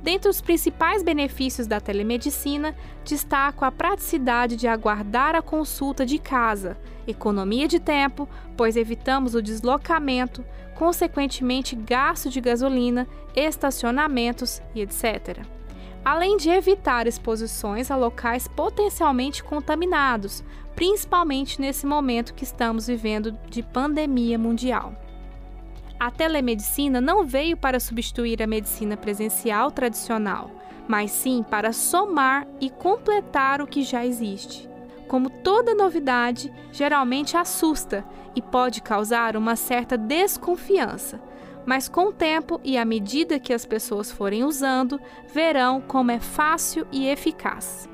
Dentre 0.02 0.30
os 0.30 0.40
principais 0.40 1.02
benefícios 1.02 1.66
da 1.66 1.80
telemedicina, 1.80 2.76
destaco 3.04 3.66
a 3.66 3.72
praticidade 3.72 4.56
de 4.56 4.68
aguardar 4.68 5.36
a 5.36 5.42
consulta 5.42 6.06
de 6.06 6.20
casa, 6.20 6.78
economia 7.08 7.68
de 7.68 7.80
tempo, 7.80 8.30
pois 8.56 8.78
evitamos 8.78 9.34
o 9.34 9.42
deslocamento, 9.42 10.46
consequentemente 10.76 11.76
gasto 11.76 12.30
de 12.30 12.40
gasolina, 12.40 13.08
estacionamentos 13.36 14.62
e 14.76 14.82
etc. 14.82 15.40
Além 16.06 16.38
de 16.38 16.50
evitar 16.50 17.08
exposições 17.08 17.90
a 17.90 17.96
locais 17.96 18.48
potencialmente 18.48 19.44
contaminados, 19.44 20.44
principalmente 20.76 21.60
nesse 21.60 21.88
momento 21.88 22.36
que 22.36 22.44
estamos 22.44 22.86
vivendo 22.86 23.36
de 23.50 23.64
pandemia 23.64 24.38
mundial. 24.38 25.09
A 26.00 26.10
telemedicina 26.10 27.02
não 27.02 27.26
veio 27.26 27.58
para 27.58 27.78
substituir 27.78 28.42
a 28.42 28.48
medicina 28.48 28.96
presencial 28.96 29.70
tradicional, 29.70 30.50
mas 30.88 31.12
sim 31.12 31.44
para 31.44 31.74
somar 31.74 32.48
e 32.62 32.70
completar 32.70 33.62
o 33.62 33.68
que 33.68 33.84
já 33.84 34.06
existe. 34.06 34.70
Como 35.10 35.30
toda 35.30 35.76
novidade, 35.76 36.54
geralmente 36.72 37.36
assusta 37.36 38.06
e 38.34 38.42
pode 38.42 38.82
causar 38.82 39.36
uma 39.36 39.58
certa 39.58 39.98
desconfiança, 39.98 41.20
mas 41.66 41.90
com 41.90 42.06
o 42.06 42.14
tempo 42.14 42.62
e 42.64 42.78
à 42.78 42.86
medida 42.86 43.40
que 43.40 43.54
as 43.54 43.66
pessoas 43.66 44.10
forem 44.10 44.46
usando, 44.46 45.02
verão 45.34 45.82
como 45.82 46.12
é 46.12 46.20
fácil 46.20 46.88
e 46.94 47.08
eficaz. 47.08 47.90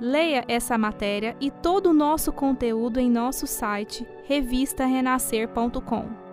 Leia 0.00 0.42
essa 0.48 0.78
matéria 0.78 1.36
e 1.38 1.50
todo 1.50 1.90
o 1.90 1.94
nosso 1.94 2.32
conteúdo 2.32 2.98
em 2.98 3.10
nosso 3.10 3.46
site 3.46 4.06
revistarenascer.com. 4.24 6.27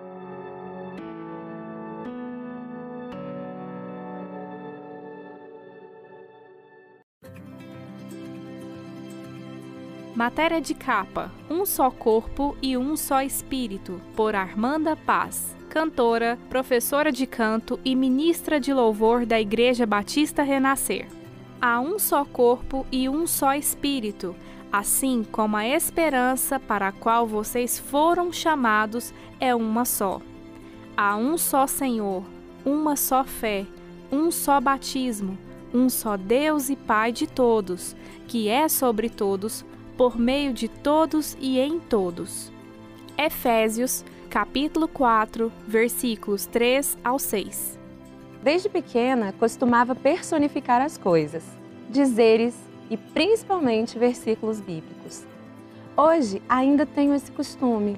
Matéria 10.15 10.62
de 10.62 10.73
capa: 10.73 11.30
Um 11.49 11.65
só 11.65 11.91
corpo 11.91 12.56
e 12.62 12.78
um 12.78 12.95
só 12.95 13.21
espírito, 13.21 14.01
por 14.15 14.34
Armanda 14.34 14.95
Paz, 14.95 15.54
cantora, 15.69 16.39
professora 16.49 17.12
de 17.12 17.28
canto 17.28 17.78
e 17.84 17.93
ministra 17.93 18.58
de 18.58 18.73
louvor 18.73 19.25
da 19.25 19.41
Igreja 19.41 19.86
Batista 19.86 20.41
Renascer. 20.41 21.10
Há 21.62 21.82
um 21.82 21.99
só 21.99 22.23
corpo 22.23 22.86
e 22.89 23.10
um 23.10 23.28
só 23.28 23.56
espírito, 23.56 24.34
assim 24.71 25.21
como 25.30 25.58
a 25.58 25.67
esperança 25.67 26.62
para 26.62 26.88
a 26.88 26.91
qual 26.93 27.28
vocês 27.28 27.78
foram 27.78 28.32
chamados 28.32 29.13
é 29.38 29.54
uma 29.54 29.84
só. 29.84 30.21
Há 30.95 31.17
um 31.17 31.38
só 31.38 31.67
Senhor, 31.67 32.23
uma 32.65 32.95
só 32.95 33.25
fé, 33.25 33.65
um 34.10 34.32
só 34.32 34.62
batismo, 34.62 35.38
um 35.73 35.89
só 35.89 36.15
Deus 36.15 36.69
e 36.69 36.78
Pai 36.78 37.12
de 37.12 37.28
todos, 37.28 37.97
que 38.30 38.47
é 38.47 38.69
sobre 38.69 39.10
todos, 39.10 39.65
por 39.97 40.17
meio 40.19 40.53
de 40.53 40.67
todos 40.67 41.38
e 41.39 41.60
em 41.60 41.79
todos. 41.79 42.51
Efésios, 43.17 44.03
capítulo 44.29 44.88
4, 44.88 45.51
versículos 45.67 46.45
3 46.45 46.97
ao 47.03 47.17
6. 47.17 47.79
Desde 48.43 48.69
pequena, 48.69 49.34
costumava 49.39 49.95
personificar 49.95 50.81
as 50.81 50.97
coisas, 50.97 51.43
dizeres 51.89 52.55
e 52.89 52.97
principalmente 52.97 53.97
versículos 53.97 54.60
bíblicos. 54.60 55.23
Hoje 55.95 56.41
ainda 56.49 56.86
tenho 56.86 57.13
esse 57.13 57.31
costume. 57.31 57.97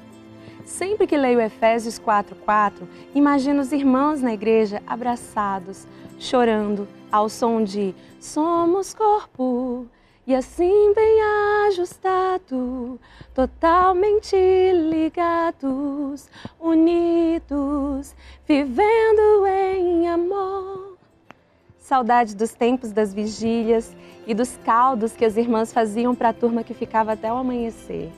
Sempre 0.64 1.08
que 1.08 1.18
leio 1.18 1.42
Efésios 1.42 1.98
4:4, 1.98 2.88
imagino 3.16 3.62
os 3.62 3.72
irmãos 3.72 4.22
na 4.22 4.34
igreja 4.34 4.84
abraçados, 4.86 5.88
chorando 6.20 6.88
ao 7.12 7.28
som 7.28 7.64
de 7.64 7.96
Somos 8.20 8.94
corpo 8.94 9.88
e 10.28 10.36
assim 10.36 10.94
bem 10.94 11.22
ajustado, 11.68 13.00
totalmente 13.34 14.36
ligados, 14.74 16.30
unidos, 16.60 18.14
vivendo 18.46 19.48
em 19.48 20.10
amor. 20.10 20.98
Saudade 21.78 22.36
dos 22.36 22.52
tempos 22.52 22.92
das 22.92 23.14
vigílias 23.14 23.96
e 24.28 24.34
dos 24.34 24.58
caldos 24.66 25.14
que 25.14 25.24
as 25.24 25.38
irmãs 25.38 25.72
faziam 25.72 26.14
para 26.14 26.30
a 26.30 26.34
turma 26.34 26.62
que 26.62 26.74
ficava 26.74 27.14
até 27.14 27.32
o 27.32 27.38
amanhecer. 27.38 28.12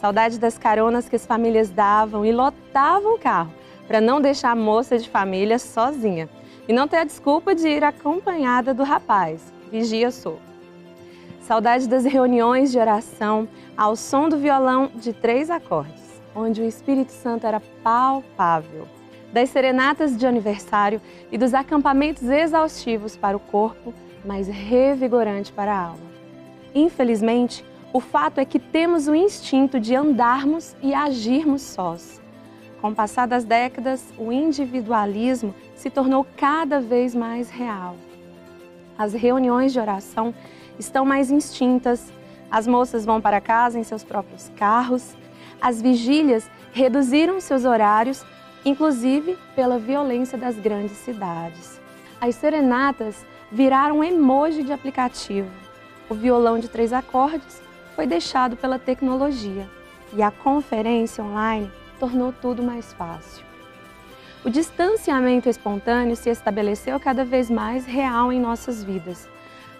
Saudade 0.00 0.38
das 0.38 0.56
caronas 0.56 1.10
que 1.10 1.16
as 1.16 1.26
famílias 1.26 1.68
davam 1.68 2.24
e 2.24 2.32
lotavam 2.32 3.16
o 3.16 3.18
carro 3.18 3.52
para 3.86 4.00
não 4.00 4.18
deixar 4.18 4.52
a 4.52 4.56
moça 4.56 4.96
de 4.96 5.10
família 5.10 5.58
sozinha 5.58 6.26
e 6.66 6.72
não 6.72 6.88
ter 6.88 6.96
a 6.96 7.04
desculpa 7.04 7.54
de 7.54 7.68
ir 7.68 7.84
acompanhada 7.84 8.72
do 8.72 8.82
rapaz. 8.82 9.52
Vigia 9.70 10.10
sou. 10.10 10.40
Saudade 11.42 11.88
das 11.88 12.04
reuniões 12.04 12.70
de 12.70 12.78
oração 12.78 13.48
ao 13.76 13.96
som 13.96 14.28
do 14.28 14.38
violão 14.38 14.92
de 14.94 15.12
três 15.12 15.50
acordes, 15.50 16.22
onde 16.36 16.62
o 16.62 16.64
Espírito 16.64 17.10
Santo 17.10 17.44
era 17.44 17.60
palpável. 17.82 18.86
Das 19.32 19.50
serenatas 19.50 20.16
de 20.16 20.24
aniversário 20.24 21.00
e 21.32 21.36
dos 21.36 21.52
acampamentos 21.52 22.22
exaustivos 22.22 23.16
para 23.16 23.36
o 23.36 23.40
corpo, 23.40 23.92
mas 24.24 24.46
revigorante 24.46 25.52
para 25.52 25.72
a 25.72 25.86
alma. 25.86 26.12
Infelizmente, 26.72 27.64
o 27.92 27.98
fato 27.98 28.38
é 28.38 28.44
que 28.44 28.60
temos 28.60 29.08
o 29.08 29.14
instinto 29.14 29.80
de 29.80 29.96
andarmos 29.96 30.76
e 30.80 30.94
agirmos 30.94 31.62
sós. 31.62 32.22
Com 32.80 32.90
o 32.90 32.94
passar 32.94 33.26
das 33.26 33.44
décadas, 33.44 34.14
o 34.16 34.30
individualismo 34.30 35.52
se 35.74 35.90
tornou 35.90 36.24
cada 36.36 36.80
vez 36.80 37.16
mais 37.16 37.50
real. 37.50 37.96
As 38.96 39.12
reuniões 39.12 39.72
de 39.72 39.80
oração 39.80 40.32
estão 40.78 41.04
mais 41.04 41.30
instintas, 41.30 42.12
as 42.50 42.66
moças 42.66 43.04
vão 43.04 43.20
para 43.20 43.40
casa 43.40 43.78
em 43.78 43.84
seus 43.84 44.04
próprios 44.04 44.50
carros, 44.56 45.16
as 45.60 45.80
vigílias 45.80 46.50
reduziram 46.72 47.40
seus 47.40 47.64
horários, 47.64 48.24
inclusive 48.64 49.38
pela 49.54 49.78
violência 49.78 50.36
das 50.36 50.56
grandes 50.56 50.96
cidades. 50.98 51.80
As 52.20 52.34
serenatas 52.34 53.24
viraram 53.50 54.02
emoji 54.02 54.62
de 54.62 54.72
aplicativo. 54.72 55.50
O 56.08 56.14
violão 56.14 56.58
de 56.58 56.68
três 56.68 56.92
acordes 56.92 57.62
foi 57.94 58.06
deixado 58.06 58.56
pela 58.56 58.78
tecnologia 58.78 59.68
e 60.12 60.22
a 60.22 60.30
conferência 60.30 61.24
online 61.24 61.70
tornou 61.98 62.32
tudo 62.32 62.62
mais 62.62 62.92
fácil. 62.92 63.44
O 64.44 64.50
distanciamento 64.50 65.48
espontâneo 65.48 66.16
se 66.16 66.28
estabeleceu 66.28 66.98
cada 66.98 67.24
vez 67.24 67.48
mais 67.48 67.86
real 67.86 68.32
em 68.32 68.40
nossas 68.40 68.82
vidas 68.82 69.28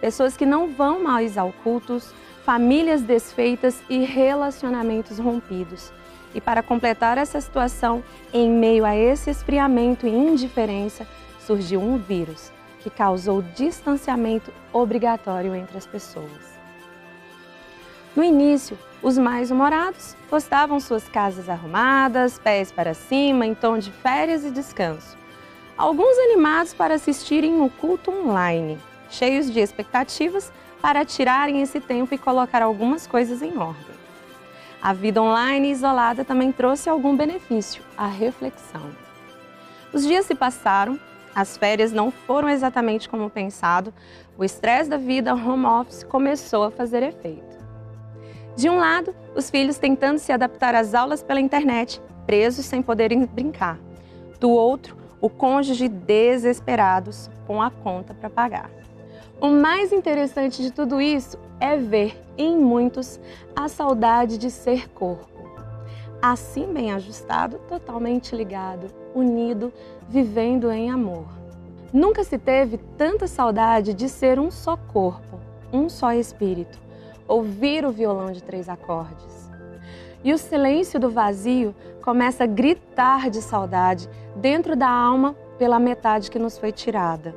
pessoas 0.02 0.36
que 0.36 0.44
não 0.44 0.66
vão 0.66 1.00
mais 1.00 1.38
ao 1.38 1.52
cultos, 1.52 2.12
famílias 2.44 3.02
desfeitas 3.02 3.80
e 3.88 4.04
relacionamentos 4.04 5.16
rompidos. 5.20 5.92
E 6.34 6.40
para 6.40 6.60
completar 6.60 7.18
essa 7.18 7.40
situação, 7.40 8.02
em 8.32 8.50
meio 8.50 8.84
a 8.84 8.96
esse 8.96 9.30
esfriamento 9.30 10.04
e 10.04 10.10
indiferença, 10.10 11.06
surgiu 11.38 11.80
um 11.80 11.98
vírus 11.98 12.50
que 12.80 12.90
causou 12.90 13.42
distanciamento 13.42 14.52
obrigatório 14.72 15.54
entre 15.54 15.78
as 15.78 15.86
pessoas. 15.86 16.58
No 18.16 18.24
início, 18.24 18.76
os 19.00 19.16
mais 19.16 19.52
humorados 19.52 20.16
postavam 20.28 20.80
suas 20.80 21.06
casas 21.06 21.48
arrumadas, 21.48 22.40
pés 22.40 22.72
para 22.72 22.92
cima, 22.92 23.46
em 23.46 23.54
tom 23.54 23.78
de 23.78 23.92
férias 23.92 24.44
e 24.44 24.50
descanso. 24.50 25.16
alguns 25.78 26.18
animados 26.18 26.74
para 26.74 26.94
assistirem 26.94 27.60
o 27.60 27.70
culto 27.70 28.10
online, 28.10 28.78
cheios 29.12 29.51
de 29.51 29.61
expectativas 29.61 30.53
para 30.81 31.05
tirarem 31.05 31.62
esse 31.62 31.81
tempo 31.81 32.14
e 32.14 32.18
colocar 32.18 32.62
algumas 32.62 33.07
coisas 33.07 33.42
em 33.42 33.57
ordem. 33.57 33.92
A 34.83 34.92
vida 34.92 35.22
online 35.22 35.70
isolada 35.70 36.25
também 36.25 36.51
trouxe 36.51 36.88
algum 36.88 37.16
benefício, 37.16 37.85
a 37.96 38.07
reflexão. 38.09 38.90
Os 39.92 40.05
dias 40.05 40.27
se 40.27 40.35
passaram, 40.35 40.98
as 41.35 41.57
férias 41.57 41.92
não 41.92 42.11
foram 42.11 42.48
exatamente 42.48 43.09
como 43.09 43.31
pensado, 43.31 43.94
o 44.37 44.42
estresse 44.42 44.90
da 44.90 44.96
vida 44.96 45.35
home 45.35 45.66
office 45.66 46.03
começou 46.03 46.64
a 46.64 46.70
fazer 46.70 47.03
efeito. 47.03 47.62
De 48.57 48.68
um 48.68 48.79
lado, 48.79 49.14
os 49.37 49.48
filhos 49.48 49.79
tentando 49.79 50.18
se 50.18 50.33
adaptar 50.33 50.75
às 50.75 50.94
aulas 50.94 51.22
pela 51.22 51.40
internet, 51.40 52.03
presos 52.27 52.66
sem 52.66 52.83
poderem 52.83 53.25
brincar. 53.25 53.79
Do 54.40 54.51
outro, 54.51 54.96
o 55.20 55.31
cônjuge 55.31 55.88
desesperados 55.88 57.31
com 57.46 57.62
a 57.62 57.70
conta 57.70 58.12
para 58.12 58.29
pagar. 58.29 58.82
O 59.42 59.48
mais 59.48 59.92
interessante 59.92 60.62
de 60.62 60.70
tudo 60.70 61.00
isso 61.00 61.37
é 61.59 61.76
ver 61.76 62.16
em 62.38 62.57
muitos 62.57 63.18
a 63.57 63.66
saudade 63.66 64.38
de 64.38 64.48
ser 64.48 64.88
corpo. 64.90 65.26
Assim 66.22 66.72
bem 66.72 66.92
ajustado, 66.92 67.59
totalmente 67.68 68.37
ligado, 68.37 68.87
unido, 69.12 69.72
vivendo 70.09 70.70
em 70.70 70.92
amor. 70.92 71.26
Nunca 71.92 72.22
se 72.22 72.38
teve 72.38 72.78
tanta 72.96 73.26
saudade 73.26 73.92
de 73.92 74.09
ser 74.09 74.38
um 74.38 74.48
só 74.48 74.76
corpo, 74.76 75.40
um 75.72 75.88
só 75.88 76.12
espírito, 76.12 76.78
ouvir 77.26 77.85
o 77.85 77.90
violão 77.90 78.31
de 78.31 78.44
três 78.44 78.68
acordes. 78.68 79.50
E 80.22 80.33
o 80.33 80.38
silêncio 80.38 81.00
do 81.00 81.11
vazio 81.11 81.74
começa 82.00 82.44
a 82.44 82.46
gritar 82.46 83.28
de 83.28 83.42
saudade 83.42 84.09
dentro 84.37 84.76
da 84.76 84.88
alma 84.88 85.35
pela 85.59 85.81
metade 85.81 86.31
que 86.31 86.38
nos 86.38 86.57
foi 86.57 86.70
tirada. 86.70 87.35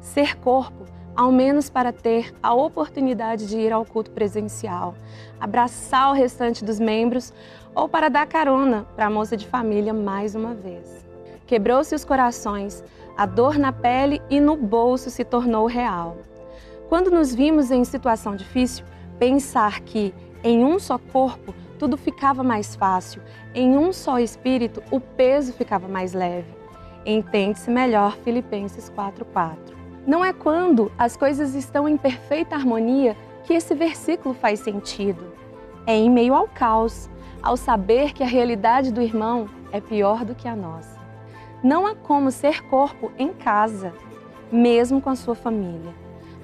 Ser 0.00 0.36
corpo 0.36 0.94
ao 1.16 1.32
menos 1.32 1.70
para 1.70 1.92
ter 1.92 2.34
a 2.42 2.52
oportunidade 2.52 3.46
de 3.46 3.56
ir 3.56 3.72
ao 3.72 3.84
culto 3.84 4.10
presencial, 4.10 4.94
abraçar 5.40 6.10
o 6.10 6.14
restante 6.14 6.64
dos 6.64 6.78
membros 6.78 7.32
ou 7.74 7.88
para 7.88 8.08
dar 8.08 8.26
carona 8.26 8.86
para 8.94 9.06
a 9.06 9.10
moça 9.10 9.36
de 9.36 9.46
família 9.46 9.94
mais 9.94 10.34
uma 10.34 10.54
vez. 10.54 11.06
Quebrou-se 11.46 11.94
os 11.94 12.04
corações, 12.04 12.84
a 13.16 13.24
dor 13.24 13.58
na 13.58 13.72
pele 13.72 14.20
e 14.28 14.38
no 14.40 14.56
bolso 14.56 15.08
se 15.08 15.24
tornou 15.24 15.66
real. 15.66 16.18
Quando 16.88 17.10
nos 17.10 17.34
vimos 17.34 17.70
em 17.70 17.84
situação 17.84 18.36
difícil, 18.36 18.84
pensar 19.18 19.80
que 19.80 20.14
em 20.44 20.64
um 20.64 20.78
só 20.78 20.98
corpo 20.98 21.54
tudo 21.78 21.96
ficava 21.96 22.42
mais 22.42 22.76
fácil, 22.76 23.22
em 23.54 23.76
um 23.76 23.92
só 23.92 24.18
espírito 24.18 24.82
o 24.90 25.00
peso 25.00 25.52
ficava 25.52 25.88
mais 25.88 26.12
leve. 26.12 26.54
Entende-se 27.04 27.70
melhor 27.70 28.16
Filipenses 28.18 28.90
4:4. 28.90 29.75
Não 30.06 30.24
é 30.24 30.32
quando 30.32 30.92
as 30.96 31.16
coisas 31.16 31.56
estão 31.56 31.88
em 31.88 31.96
perfeita 31.96 32.54
harmonia 32.54 33.16
que 33.42 33.52
esse 33.52 33.74
versículo 33.74 34.36
faz 34.36 34.60
sentido. 34.60 35.32
É 35.84 35.96
em 35.96 36.08
meio 36.08 36.32
ao 36.32 36.46
caos, 36.46 37.10
ao 37.42 37.56
saber 37.56 38.12
que 38.12 38.22
a 38.22 38.26
realidade 38.26 38.92
do 38.92 39.02
irmão 39.02 39.48
é 39.72 39.80
pior 39.80 40.24
do 40.24 40.32
que 40.32 40.46
a 40.46 40.54
nossa. 40.54 40.96
Não 41.60 41.84
há 41.84 41.96
como 41.96 42.30
ser 42.30 42.62
corpo 42.68 43.10
em 43.18 43.32
casa, 43.32 43.92
mesmo 44.52 45.00
com 45.00 45.10
a 45.10 45.16
sua 45.16 45.34
família. 45.34 45.92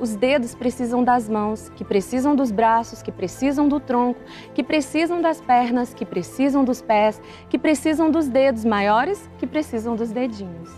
Os 0.01 0.17
dedos 0.17 0.57
precisam 0.57 1.05
das 1.05 1.29
mãos, 1.29 1.69
que 1.77 1.85
precisam 1.85 2.35
dos 2.35 2.51
braços, 2.51 3.01
que 3.01 3.13
precisam 3.13 3.69
do 3.69 3.79
tronco, 3.79 4.19
que 4.53 4.65
precisam 4.65 5.21
das 5.21 5.41
pernas, 5.41 5.95
que 5.95 6.05
precisam 6.05 6.65
dos 6.65 6.83
pés, 6.83 7.23
que 7.49 7.57
precisam 7.57 8.11
dos 8.11 8.27
dedos 8.27 8.65
maiores, 8.65 9.31
que 9.39 9.47
precisam 9.47 9.95
dos 9.95 10.11
dedinhos. 10.11 10.69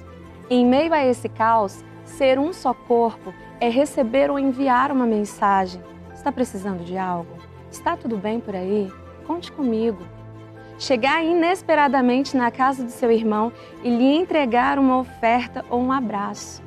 Em 0.51 0.67
meio 0.67 0.93
a 0.93 1.03
esse 1.03 1.31
caos, 1.31 1.83
Ser 2.17 2.39
um 2.39 2.53
só 2.53 2.73
corpo 2.73 3.35
é 3.61 3.69
receber 3.69 4.31
ou 4.31 4.39
enviar 4.39 4.93
uma 4.93 5.05
mensagem. 5.05 5.83
Está 6.15 6.31
precisando 6.31 6.85
de 6.85 6.97
algo? 6.97 7.37
Está 7.73 7.97
tudo 7.97 8.17
bem 8.17 8.39
por 8.39 8.55
aí? 8.55 8.89
Conte 9.27 9.51
comigo. 9.51 9.99
Chegar 10.79 11.25
inesperadamente 11.25 12.37
na 12.37 12.53
casa 12.53 12.85
do 12.85 12.91
seu 12.91 13.11
irmão 13.11 13.53
e 13.83 13.91
lhe 13.91 14.15
entregar 14.15 14.79
uma 14.79 14.97
oferta 14.99 15.65
ou 15.69 15.81
um 15.81 15.91
abraço. 15.91 16.63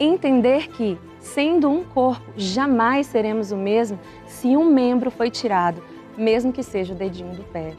Entender 0.00 0.68
que, 0.68 0.98
sendo 1.20 1.68
um 1.68 1.84
corpo, 1.84 2.32
jamais 2.34 3.06
seremos 3.06 3.52
o 3.52 3.56
mesmo 3.56 3.98
se 4.26 4.56
um 4.56 4.64
membro 4.64 5.10
foi 5.10 5.30
tirado, 5.30 5.82
mesmo 6.16 6.54
que 6.54 6.62
seja 6.62 6.94
o 6.94 6.96
dedinho 6.96 7.34
do 7.34 7.44
pé. 7.44 7.74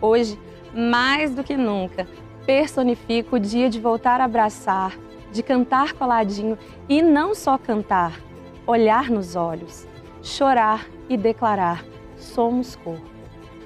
Hoje, 0.00 0.38
mais 0.72 1.34
do 1.34 1.44
que 1.44 1.58
nunca, 1.58 2.08
personifico 2.46 3.36
o 3.36 3.40
dia 3.40 3.68
de 3.68 3.78
voltar 3.78 4.18
a 4.18 4.24
abraçar, 4.24 4.96
de 5.32 5.42
cantar 5.42 5.94
coladinho 5.94 6.58
e 6.88 7.00
não 7.00 7.34
só 7.34 7.56
cantar, 7.56 8.20
olhar 8.66 9.10
nos 9.10 9.34
olhos, 9.34 9.86
chorar 10.22 10.86
e 11.08 11.16
declarar: 11.16 11.84
somos 12.16 12.76
corpo. 12.76 13.10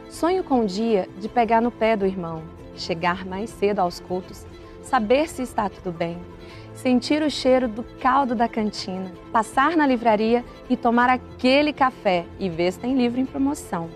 Sonho 0.09 0.45
com 0.45 0.61
o 0.61 0.67
dia 0.67 1.09
de 1.19 1.29
pegar 1.29 1.61
no 1.61 1.71
pé 1.71 1.97
do 1.97 2.07
irmão, 2.07 2.43
chegar 2.75 3.27
mais 3.27 3.51
cedo 3.51 3.81
aos 3.81 4.01
cultos, 4.01 4.47
saber 4.81 5.29
se 5.29 5.43
está 5.43 5.69
tudo 5.69 5.93
bem, 5.93 6.17
sentir 6.73 7.23
o 7.23 7.31
cheiro 7.31 7.69
do 7.69 7.83
caldo 8.01 8.35
da 8.35 8.49
cantina, 8.49 9.13
passar 9.33 9.77
na 9.77 9.87
livraria 9.87 10.45
e 10.71 10.77
tomar 10.77 11.11
aquele 11.11 11.73
café 11.73 12.25
e 12.39 12.49
ver 12.49 12.73
se 12.73 12.79
tem 12.79 12.97
livro 12.97 13.21
em 13.21 13.27
promoção. 13.27 13.91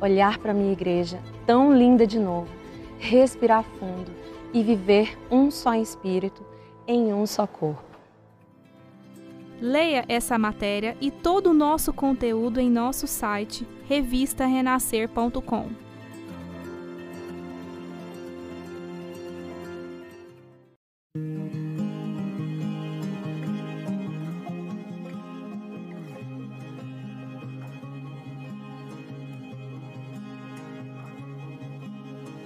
Olhar 0.00 0.38
para 0.38 0.54
minha 0.54 0.72
igreja 0.72 1.18
tão 1.44 1.76
linda 1.76 2.06
de 2.06 2.18
novo, 2.18 2.48
respirar 2.98 3.64
fundo 3.78 4.10
e 4.52 4.62
viver 4.62 5.18
um 5.30 5.50
só 5.50 5.74
espírito 5.74 6.49
em 6.90 7.14
um 7.14 7.26
só 7.26 7.46
corpo. 7.46 7.82
Leia 9.60 10.04
essa 10.08 10.38
matéria 10.38 10.96
e 11.00 11.10
todo 11.10 11.50
o 11.50 11.54
nosso 11.54 11.92
conteúdo 11.92 12.58
em 12.58 12.70
nosso 12.70 13.06
site 13.06 13.66
revistarenascer.com. 13.88 15.89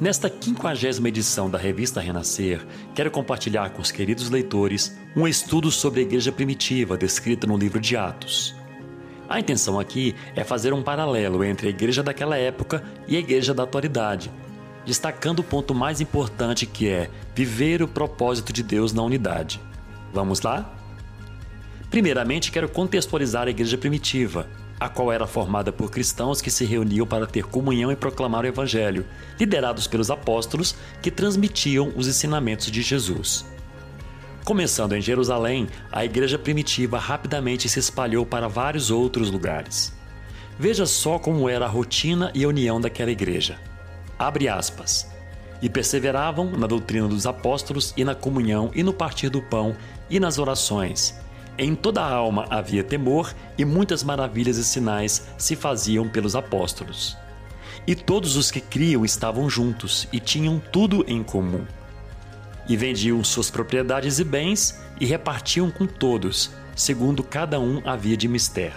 Nesta 0.04 0.28
quinquagésima 0.28 1.08
edição 1.08 1.48
da 1.48 1.56
revista 1.56 1.98
Renascer, 1.98 2.60
quero 2.94 3.10
compartilhar 3.10 3.70
com 3.70 3.80
os 3.80 3.90
queridos 3.90 4.28
leitores 4.28 4.94
um 5.16 5.26
estudo 5.26 5.70
sobre 5.70 6.00
a 6.00 6.02
igreja 6.02 6.30
primitiva 6.30 6.94
descrita 6.94 7.46
no 7.46 7.56
livro 7.56 7.80
de 7.80 7.96
Atos. 7.96 8.54
A 9.26 9.40
intenção 9.40 9.80
aqui 9.80 10.14
é 10.36 10.44
fazer 10.44 10.74
um 10.74 10.82
paralelo 10.82 11.42
entre 11.42 11.68
a 11.68 11.70
igreja 11.70 12.02
daquela 12.02 12.36
época 12.36 12.84
e 13.08 13.16
a 13.16 13.18
igreja 13.18 13.54
da 13.54 13.62
atualidade, 13.62 14.30
destacando 14.84 15.38
o 15.38 15.42
ponto 15.42 15.74
mais 15.74 16.02
importante 16.02 16.66
que 16.66 16.86
é 16.86 17.08
viver 17.34 17.82
o 17.82 17.88
propósito 17.88 18.52
de 18.52 18.62
Deus 18.62 18.92
na 18.92 19.02
unidade. 19.02 19.58
Vamos 20.12 20.42
lá? 20.42 20.70
Primeiramente, 21.88 22.52
quero 22.52 22.68
contextualizar 22.68 23.46
a 23.46 23.50
igreja 23.50 23.78
primitiva, 23.78 24.46
a 24.78 24.88
qual 24.88 25.12
era 25.12 25.26
formada 25.26 25.72
por 25.72 25.90
cristãos 25.90 26.40
que 26.40 26.50
se 26.50 26.64
reuniam 26.64 27.06
para 27.06 27.26
ter 27.26 27.44
comunhão 27.44 27.90
e 27.92 27.96
proclamar 27.96 28.44
o 28.44 28.48
Evangelho, 28.48 29.06
liderados 29.38 29.86
pelos 29.86 30.10
apóstolos 30.10 30.74
que 31.00 31.10
transmitiam 31.10 31.92
os 31.96 32.08
ensinamentos 32.08 32.70
de 32.70 32.82
Jesus. 32.82 33.44
Começando 34.44 34.92
em 34.92 35.00
Jerusalém, 35.00 35.68
a 35.90 36.04
igreja 36.04 36.38
primitiva 36.38 36.98
rapidamente 36.98 37.68
se 37.68 37.78
espalhou 37.78 38.26
para 38.26 38.48
vários 38.48 38.90
outros 38.90 39.30
lugares. 39.30 39.92
Veja 40.58 40.86
só 40.86 41.18
como 41.18 41.48
era 41.48 41.64
a 41.64 41.68
rotina 41.68 42.30
e 42.34 42.44
a 42.44 42.48
união 42.48 42.80
daquela 42.80 43.10
igreja. 43.10 43.58
Abre 44.18 44.48
aspas. 44.48 45.10
E 45.62 45.68
perseveravam 45.68 46.50
na 46.50 46.66
doutrina 46.66 47.08
dos 47.08 47.26
apóstolos 47.26 47.94
e 47.96 48.04
na 48.04 48.14
comunhão 48.14 48.70
e 48.74 48.82
no 48.82 48.92
partir 48.92 49.30
do 49.30 49.40
pão 49.40 49.74
e 50.10 50.20
nas 50.20 50.38
orações 50.38 51.23
em 51.56 51.74
toda 51.74 52.00
a 52.02 52.12
alma 52.12 52.46
havia 52.50 52.82
temor 52.82 53.32
e 53.56 53.64
muitas 53.64 54.02
maravilhas 54.02 54.56
e 54.56 54.64
sinais 54.64 55.28
se 55.38 55.54
faziam 55.54 56.08
pelos 56.08 56.34
apóstolos. 56.34 57.16
E 57.86 57.94
todos 57.94 58.36
os 58.36 58.50
que 58.50 58.60
criam 58.60 59.04
estavam 59.04 59.48
juntos 59.48 60.08
e 60.12 60.18
tinham 60.18 60.60
tudo 60.72 61.04
em 61.06 61.22
comum. 61.22 61.64
E 62.68 62.76
vendiam 62.76 63.22
suas 63.22 63.50
propriedades 63.50 64.18
e 64.18 64.24
bens 64.24 64.80
e 64.98 65.04
repartiam 65.04 65.70
com 65.70 65.86
todos, 65.86 66.50
segundo 66.74 67.22
cada 67.22 67.60
um 67.60 67.80
havia 67.84 68.16
de 68.16 68.26
mister. 68.26 68.72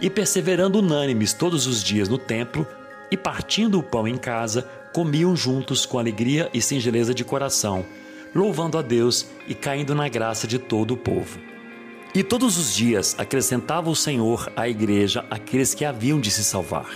E 0.00 0.10
perseverando 0.10 0.80
unânimes 0.80 1.32
todos 1.32 1.66
os 1.66 1.82
dias 1.82 2.08
no 2.08 2.18
templo, 2.18 2.66
e 3.10 3.16
partindo 3.16 3.78
o 3.78 3.82
pão 3.82 4.08
em 4.08 4.16
casa, 4.16 4.68
comiam 4.92 5.36
juntos 5.36 5.86
com 5.86 5.98
alegria 5.98 6.50
e 6.52 6.60
singeleza 6.60 7.14
de 7.14 7.24
coração, 7.24 7.86
louvando 8.34 8.76
a 8.76 8.82
Deus 8.82 9.26
e 9.46 9.54
caindo 9.54 9.94
na 9.94 10.08
graça 10.08 10.48
de 10.48 10.58
todo 10.58 10.94
o 10.94 10.96
povo. 10.96 11.53
E 12.14 12.22
todos 12.22 12.56
os 12.56 12.72
dias 12.72 13.16
acrescentava 13.18 13.90
o 13.90 13.96
Senhor 13.96 14.48
à 14.54 14.68
igreja 14.68 15.24
aqueles 15.28 15.74
que 15.74 15.84
haviam 15.84 16.20
de 16.20 16.30
se 16.30 16.44
salvar. 16.44 16.88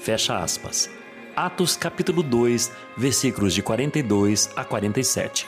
Fecha 0.00 0.36
aspas. 0.36 0.90
Atos 1.36 1.76
capítulo 1.76 2.24
2, 2.24 2.72
versículos 2.96 3.54
de 3.54 3.62
42 3.62 4.50
a 4.56 4.64
47. 4.64 5.46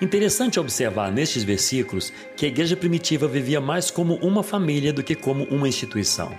Interessante 0.00 0.58
observar 0.58 1.12
nestes 1.12 1.44
versículos 1.44 2.12
que 2.36 2.44
a 2.44 2.48
igreja 2.48 2.76
primitiva 2.76 3.28
vivia 3.28 3.60
mais 3.60 3.88
como 3.88 4.14
uma 4.16 4.42
família 4.42 4.92
do 4.92 5.04
que 5.04 5.14
como 5.14 5.44
uma 5.44 5.68
instituição. 5.68 6.36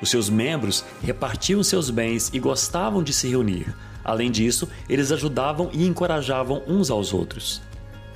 Os 0.00 0.08
seus 0.08 0.30
membros 0.30 0.86
repartiam 1.02 1.62
seus 1.62 1.90
bens 1.90 2.30
e 2.32 2.38
gostavam 2.38 3.02
de 3.02 3.12
se 3.12 3.28
reunir. 3.28 3.76
Além 4.02 4.30
disso, 4.30 4.70
eles 4.88 5.12
ajudavam 5.12 5.68
e 5.70 5.86
encorajavam 5.86 6.62
uns 6.66 6.90
aos 6.90 7.12
outros. 7.12 7.60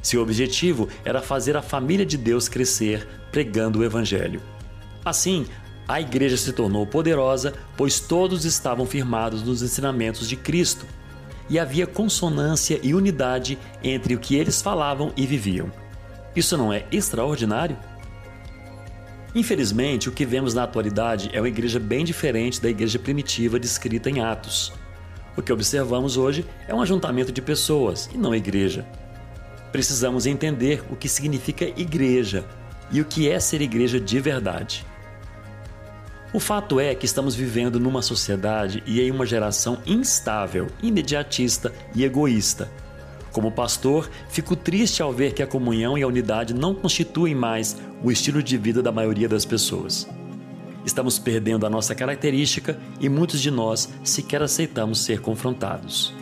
Seu 0.08 0.22
objetivo 0.22 0.88
era 1.04 1.20
fazer 1.20 1.54
a 1.54 1.60
família 1.60 2.06
de 2.06 2.16
Deus 2.16 2.48
crescer 2.48 3.06
pregando 3.30 3.80
o 3.80 3.84
Evangelho. 3.84 4.40
Assim, 5.04 5.44
a 5.86 6.00
igreja 6.00 6.34
se 6.38 6.50
tornou 6.54 6.86
poderosa, 6.86 7.52
pois 7.76 8.00
todos 8.00 8.46
estavam 8.46 8.86
firmados 8.86 9.42
nos 9.42 9.60
ensinamentos 9.60 10.26
de 10.26 10.34
Cristo 10.34 10.86
e 11.46 11.58
havia 11.58 11.86
consonância 11.86 12.80
e 12.82 12.94
unidade 12.94 13.58
entre 13.84 14.14
o 14.14 14.18
que 14.18 14.34
eles 14.34 14.62
falavam 14.62 15.12
e 15.14 15.26
viviam. 15.26 15.70
Isso 16.34 16.56
não 16.56 16.72
é 16.72 16.86
extraordinário? 16.90 17.76
Infelizmente, 19.34 20.08
o 20.08 20.12
que 20.12 20.24
vemos 20.24 20.54
na 20.54 20.62
atualidade 20.62 21.28
é 21.34 21.38
uma 21.38 21.48
igreja 21.48 21.78
bem 21.78 22.02
diferente 22.02 22.62
da 22.62 22.70
igreja 22.70 22.98
primitiva 22.98 23.60
descrita 23.60 24.08
em 24.08 24.22
Atos. 24.22 24.72
O 25.36 25.42
que 25.42 25.52
observamos 25.52 26.16
hoje 26.16 26.46
é 26.66 26.74
um 26.74 26.80
ajuntamento 26.80 27.30
de 27.30 27.42
pessoas 27.42 28.08
e 28.10 28.16
não 28.16 28.34
igreja. 28.34 28.86
Precisamos 29.78 30.26
entender 30.26 30.82
o 30.90 30.96
que 30.96 31.08
significa 31.08 31.64
igreja 31.64 32.44
e 32.90 33.00
o 33.00 33.04
que 33.04 33.30
é 33.30 33.38
ser 33.38 33.62
igreja 33.62 34.00
de 34.00 34.18
verdade. 34.18 34.84
O 36.34 36.40
fato 36.40 36.80
é 36.80 36.96
que 36.96 37.06
estamos 37.06 37.36
vivendo 37.36 37.78
numa 37.78 38.02
sociedade 38.02 38.82
e 38.84 39.00
em 39.00 39.12
uma 39.12 39.24
geração 39.24 39.78
instável, 39.86 40.66
imediatista 40.82 41.72
e 41.94 42.02
egoísta. 42.02 42.68
Como 43.30 43.52
pastor, 43.52 44.10
fico 44.28 44.56
triste 44.56 45.00
ao 45.00 45.12
ver 45.12 45.32
que 45.32 45.44
a 45.44 45.46
comunhão 45.46 45.96
e 45.96 46.02
a 46.02 46.08
unidade 46.08 46.52
não 46.52 46.74
constituem 46.74 47.36
mais 47.36 47.76
o 48.02 48.10
estilo 48.10 48.42
de 48.42 48.58
vida 48.58 48.82
da 48.82 48.90
maioria 48.90 49.28
das 49.28 49.44
pessoas. 49.44 50.08
Estamos 50.84 51.20
perdendo 51.20 51.64
a 51.64 51.70
nossa 51.70 51.94
característica 51.94 52.76
e 52.98 53.08
muitos 53.08 53.40
de 53.40 53.52
nós 53.52 53.88
sequer 54.02 54.42
aceitamos 54.42 54.98
ser 55.04 55.20
confrontados. 55.20 56.17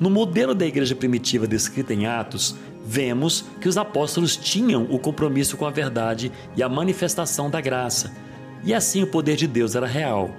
No 0.00 0.10
modelo 0.10 0.54
da 0.54 0.66
igreja 0.66 0.94
primitiva 0.94 1.46
descrita 1.46 1.92
em 1.92 2.06
Atos, 2.06 2.54
vemos 2.84 3.44
que 3.60 3.68
os 3.68 3.76
apóstolos 3.76 4.36
tinham 4.36 4.84
o 4.90 4.98
compromisso 4.98 5.56
com 5.56 5.66
a 5.66 5.70
verdade 5.70 6.30
e 6.56 6.62
a 6.62 6.68
manifestação 6.68 7.50
da 7.50 7.60
graça 7.60 8.12
e 8.64 8.74
assim 8.74 9.02
o 9.02 9.06
poder 9.06 9.36
de 9.36 9.46
Deus 9.46 9.74
era 9.74 9.86
real. 9.86 10.30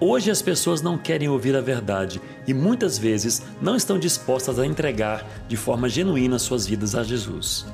Hoje 0.00 0.30
as 0.30 0.40
pessoas 0.40 0.80
não 0.80 0.96
querem 0.96 1.28
ouvir 1.28 1.56
a 1.56 1.60
verdade 1.60 2.20
e 2.46 2.54
muitas 2.54 2.98
vezes 2.98 3.42
não 3.60 3.74
estão 3.74 3.98
dispostas 3.98 4.58
a 4.58 4.66
entregar 4.66 5.26
de 5.48 5.56
forma 5.56 5.88
genuína 5.88 6.38
suas 6.38 6.66
vidas 6.66 6.94
a 6.94 7.02
Jesus. 7.02 7.66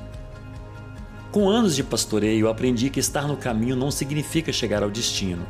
Com 1.30 1.48
anos 1.48 1.74
de 1.74 1.82
pastoreio, 1.82 2.48
aprendi 2.48 2.88
que 2.88 3.00
estar 3.00 3.26
no 3.26 3.36
caminho 3.36 3.76
não 3.76 3.90
significa 3.90 4.52
chegar 4.52 4.82
ao 4.82 4.90
destino. 4.90 5.44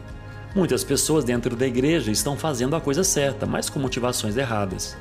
Muitas 0.54 0.82
pessoas 0.82 1.24
dentro 1.24 1.54
da 1.54 1.66
igreja 1.66 2.10
estão 2.10 2.36
fazendo 2.36 2.74
a 2.74 2.80
coisa 2.80 3.04
certa, 3.04 3.44
mas 3.44 3.68
com 3.68 3.78
motivações 3.78 4.36
erradas. 4.36 4.96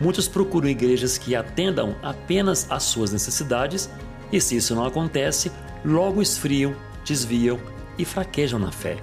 Muitos 0.00 0.26
procuram 0.26 0.68
igrejas 0.68 1.18
que 1.18 1.36
atendam 1.36 1.94
apenas 2.02 2.66
às 2.70 2.84
suas 2.84 3.12
necessidades, 3.12 3.90
e 4.32 4.40
se 4.40 4.56
isso 4.56 4.74
não 4.74 4.86
acontece, 4.86 5.52
logo 5.84 6.22
esfriam, 6.22 6.74
desviam 7.04 7.58
e 7.98 8.04
fraquejam 8.04 8.58
na 8.58 8.72
fé. 8.72 8.96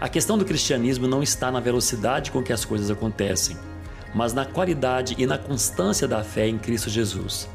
A 0.00 0.08
questão 0.08 0.36
do 0.36 0.44
cristianismo 0.44 1.06
não 1.06 1.22
está 1.22 1.50
na 1.50 1.60
velocidade 1.60 2.30
com 2.30 2.42
que 2.42 2.52
as 2.52 2.64
coisas 2.64 2.90
acontecem, 2.90 3.56
mas 4.14 4.32
na 4.32 4.44
qualidade 4.44 5.14
e 5.18 5.26
na 5.26 5.38
constância 5.38 6.08
da 6.08 6.24
fé 6.24 6.48
em 6.48 6.58
Cristo 6.58 6.90
Jesus. 6.90 7.48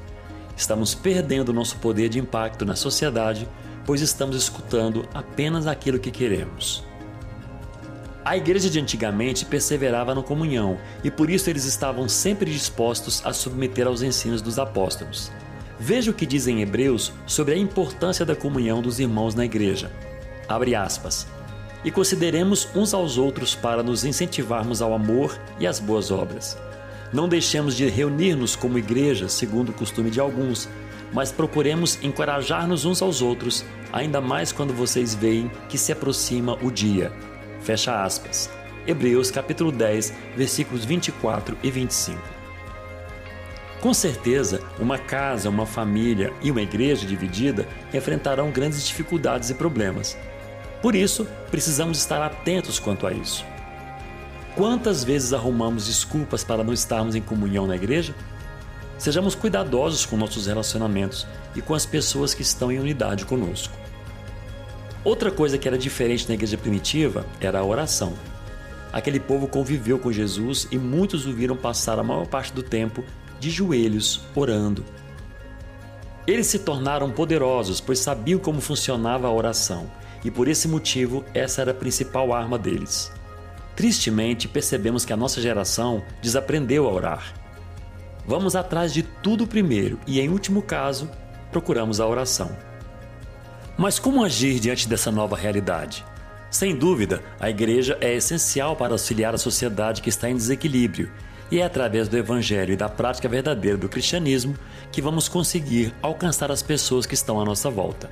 Estamos 0.55 0.93
perdendo 0.93 1.51
nosso 1.51 1.77
poder 1.77 2.09
de 2.09 2.19
impacto 2.19 2.65
na 2.65 2.75
sociedade, 2.75 3.47
pois 3.85 4.01
estamos 4.01 4.35
escutando 4.35 5.07
apenas 5.13 5.67
aquilo 5.67 5.99
que 5.99 6.11
queremos. 6.11 6.85
A 8.25 8.37
igreja 8.37 8.69
de 8.69 8.79
antigamente 8.79 9.43
perseverava 9.43 10.15
na 10.15 10.23
comunhão 10.23 10.77
e 11.03 11.11
por 11.11 11.29
isso 11.29 11.49
eles 11.49 11.65
estavam 11.65 12.07
sempre 12.07 12.49
dispostos 12.49 13.21
a 13.25 13.33
submeter 13.33 13.85
aos 13.85 14.01
ensinos 14.01 14.41
dos 14.41 14.57
apóstolos. 14.57 15.29
Veja 15.77 16.11
o 16.11 16.13
que 16.13 16.25
diz 16.25 16.47
em 16.47 16.61
Hebreus 16.61 17.11
sobre 17.27 17.53
a 17.53 17.57
importância 17.57 18.25
da 18.25 18.33
comunhão 18.33 18.81
dos 18.81 18.97
irmãos 18.97 19.35
na 19.35 19.43
igreja. 19.43 19.91
Abre 20.47 20.73
aspas. 20.73 21.27
E 21.83 21.91
consideremos 21.91 22.69
uns 22.73 22.93
aos 22.93 23.17
outros 23.17 23.55
para 23.55 23.83
nos 23.83 24.05
incentivarmos 24.05 24.81
ao 24.81 24.93
amor 24.93 25.37
e 25.59 25.67
às 25.67 25.77
boas 25.77 26.09
obras. 26.09 26.57
Não 27.11 27.27
deixemos 27.27 27.75
de 27.75 27.89
reunir-nos 27.89 28.55
como 28.55 28.79
igreja, 28.79 29.27
segundo 29.27 29.69
o 29.69 29.73
costume 29.73 30.09
de 30.09 30.21
alguns, 30.21 30.69
mas 31.11 31.29
procuremos 31.29 32.01
encorajar-nos 32.01 32.85
uns 32.85 33.01
aos 33.01 33.21
outros, 33.21 33.65
ainda 33.91 34.21
mais 34.21 34.53
quando 34.53 34.73
vocês 34.73 35.13
veem 35.13 35.51
que 35.67 35.77
se 35.77 35.91
aproxima 35.91 36.57
o 36.63 36.71
dia. 36.71 37.11
Fecha 37.63 38.03
aspas. 38.03 38.49
Hebreus 38.85 39.31
capítulo 39.31 39.71
10, 39.71 40.13
versículos 40.35 40.83
24 40.83 41.57
e 41.63 41.71
25. 41.71 42.21
Com 43.79 43.93
certeza, 43.93 44.61
uma 44.77 44.97
casa, 44.97 45.49
uma 45.49 45.65
família 45.65 46.33
e 46.41 46.51
uma 46.51 46.61
igreja 46.61 47.05
dividida 47.05 47.65
enfrentarão 47.93 48.51
grandes 48.51 48.85
dificuldades 48.85 49.49
e 49.49 49.53
problemas. 49.53 50.17
Por 50.81 50.93
isso, 50.93 51.25
precisamos 51.49 51.97
estar 51.97 52.21
atentos 52.21 52.79
quanto 52.79 53.07
a 53.07 53.13
isso. 53.13 53.45
Quantas 54.55 55.03
vezes 55.03 55.31
arrumamos 55.31 55.87
desculpas 55.87 56.43
para 56.43 56.63
não 56.63 56.73
estarmos 56.73 57.15
em 57.15 57.21
comunhão 57.21 57.65
na 57.65 57.75
igreja? 57.75 58.13
Sejamos 58.97 59.35
cuidadosos 59.35 60.05
com 60.05 60.17
nossos 60.17 60.47
relacionamentos 60.47 61.25
e 61.55 61.61
com 61.61 61.73
as 61.73 61.85
pessoas 61.85 62.33
que 62.33 62.41
estão 62.41 62.71
em 62.71 62.79
unidade 62.79 63.25
conosco. 63.25 63.82
Outra 65.03 65.29
coisa 65.29 65.57
que 65.57 65.67
era 65.67 65.77
diferente 65.77 66.27
na 66.27 66.35
igreja 66.35 66.57
primitiva 66.57 67.25
era 67.41 67.59
a 67.59 67.63
oração. 67.63 68.13
Aquele 68.91 69.19
povo 69.19 69.47
conviveu 69.47 69.99
com 69.99 70.11
Jesus 70.11 70.67
e 70.71 70.77
muitos 70.77 71.25
o 71.25 71.33
viram 71.33 71.57
passar 71.57 71.99
a 71.99 72.03
maior 72.03 72.27
parte 72.27 72.53
do 72.53 72.63
tempo 72.63 73.03
de 73.39 73.49
joelhos 73.49 74.21
orando. 74.33 74.85
Eles 76.25 76.47
se 76.47 76.59
tornaram 76.59 77.11
poderosos, 77.11 77.81
pois 77.81 77.99
sabiam 77.99 78.39
como 78.39 78.61
funcionava 78.61 79.27
a 79.27 79.33
oração 79.33 79.91
e 80.23 80.31
por 80.31 80.47
esse 80.47 80.69
motivo 80.69 81.25
essa 81.33 81.61
era 81.61 81.71
a 81.71 81.75
principal 81.75 82.31
arma 82.31 82.57
deles. 82.57 83.11
Tristemente, 83.75 84.47
percebemos 84.47 85.03
que 85.03 85.11
a 85.11 85.17
nossa 85.17 85.41
geração 85.41 86.01
desaprendeu 86.21 86.87
a 86.87 86.93
orar. 86.93 87.33
Vamos 88.25 88.55
atrás 88.55 88.93
de 88.93 89.03
tudo 89.03 89.45
primeiro 89.45 89.99
e, 90.07 90.21
em 90.21 90.29
último 90.29 90.61
caso, 90.61 91.09
procuramos 91.51 91.99
a 91.99 92.07
oração. 92.07 92.55
Mas 93.77 93.97
como 93.97 94.23
agir 94.23 94.59
diante 94.59 94.87
dessa 94.87 95.11
nova 95.11 95.35
realidade? 95.35 96.05
Sem 96.49 96.75
dúvida, 96.75 97.23
a 97.39 97.49
igreja 97.49 97.97
é 97.99 98.13
essencial 98.13 98.75
para 98.75 98.93
auxiliar 98.93 99.33
a 99.33 99.39
sociedade 99.39 100.01
que 100.01 100.09
está 100.09 100.29
em 100.29 100.35
desequilíbrio, 100.35 101.11
e 101.49 101.59
é 101.59 101.65
através 101.65 102.07
do 102.07 102.17
evangelho 102.17 102.73
e 102.73 102.77
da 102.77 102.87
prática 102.87 103.27
verdadeira 103.27 103.77
do 103.77 103.89
cristianismo 103.89 104.55
que 104.91 105.01
vamos 105.01 105.27
conseguir 105.27 105.93
alcançar 106.01 106.51
as 106.51 106.61
pessoas 106.61 107.05
que 107.05 107.15
estão 107.15 107.39
à 107.39 107.45
nossa 107.45 107.69
volta. 107.69 108.09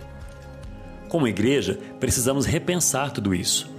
Como 1.07 1.27
igreja, 1.27 1.77
precisamos 1.99 2.45
repensar 2.45 3.11
tudo 3.11 3.35
isso. 3.35 3.69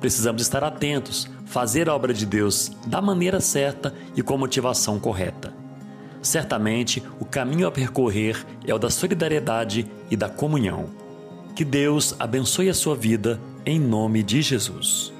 Precisamos 0.00 0.40
estar 0.40 0.64
atentos, 0.64 1.28
fazer 1.44 1.88
a 1.88 1.94
obra 1.94 2.14
de 2.14 2.24
Deus 2.24 2.70
da 2.86 3.02
maneira 3.02 3.40
certa 3.40 3.94
e 4.14 4.22
com 4.22 4.34
a 4.34 4.38
motivação 4.38 4.98
correta. 4.98 5.52
Certamente, 6.22 7.02
o 7.20 7.24
caminho 7.24 7.66
a 7.66 7.72
percorrer 7.72 8.44
é 8.66 8.74
o 8.74 8.78
da 8.78 8.90
solidariedade 8.90 9.86
e 10.10 10.16
da 10.16 10.28
comunhão. 10.28 11.05
Que 11.56 11.64
Deus 11.64 12.14
abençoe 12.18 12.68
a 12.68 12.74
sua 12.74 12.94
vida 12.94 13.40
em 13.64 13.80
nome 13.80 14.22
de 14.22 14.42
Jesus. 14.42 15.10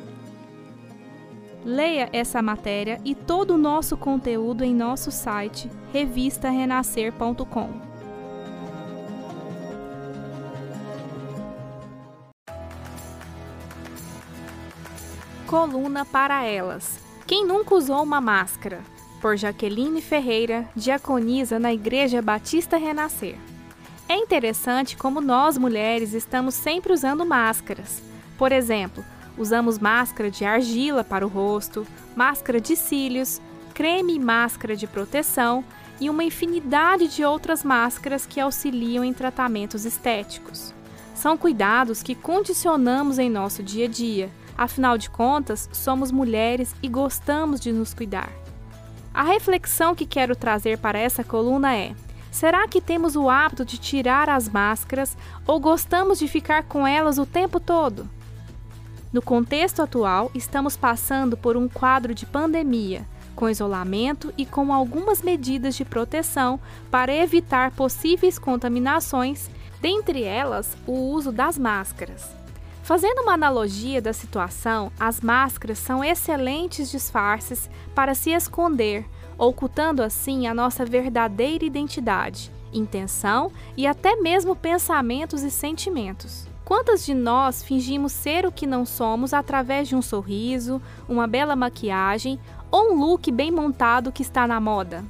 Leia 1.65 2.11
essa 2.13 2.43
matéria 2.43 3.01
e 3.07 3.15
todo 3.15 3.55
o 3.55 3.59
nosso 3.59 3.97
conteúdo 3.97 4.63
em 4.63 4.75
nosso 4.75 5.11
site 5.11 5.71
revistarenascer.com. 5.95 7.71
Coluna 15.47 16.05
para 16.05 16.45
elas. 16.45 16.99
Quem 17.27 17.47
nunca 17.47 17.75
usou 17.75 18.03
uma 18.03 18.21
máscara? 18.21 18.83
Por 19.23 19.39
Jaqueline 19.39 20.03
Ferreira, 20.03 20.69
diaconisa 20.77 21.59
na 21.59 21.73
Igreja 21.73 22.21
Batista 22.21 22.77
Renascer. 22.77 23.39
É 24.09 24.15
interessante 24.17 24.97
como 24.97 25.21
nós 25.21 25.59
mulheres 25.59 26.13
estamos 26.13 26.55
sempre 26.55 26.93
usando 26.93 27.27
máscaras. 27.27 28.03
Por 28.39 28.53
exemplo, 28.53 29.05
usamos 29.37 29.79
máscara 29.79 30.31
de 30.31 30.45
argila 30.45 31.03
para 31.03 31.27
o 31.27 31.29
rosto, 31.29 31.87
máscara 32.15 32.61
de 32.61 32.77
cílios, 32.77 33.41
creme 33.75 34.15
e 34.15 34.19
máscara 34.19 34.77
de 34.77 34.87
proteção 34.87 35.65
e 36.01 36.09
uma 36.09 36.25
infinidade 36.25 37.09
de 37.09 37.25
outras 37.25 37.65
máscaras 37.65 38.27
que 38.27 38.41
auxiliam 38.41 39.05
em 39.05 39.13
tratamentos 39.13 39.85
estéticos. 39.85 40.73
São 41.15 41.37
cuidados 41.37 42.03
que 42.03 42.15
condicionamos 42.15 43.19
em 43.19 43.31
nosso 43.31 43.63
dia 43.63 43.87
a 43.87 43.89
dia 43.89 44.31
Afinal 44.57 44.97
de 44.97 45.11
contas, 45.11 45.69
somos 45.73 46.11
mulheres 46.11 46.75
e 46.83 46.89
gostamos 46.89 47.61
de 47.61 47.73
nos 47.73 47.93
cuidar. 47.93 48.31
A 49.13 49.23
reflexão 49.23 49.95
que 49.95 50.07
quero 50.07 50.35
trazer 50.35 50.79
para 50.79 50.99
essa 50.99 51.23
coluna 51.23 51.77
é: 51.77 51.95
será 52.37 52.69
que 52.69 52.83
temos 52.83 53.17
o 53.17 53.31
hábito 53.31 53.65
de 53.65 53.79
tirar 53.79 54.29
as 54.29 54.47
máscaras 54.47 55.17
ou 55.47 55.59
gostamos 55.59 56.19
de 56.19 56.29
ficar 56.29 56.65
com 56.65 56.87
elas 56.87 57.17
o 57.17 57.25
tempo 57.25 57.59
todo? 57.59 58.07
No 59.11 59.23
contexto 59.23 59.81
atual, 59.81 60.31
estamos 60.35 60.77
passando 60.77 61.35
por 61.35 61.57
um 61.57 61.67
quadro 61.67 62.15
de 62.15 62.27
pandemia, 62.27 63.09
com 63.35 63.49
isolamento 63.49 64.35
e 64.37 64.45
com 64.45 64.71
algumas 64.71 65.23
medidas 65.23 65.77
de 65.77 65.85
proteção 65.87 66.61
para 66.91 67.15
evitar 67.15 67.71
possíveis 67.71 68.39
contaminações, 68.39 69.49
dentre 69.81 70.23
elas 70.23 70.77
o 70.87 70.93
uso 70.93 71.33
das 71.33 71.57
máscaras. 71.57 72.29
Fazendo 72.83 73.23
uma 73.23 73.33
analogia 73.33 74.03
da 74.03 74.13
situação, 74.13 74.93
as 75.01 75.23
máscaras 75.23 75.79
são 75.79 76.05
excelentes 76.05 76.91
disfarces 76.91 77.71
para 77.95 78.15
se 78.15 78.31
esconder, 78.31 79.07
ocultando 79.39 80.03
assim 80.03 80.47
a 80.47 80.55
nossa 80.55 80.85
verdadeira 80.85 81.65
identidade, 81.65 82.51
intenção 82.73 83.51
e 83.77 83.87
até 83.87 84.17
mesmo 84.17 84.55
pensamentos 84.55 85.43
e 85.43 85.51
sentimentos. 85.51 86.49
Quantas 86.65 87.07
de 87.07 87.15
nós 87.15 87.63
fingimos 87.63 88.11
ser 88.13 88.45
o 88.45 88.51
que 88.51 88.67
não 88.67 88.85
somos 88.85 89.33
através 89.33 89.87
de 89.87 89.95
um 89.95 90.03
sorriso, 90.03 90.83
uma 91.09 91.27
bela 91.27 91.55
maquiagem 91.55 92.41
ou 92.71 92.93
um 92.93 93.01
look 93.01 93.31
bem 93.31 93.53
montado 93.53 94.11
que 94.11 94.23
está 94.23 94.49
na 94.49 94.61
moda? 94.61 95.05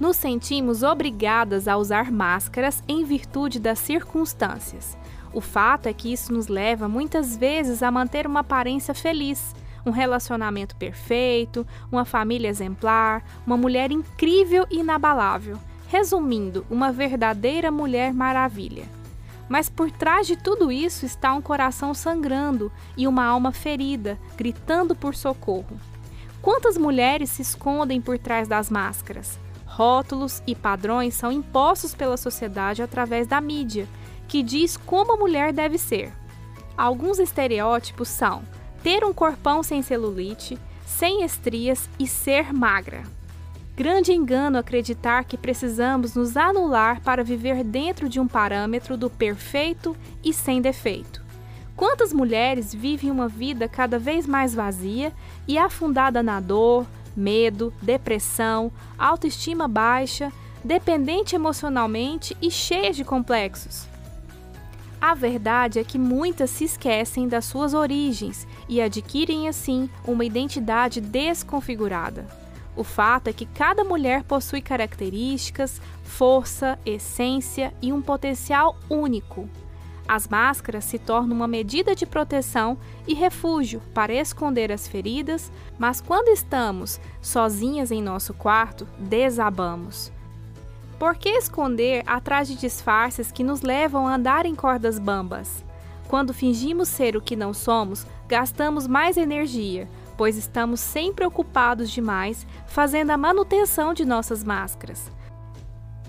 Nos 0.00 0.16
sentimos 0.16 0.82
obrigadas 0.82 1.68
a 1.68 1.76
usar 1.76 2.10
máscaras 2.10 2.82
em 2.88 3.04
virtude 3.04 3.60
das 3.60 3.78
circunstâncias. 3.78 4.98
O 5.32 5.40
fato 5.40 5.86
é 5.86 5.92
que 5.92 6.12
isso 6.12 6.32
nos 6.32 6.48
leva 6.48 6.88
muitas 6.88 7.36
vezes 7.36 7.82
a 7.82 7.90
manter 7.90 8.26
uma 8.26 8.40
aparência 8.40 8.92
feliz, 8.92 9.54
um 9.84 9.90
relacionamento 9.90 10.76
perfeito, 10.76 11.66
uma 11.90 12.04
família 12.04 12.48
exemplar, 12.48 13.24
uma 13.46 13.56
mulher 13.56 13.90
incrível 13.90 14.66
e 14.70 14.80
inabalável. 14.80 15.58
Resumindo, 15.88 16.66
uma 16.70 16.90
verdadeira 16.90 17.70
mulher 17.70 18.12
maravilha. 18.12 18.84
Mas 19.48 19.68
por 19.68 19.90
trás 19.90 20.26
de 20.26 20.36
tudo 20.36 20.72
isso 20.72 21.04
está 21.04 21.34
um 21.34 21.42
coração 21.42 21.92
sangrando 21.92 22.72
e 22.96 23.06
uma 23.06 23.24
alma 23.24 23.52
ferida, 23.52 24.18
gritando 24.36 24.94
por 24.96 25.14
socorro. 25.14 25.78
Quantas 26.40 26.76
mulheres 26.76 27.30
se 27.30 27.42
escondem 27.42 28.00
por 28.00 28.18
trás 28.18 28.48
das 28.48 28.70
máscaras? 28.70 29.38
Rótulos 29.66 30.42
e 30.46 30.54
padrões 30.54 31.14
são 31.14 31.32
impostos 31.32 31.94
pela 31.94 32.16
sociedade 32.16 32.82
através 32.82 33.26
da 33.26 33.40
mídia 33.40 33.86
que 34.28 34.42
diz 34.42 34.76
como 34.76 35.12
a 35.12 35.16
mulher 35.16 35.52
deve 35.52 35.78
ser. 35.78 36.12
Alguns 36.76 37.18
estereótipos 37.18 38.08
são 38.08 38.42
ter 38.84 39.02
um 39.02 39.14
corpão 39.14 39.62
sem 39.62 39.80
celulite, 39.80 40.58
sem 40.84 41.24
estrias 41.24 41.88
e 41.98 42.06
ser 42.06 42.52
magra. 42.52 43.02
Grande 43.74 44.12
engano 44.12 44.58
acreditar 44.58 45.24
que 45.24 45.38
precisamos 45.38 46.14
nos 46.14 46.36
anular 46.36 47.00
para 47.00 47.24
viver 47.24 47.64
dentro 47.64 48.10
de 48.10 48.20
um 48.20 48.28
parâmetro 48.28 48.94
do 48.98 49.08
perfeito 49.08 49.96
e 50.22 50.34
sem 50.34 50.60
defeito. 50.60 51.24
Quantas 51.74 52.12
mulheres 52.12 52.74
vivem 52.74 53.10
uma 53.10 53.26
vida 53.26 53.66
cada 53.66 53.98
vez 53.98 54.26
mais 54.26 54.54
vazia 54.54 55.14
e 55.48 55.56
afundada 55.56 56.22
na 56.22 56.38
dor, 56.38 56.86
medo, 57.16 57.72
depressão, 57.80 58.70
autoestima 58.98 59.66
baixa, 59.66 60.30
dependente 60.62 61.34
emocionalmente 61.34 62.36
e 62.40 62.50
cheias 62.50 62.96
de 62.96 63.02
complexos? 63.02 63.93
A 65.06 65.12
verdade 65.12 65.78
é 65.78 65.84
que 65.84 65.98
muitas 65.98 66.48
se 66.48 66.64
esquecem 66.64 67.28
das 67.28 67.44
suas 67.44 67.74
origens 67.74 68.48
e 68.66 68.80
adquirem 68.80 69.50
assim 69.50 69.90
uma 70.02 70.24
identidade 70.24 70.98
desconfigurada. 70.98 72.26
O 72.74 72.82
fato 72.82 73.28
é 73.28 73.32
que 73.34 73.44
cada 73.44 73.84
mulher 73.84 74.24
possui 74.24 74.62
características, 74.62 75.78
força, 76.02 76.78
essência 76.86 77.74
e 77.82 77.92
um 77.92 78.00
potencial 78.00 78.78
único. 78.88 79.46
As 80.08 80.26
máscaras 80.26 80.84
se 80.84 80.98
tornam 80.98 81.36
uma 81.36 81.46
medida 81.46 81.94
de 81.94 82.06
proteção 82.06 82.78
e 83.06 83.12
refúgio 83.12 83.82
para 83.92 84.14
esconder 84.14 84.72
as 84.72 84.88
feridas, 84.88 85.52
mas 85.78 86.00
quando 86.00 86.28
estamos 86.28 86.98
sozinhas 87.20 87.90
em 87.90 88.00
nosso 88.00 88.32
quarto, 88.32 88.88
desabamos. 88.98 90.13
Por 90.98 91.16
que 91.16 91.28
esconder 91.30 92.02
atrás 92.06 92.46
de 92.46 92.54
disfarces 92.54 93.32
que 93.32 93.42
nos 93.42 93.62
levam 93.62 94.06
a 94.06 94.14
andar 94.14 94.46
em 94.46 94.54
cordas 94.54 94.98
bambas? 94.98 95.64
Quando 96.08 96.32
fingimos 96.32 96.88
ser 96.88 97.16
o 97.16 97.20
que 97.20 97.34
não 97.34 97.52
somos, 97.52 98.06
gastamos 98.28 98.86
mais 98.86 99.16
energia, 99.16 99.88
pois 100.16 100.36
estamos 100.36 100.80
sempre 100.80 101.24
ocupados 101.24 101.90
demais 101.90 102.46
fazendo 102.66 103.10
a 103.10 103.16
manutenção 103.16 103.92
de 103.92 104.04
nossas 104.04 104.44
máscaras. 104.44 105.10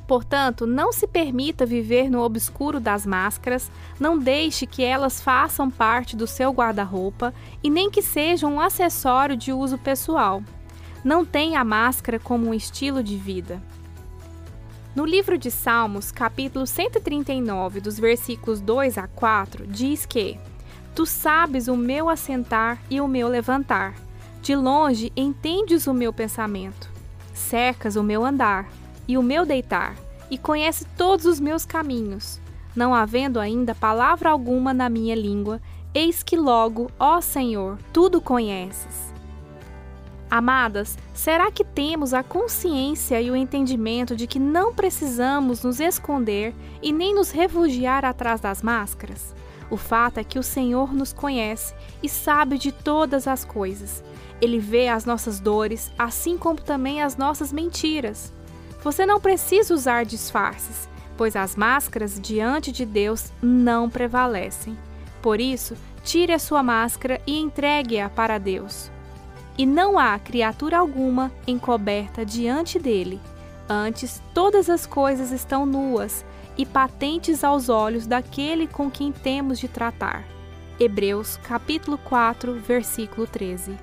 Portanto, 0.08 0.68
não 0.68 0.94
se 0.94 1.08
permita 1.08 1.66
viver 1.66 2.12
no 2.12 2.22
obscuro 2.22 2.80
das 2.80 3.08
máscaras, 3.08 3.72
não 4.00 4.20
deixe 4.20 4.68
que 4.68 4.84
elas 4.84 5.20
façam 5.20 5.72
parte 5.72 6.16
do 6.16 6.28
seu 6.28 6.52
guarda-roupa 6.52 7.34
e 7.64 7.72
nem 7.72 7.90
que 7.90 8.04
sejam 8.04 8.54
um 8.54 8.62
acessório 8.62 9.36
de 9.36 9.52
uso 9.52 9.80
pessoal. 9.80 10.44
Não 11.04 11.26
tenha 11.26 11.60
a 11.60 11.66
máscara 11.66 12.20
como 12.20 12.48
um 12.48 12.54
estilo 12.54 13.02
de 13.02 13.18
vida. 13.18 13.60
No 14.96 15.04
livro 15.04 15.38
de 15.38 15.52
Salmos, 15.52 16.10
capítulo 16.10 16.66
139, 16.66 17.82
dos 17.82 18.00
versículos 18.00 18.62
2 18.62 18.98
a 18.98 19.10
4, 19.10 19.68
diz 19.68 20.06
que: 20.06 20.40
Tu 20.96 21.06
sabes 21.06 21.68
o 21.68 21.76
meu 21.76 22.08
assentar 22.08 22.82
e 22.90 23.02
o 23.02 23.08
meu 23.08 23.28
levantar. 23.28 23.94
De 24.42 24.56
longe 24.56 25.12
entendes 25.14 25.86
o 25.86 25.94
meu 25.94 26.14
pensamento. 26.14 26.90
Cercas 27.34 27.98
o 27.98 28.04
meu 28.04 28.24
andar 28.24 28.70
e 29.06 29.18
o 29.18 29.22
meu 29.22 29.46
deitar, 29.46 29.98
e 30.32 30.38
conhece 30.38 30.86
todos 30.98 31.26
os 31.26 31.42
meus 31.42 31.66
caminhos. 31.66 32.40
Não 32.74 32.96
havendo 32.96 33.38
ainda 33.38 33.76
palavra 33.76 34.30
alguma 34.30 34.74
na 34.74 34.88
minha 34.88 35.14
língua, 35.14 35.60
eis 35.94 36.24
que 36.24 36.38
logo, 36.38 36.90
ó 36.98 37.20
Senhor, 37.20 37.78
tudo 37.92 38.22
conheces. 38.22 39.14
Amadas, 40.30 40.98
será 41.14 41.52
que 41.52 41.64
temos 41.64 42.14
a 42.14 42.24
consciência 42.24 43.22
e 43.22 43.30
o 43.30 43.36
entendimento 43.36 44.16
de 44.16 44.26
que 44.26 44.40
não 44.40 44.74
precisamos 44.74 45.64
nos 45.64 45.80
esconder 45.80 46.54
e 46.82 46.92
nem 46.92 47.14
nos 47.14 47.30
refugiar 47.30 48.04
atrás 48.04 48.42
das 48.42 48.62
máscaras? 48.62 49.36
O 49.70 49.78
fato 49.78 50.20
é 50.20 50.24
que 50.24 50.40
o 50.40 50.44
Senhor 50.44 50.94
nos 50.94 51.14
conhece 51.14 51.74
e 52.02 52.10
sabe 52.10 52.58
de 52.58 52.72
todas 52.72 53.28
as 53.28 53.46
coisas. 53.46 54.04
Ele 54.42 54.60
vê 54.60 54.88
as 54.88 55.06
nossas 55.06 55.40
dores, 55.40 55.92
assim 55.98 56.38
como 56.38 56.60
também 56.60 57.02
as 57.02 57.16
nossas 57.16 57.54
mentiras. 57.54 58.34
Você 58.84 59.06
não 59.06 59.20
precisa 59.20 59.74
usar 59.74 60.06
disfarces, 60.06 60.90
pois 61.18 61.36
as 61.36 61.56
máscaras 61.56 62.20
diante 62.20 62.72
de 62.72 62.86
Deus 62.86 63.32
não 63.42 63.90
prevalecem. 63.90 64.78
Por 65.22 65.40
isso, 65.40 65.76
tire 66.04 66.34
a 66.34 66.40
sua 66.40 66.62
máscara 66.62 67.22
e 67.26 67.40
entregue-a 67.40 68.10
para 68.10 68.38
Deus 68.38 68.92
e 69.58 69.66
não 69.66 69.98
há 69.98 70.18
criatura 70.20 70.78
alguma 70.78 71.32
encoberta 71.48 72.26
diante 72.26 72.78
dele. 72.78 73.20
Antes, 73.68 74.22
todas 74.34 74.70
as 74.70 74.86
coisas 74.86 75.32
estão 75.32 75.66
nuas 75.66 76.26
e 76.58 76.66
patentes 76.66 77.44
aos 77.44 77.70
olhos 77.70 78.06
daquele 78.06 78.68
com 78.68 78.90
quem 78.90 79.12
temos 79.12 79.60
de 79.60 79.68
tratar. 79.68 80.24
Hebreus 80.80 81.38
capítulo 81.38 81.98
4, 81.98 82.54
versículo 82.60 83.26
13. 83.26 83.78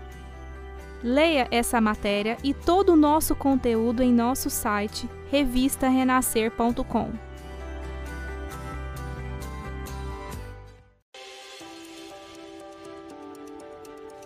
Leia 1.03 1.49
essa 1.51 1.81
matéria 1.81 2.37
e 2.45 2.55
todo 2.55 2.91
o 2.91 2.97
nosso 2.97 3.35
conteúdo 3.35 4.03
em 4.03 4.13
nosso 4.13 4.49
site 4.49 5.09
revistarenascer.com. 5.31 7.11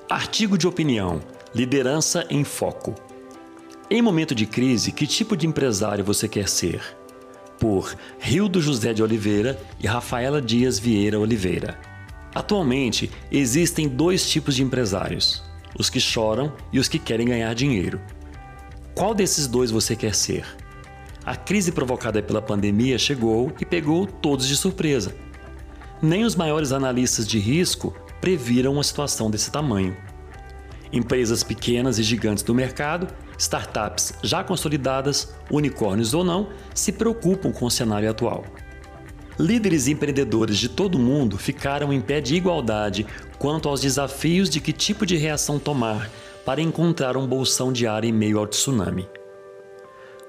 Artigo 0.08 0.58
de 0.58 0.68
opinião 0.68 1.20
Liderança 1.56 2.26
em 2.28 2.44
foco. 2.44 2.94
Em 3.90 4.02
momento 4.02 4.34
de 4.34 4.44
crise, 4.44 4.92
que 4.92 5.06
tipo 5.06 5.34
de 5.34 5.46
empresário 5.46 6.04
você 6.04 6.28
quer 6.28 6.50
ser? 6.50 6.82
Por 7.58 7.96
Rildo 8.18 8.60
José 8.60 8.92
de 8.92 9.02
Oliveira 9.02 9.58
e 9.82 9.86
Rafaela 9.86 10.42
Dias 10.42 10.78
Vieira 10.78 11.18
Oliveira. 11.18 11.80
Atualmente, 12.34 13.10
existem 13.32 13.88
dois 13.88 14.28
tipos 14.28 14.54
de 14.54 14.62
empresários: 14.62 15.42
os 15.78 15.88
que 15.88 15.98
choram 15.98 16.52
e 16.70 16.78
os 16.78 16.88
que 16.88 16.98
querem 16.98 17.26
ganhar 17.26 17.54
dinheiro. 17.54 18.02
Qual 18.94 19.14
desses 19.14 19.46
dois 19.46 19.70
você 19.70 19.96
quer 19.96 20.14
ser? 20.14 20.44
A 21.24 21.34
crise 21.34 21.72
provocada 21.72 22.22
pela 22.22 22.42
pandemia 22.42 22.98
chegou 22.98 23.50
e 23.58 23.64
pegou 23.64 24.06
todos 24.06 24.46
de 24.46 24.58
surpresa. 24.58 25.16
Nem 26.02 26.22
os 26.22 26.36
maiores 26.36 26.70
analistas 26.70 27.26
de 27.26 27.38
risco 27.38 27.96
previram 28.20 28.74
uma 28.74 28.84
situação 28.84 29.30
desse 29.30 29.50
tamanho. 29.50 29.96
Empresas 30.92 31.42
pequenas 31.42 31.98
e 31.98 32.02
gigantes 32.02 32.42
do 32.42 32.54
mercado, 32.54 33.08
startups 33.38 34.14
já 34.22 34.44
consolidadas, 34.44 35.34
unicórnios 35.50 36.14
ou 36.14 36.24
não, 36.24 36.48
se 36.74 36.92
preocupam 36.92 37.50
com 37.52 37.66
o 37.66 37.70
cenário 37.70 38.10
atual. 38.10 38.44
Líderes 39.38 39.86
e 39.86 39.92
empreendedores 39.92 40.56
de 40.56 40.68
todo 40.68 40.94
o 40.94 40.98
mundo 40.98 41.36
ficaram 41.36 41.92
em 41.92 42.00
pé 42.00 42.20
de 42.20 42.34
igualdade 42.34 43.06
quanto 43.38 43.68
aos 43.68 43.82
desafios 43.82 44.48
de 44.48 44.60
que 44.60 44.72
tipo 44.72 45.04
de 45.04 45.16
reação 45.16 45.58
tomar 45.58 46.10
para 46.44 46.62
encontrar 46.62 47.16
um 47.16 47.26
bolsão 47.26 47.72
de 47.72 47.86
ar 47.86 48.04
em 48.04 48.12
meio 48.12 48.38
ao 48.38 48.46
tsunami. 48.46 49.06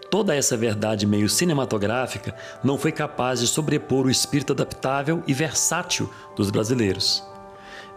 Toda 0.10 0.36
essa 0.36 0.58
verdade 0.58 1.05
meio 1.05 1.30
cinematográfica 1.30 2.36
não 2.64 2.78
foi 2.78 2.91
capaz 2.91 3.39
de 3.39 3.47
sobrepor 3.47 4.05
o 4.05 4.10
espírito 4.10 4.53
adaptável 4.53 5.22
e 5.28 5.34
versátil 5.34 6.10
dos 6.36 6.49
brasileiros. 6.49 7.24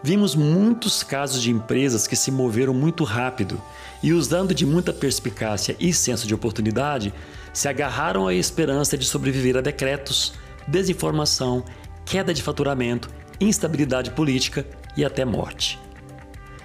Vimos 0.03 0.33
muitos 0.33 1.03
casos 1.03 1.43
de 1.43 1.51
empresas 1.51 2.07
que 2.07 2.15
se 2.15 2.31
moveram 2.31 2.73
muito 2.73 3.03
rápido 3.03 3.61
e, 4.01 4.13
usando 4.13 4.53
de 4.53 4.65
muita 4.65 4.91
perspicácia 4.91 5.75
e 5.79 5.93
senso 5.93 6.25
de 6.25 6.33
oportunidade, 6.33 7.13
se 7.53 7.67
agarraram 7.67 8.27
à 8.27 8.33
esperança 8.33 8.97
de 8.97 9.05
sobreviver 9.05 9.57
a 9.57 9.61
decretos, 9.61 10.33
desinformação, 10.67 11.63
queda 12.03 12.33
de 12.33 12.41
faturamento, 12.41 13.11
instabilidade 13.39 14.09
política 14.11 14.65
e 14.97 15.05
até 15.05 15.23
morte. 15.23 15.79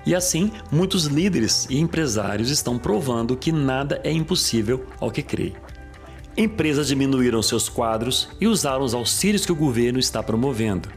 E 0.06 0.14
assim, 0.14 0.50
muitos 0.70 1.04
líderes 1.04 1.66
e 1.68 1.78
empresários 1.78 2.50
estão 2.50 2.78
provando 2.78 3.36
que 3.36 3.52
nada 3.52 4.00
é 4.02 4.10
impossível 4.10 4.86
ao 4.98 5.10
que 5.10 5.22
crê. 5.22 5.52
Empresas 6.36 6.86
diminuíram 6.86 7.42
seus 7.42 7.68
quadros 7.68 8.28
e 8.40 8.46
usaram 8.46 8.84
os 8.84 8.94
auxílios 8.94 9.44
que 9.44 9.52
o 9.52 9.56
governo 9.56 9.98
está 9.98 10.22
promovendo. 10.22 10.88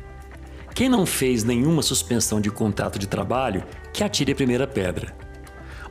Quem 0.80 0.88
não 0.88 1.06
fez 1.06 1.44
nenhuma 1.44 1.82
suspensão 1.82 2.40
de 2.40 2.50
contrato 2.50 2.98
de 2.98 3.06
trabalho, 3.06 3.66
que 3.92 4.02
atire 4.02 4.32
a 4.32 4.36
primeira 4.36 4.66
pedra. 4.66 5.14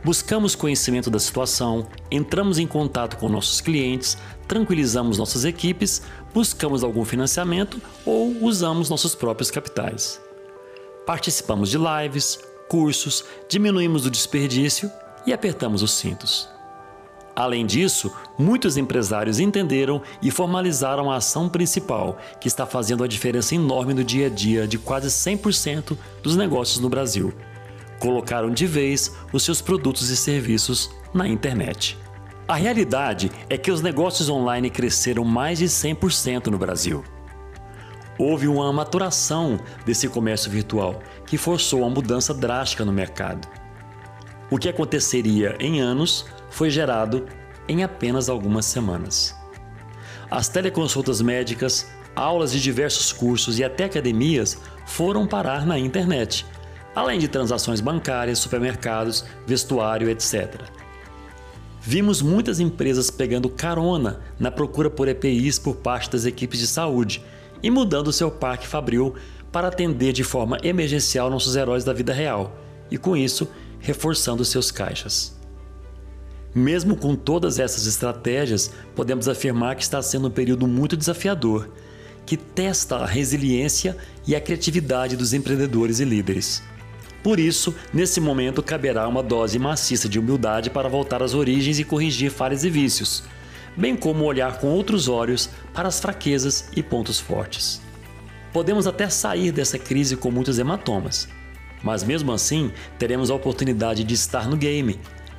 Buscamos 0.02 0.54
conhecimento 0.54 1.10
da 1.10 1.18
situação, 1.18 1.86
entramos 2.10 2.58
em 2.58 2.66
contato 2.66 3.18
com 3.18 3.28
nossos 3.28 3.60
clientes, 3.60 4.16
tranquilizamos 4.46 5.18
nossas 5.18 5.44
equipes, 5.44 6.00
buscamos 6.32 6.82
algum 6.82 7.04
financiamento 7.04 7.78
ou 8.06 8.34
usamos 8.42 8.88
nossos 8.88 9.14
próprios 9.14 9.50
capitais. 9.50 10.18
Participamos 11.04 11.68
de 11.68 11.76
lives, 11.76 12.38
cursos, 12.66 13.26
diminuímos 13.46 14.06
o 14.06 14.10
desperdício 14.10 14.90
e 15.26 15.34
apertamos 15.34 15.82
os 15.82 15.92
cintos. 15.92 16.48
Além 17.38 17.64
disso, 17.64 18.12
muitos 18.36 18.76
empresários 18.76 19.38
entenderam 19.38 20.02
e 20.20 20.28
formalizaram 20.28 21.08
a 21.08 21.18
ação 21.18 21.48
principal, 21.48 22.18
que 22.40 22.48
está 22.48 22.66
fazendo 22.66 23.04
a 23.04 23.06
diferença 23.06 23.54
enorme 23.54 23.94
no 23.94 24.02
dia 24.02 24.26
a 24.26 24.28
dia 24.28 24.66
de 24.66 24.76
quase 24.76 25.06
100% 25.06 25.96
dos 26.20 26.34
negócios 26.34 26.80
no 26.80 26.88
Brasil. 26.88 27.32
Colocaram 28.00 28.50
de 28.50 28.66
vez 28.66 29.14
os 29.32 29.44
seus 29.44 29.60
produtos 29.60 30.10
e 30.10 30.16
serviços 30.16 30.90
na 31.14 31.28
internet. 31.28 31.96
A 32.48 32.56
realidade 32.56 33.30
é 33.48 33.56
que 33.56 33.70
os 33.70 33.82
negócios 33.82 34.28
online 34.28 34.68
cresceram 34.68 35.22
mais 35.22 35.60
de 35.60 35.66
100% 35.66 36.48
no 36.48 36.58
Brasil 36.58 37.04
houve 38.18 38.48
uma 38.48 38.72
maturação 38.72 39.60
desse 39.86 40.08
comércio 40.08 40.50
virtual 40.50 41.00
que 41.24 41.38
forçou 41.38 41.82
uma 41.82 41.90
mudança 41.90 42.34
drástica 42.34 42.84
no 42.84 42.92
mercado. 42.92 43.46
O 44.50 44.58
que 44.58 44.68
aconteceria 44.68 45.56
em 45.60 45.80
anos 45.80 46.26
foi 46.50 46.70
gerado 46.70 47.26
em 47.68 47.82
apenas 47.82 48.28
algumas 48.28 48.64
semanas. 48.64 49.34
As 50.30 50.48
teleconsultas 50.48 51.20
médicas, 51.20 51.86
aulas 52.14 52.52
de 52.52 52.60
diversos 52.60 53.12
cursos 53.12 53.58
e 53.58 53.64
até 53.64 53.84
academias 53.84 54.58
foram 54.86 55.26
parar 55.26 55.64
na 55.66 55.78
internet, 55.78 56.44
além 56.94 57.18
de 57.18 57.28
transações 57.28 57.80
bancárias, 57.80 58.38
supermercados, 58.38 59.24
vestuário, 59.46 60.10
etc. 60.10 60.62
Vimos 61.80 62.20
muitas 62.20 62.60
empresas 62.60 63.10
pegando 63.10 63.48
carona 63.48 64.20
na 64.38 64.50
procura 64.50 64.90
por 64.90 65.08
EPIs 65.08 65.58
por 65.58 65.76
parte 65.76 66.10
das 66.10 66.24
equipes 66.24 66.58
de 66.58 66.66
saúde 66.66 67.22
e 67.62 67.70
mudando 67.70 68.12
seu 68.12 68.30
parque 68.30 68.66
fabril 68.66 69.14
para 69.50 69.68
atender 69.68 70.12
de 70.12 70.24
forma 70.24 70.58
emergencial 70.62 71.30
nossos 71.30 71.56
heróis 71.56 71.84
da 71.84 71.92
vida 71.92 72.12
real 72.12 72.58
e, 72.90 72.98
com 72.98 73.16
isso, 73.16 73.48
reforçando 73.80 74.44
seus 74.44 74.70
caixas. 74.70 75.37
Mesmo 76.54 76.96
com 76.96 77.14
todas 77.14 77.58
essas 77.58 77.86
estratégias, 77.86 78.70
podemos 78.94 79.28
afirmar 79.28 79.76
que 79.76 79.82
está 79.82 80.00
sendo 80.00 80.28
um 80.28 80.30
período 80.30 80.66
muito 80.66 80.96
desafiador, 80.96 81.68
que 82.24 82.36
testa 82.36 82.96
a 82.96 83.06
resiliência 83.06 83.96
e 84.26 84.34
a 84.34 84.40
criatividade 84.40 85.16
dos 85.16 85.32
empreendedores 85.32 86.00
e 86.00 86.04
líderes. 86.04 86.62
Por 87.22 87.38
isso, 87.38 87.74
nesse 87.92 88.20
momento, 88.20 88.62
caberá 88.62 89.06
uma 89.08 89.22
dose 89.22 89.58
maciça 89.58 90.08
de 90.08 90.18
humildade 90.18 90.70
para 90.70 90.88
voltar 90.88 91.22
às 91.22 91.34
origens 91.34 91.78
e 91.78 91.84
corrigir 91.84 92.30
falhas 92.30 92.64
e 92.64 92.70
vícios, 92.70 93.24
bem 93.76 93.96
como 93.96 94.24
olhar 94.24 94.58
com 94.58 94.68
outros 94.68 95.08
olhos 95.08 95.50
para 95.74 95.88
as 95.88 96.00
fraquezas 96.00 96.68
e 96.76 96.82
pontos 96.82 97.20
fortes. 97.20 97.80
Podemos 98.52 98.86
até 98.86 99.08
sair 99.08 99.52
dessa 99.52 99.78
crise 99.78 100.16
com 100.16 100.30
muitos 100.30 100.58
hematomas, 100.58 101.28
mas 101.82 102.02
mesmo 102.02 102.32
assim 102.32 102.72
teremos 102.98 103.30
a 103.30 103.34
oportunidade 103.34 104.04
de 104.04 104.14
estar 104.14 104.48
no 104.48 104.56
game, 104.56 104.98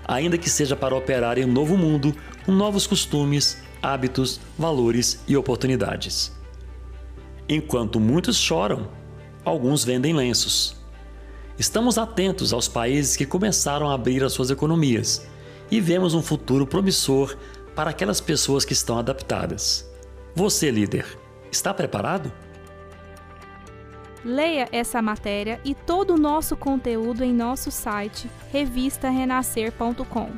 ainda 0.09 0.39
que 0.39 0.49
seja 0.49 0.75
para 0.75 0.95
operar 0.95 1.37
em 1.37 1.45
um 1.45 1.51
novo 1.51 1.77
mundo 1.77 2.15
com 2.43 2.51
novos 2.51 2.87
costumes, 2.87 3.61
hábitos, 3.79 4.41
valores 4.57 5.23
e 5.27 5.37
oportunidades. 5.37 6.35
Enquanto 7.47 7.99
muitos 7.99 8.35
choram, 8.35 8.89
alguns 9.45 9.83
vendem 9.83 10.11
lenços. 10.11 10.75
Estamos 11.59 11.99
atentos 11.99 12.53
aos 12.53 12.67
países 12.67 13.15
que 13.15 13.25
começaram 13.25 13.87
a 13.87 13.93
abrir 13.93 14.23
as 14.23 14.33
suas 14.33 14.49
economias 14.49 15.27
e 15.69 15.79
vemos 15.79 16.15
um 16.15 16.23
futuro 16.23 16.65
promissor 16.65 17.37
para 17.75 17.91
aquelas 17.91 18.19
pessoas 18.19 18.65
que 18.65 18.73
estão 18.73 18.97
adaptadas. 18.97 19.87
Você, 20.33 20.71
líder, 20.71 21.05
está 21.51 21.71
preparado? 21.71 22.31
Leia 24.23 24.67
essa 24.71 25.01
matéria 25.01 25.59
e 25.63 25.73
todo 25.73 26.13
o 26.13 26.17
nosso 26.17 26.57
conteúdo 26.57 27.23
em 27.23 27.33
nosso 27.33 27.71
site 27.71 28.29
revistarenascer.com. 28.51 30.29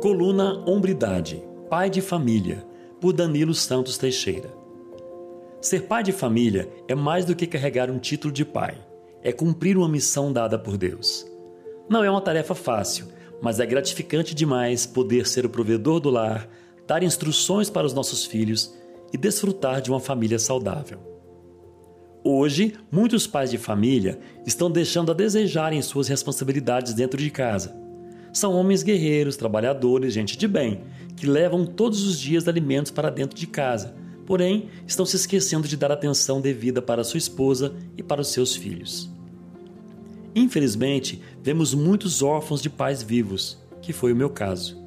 Coluna 0.00 0.64
Hombridade, 0.66 1.42
Pai 1.68 1.90
de 1.90 2.00
Família, 2.00 2.64
por 3.00 3.12
Danilo 3.12 3.52
Santos 3.52 3.98
Teixeira. 3.98 4.50
Ser 5.60 5.82
pai 5.82 6.02
de 6.02 6.10
família 6.10 6.70
é 6.88 6.94
mais 6.94 7.26
do 7.26 7.36
que 7.36 7.46
carregar 7.46 7.90
um 7.90 7.98
título 7.98 8.32
de 8.32 8.44
pai 8.46 8.78
é 9.22 9.32
cumprir 9.32 9.76
uma 9.76 9.88
missão 9.88 10.32
dada 10.32 10.58
por 10.58 10.76
Deus. 10.76 11.26
Não 11.88 12.02
é 12.02 12.10
uma 12.10 12.20
tarefa 12.20 12.54
fácil, 12.54 13.06
mas 13.42 13.60
é 13.60 13.66
gratificante 13.66 14.34
demais 14.34 14.86
poder 14.86 15.26
ser 15.26 15.46
o 15.46 15.50
provedor 15.50 16.00
do 16.00 16.10
lar, 16.10 16.48
dar 16.86 17.02
instruções 17.02 17.70
para 17.70 17.86
os 17.86 17.94
nossos 17.94 18.24
filhos 18.24 18.74
e 19.12 19.16
desfrutar 19.16 19.80
de 19.80 19.90
uma 19.90 20.00
família 20.00 20.38
saudável. 20.38 20.98
Hoje, 22.22 22.74
muitos 22.92 23.26
pais 23.26 23.50
de 23.50 23.56
família 23.56 24.18
estão 24.46 24.70
deixando 24.70 25.10
a 25.10 25.14
desejar 25.14 25.72
em 25.72 25.80
suas 25.80 26.06
responsabilidades 26.06 26.92
dentro 26.92 27.18
de 27.18 27.30
casa. 27.30 27.74
São 28.32 28.54
homens 28.54 28.82
guerreiros, 28.82 29.36
trabalhadores, 29.36 30.12
gente 30.12 30.36
de 30.36 30.46
bem, 30.46 30.82
que 31.16 31.26
levam 31.26 31.64
todos 31.64 32.06
os 32.06 32.20
dias 32.20 32.46
alimentos 32.46 32.92
para 32.92 33.10
dentro 33.10 33.36
de 33.36 33.46
casa, 33.46 33.94
porém 34.26 34.68
estão 34.86 35.06
se 35.06 35.16
esquecendo 35.16 35.66
de 35.66 35.76
dar 35.76 35.90
atenção 35.90 36.40
devida 36.40 36.82
para 36.82 37.02
sua 37.02 37.18
esposa 37.18 37.74
e 37.96 38.02
para 38.02 38.20
os 38.20 38.28
seus 38.28 38.54
filhos. 38.54 39.10
Infelizmente, 40.34 41.20
vemos 41.42 41.74
muitos 41.74 42.22
órfãos 42.22 42.62
de 42.62 42.70
pais 42.70 43.02
vivos, 43.02 43.58
que 43.82 43.92
foi 43.92 44.12
o 44.12 44.16
meu 44.16 44.30
caso. 44.30 44.78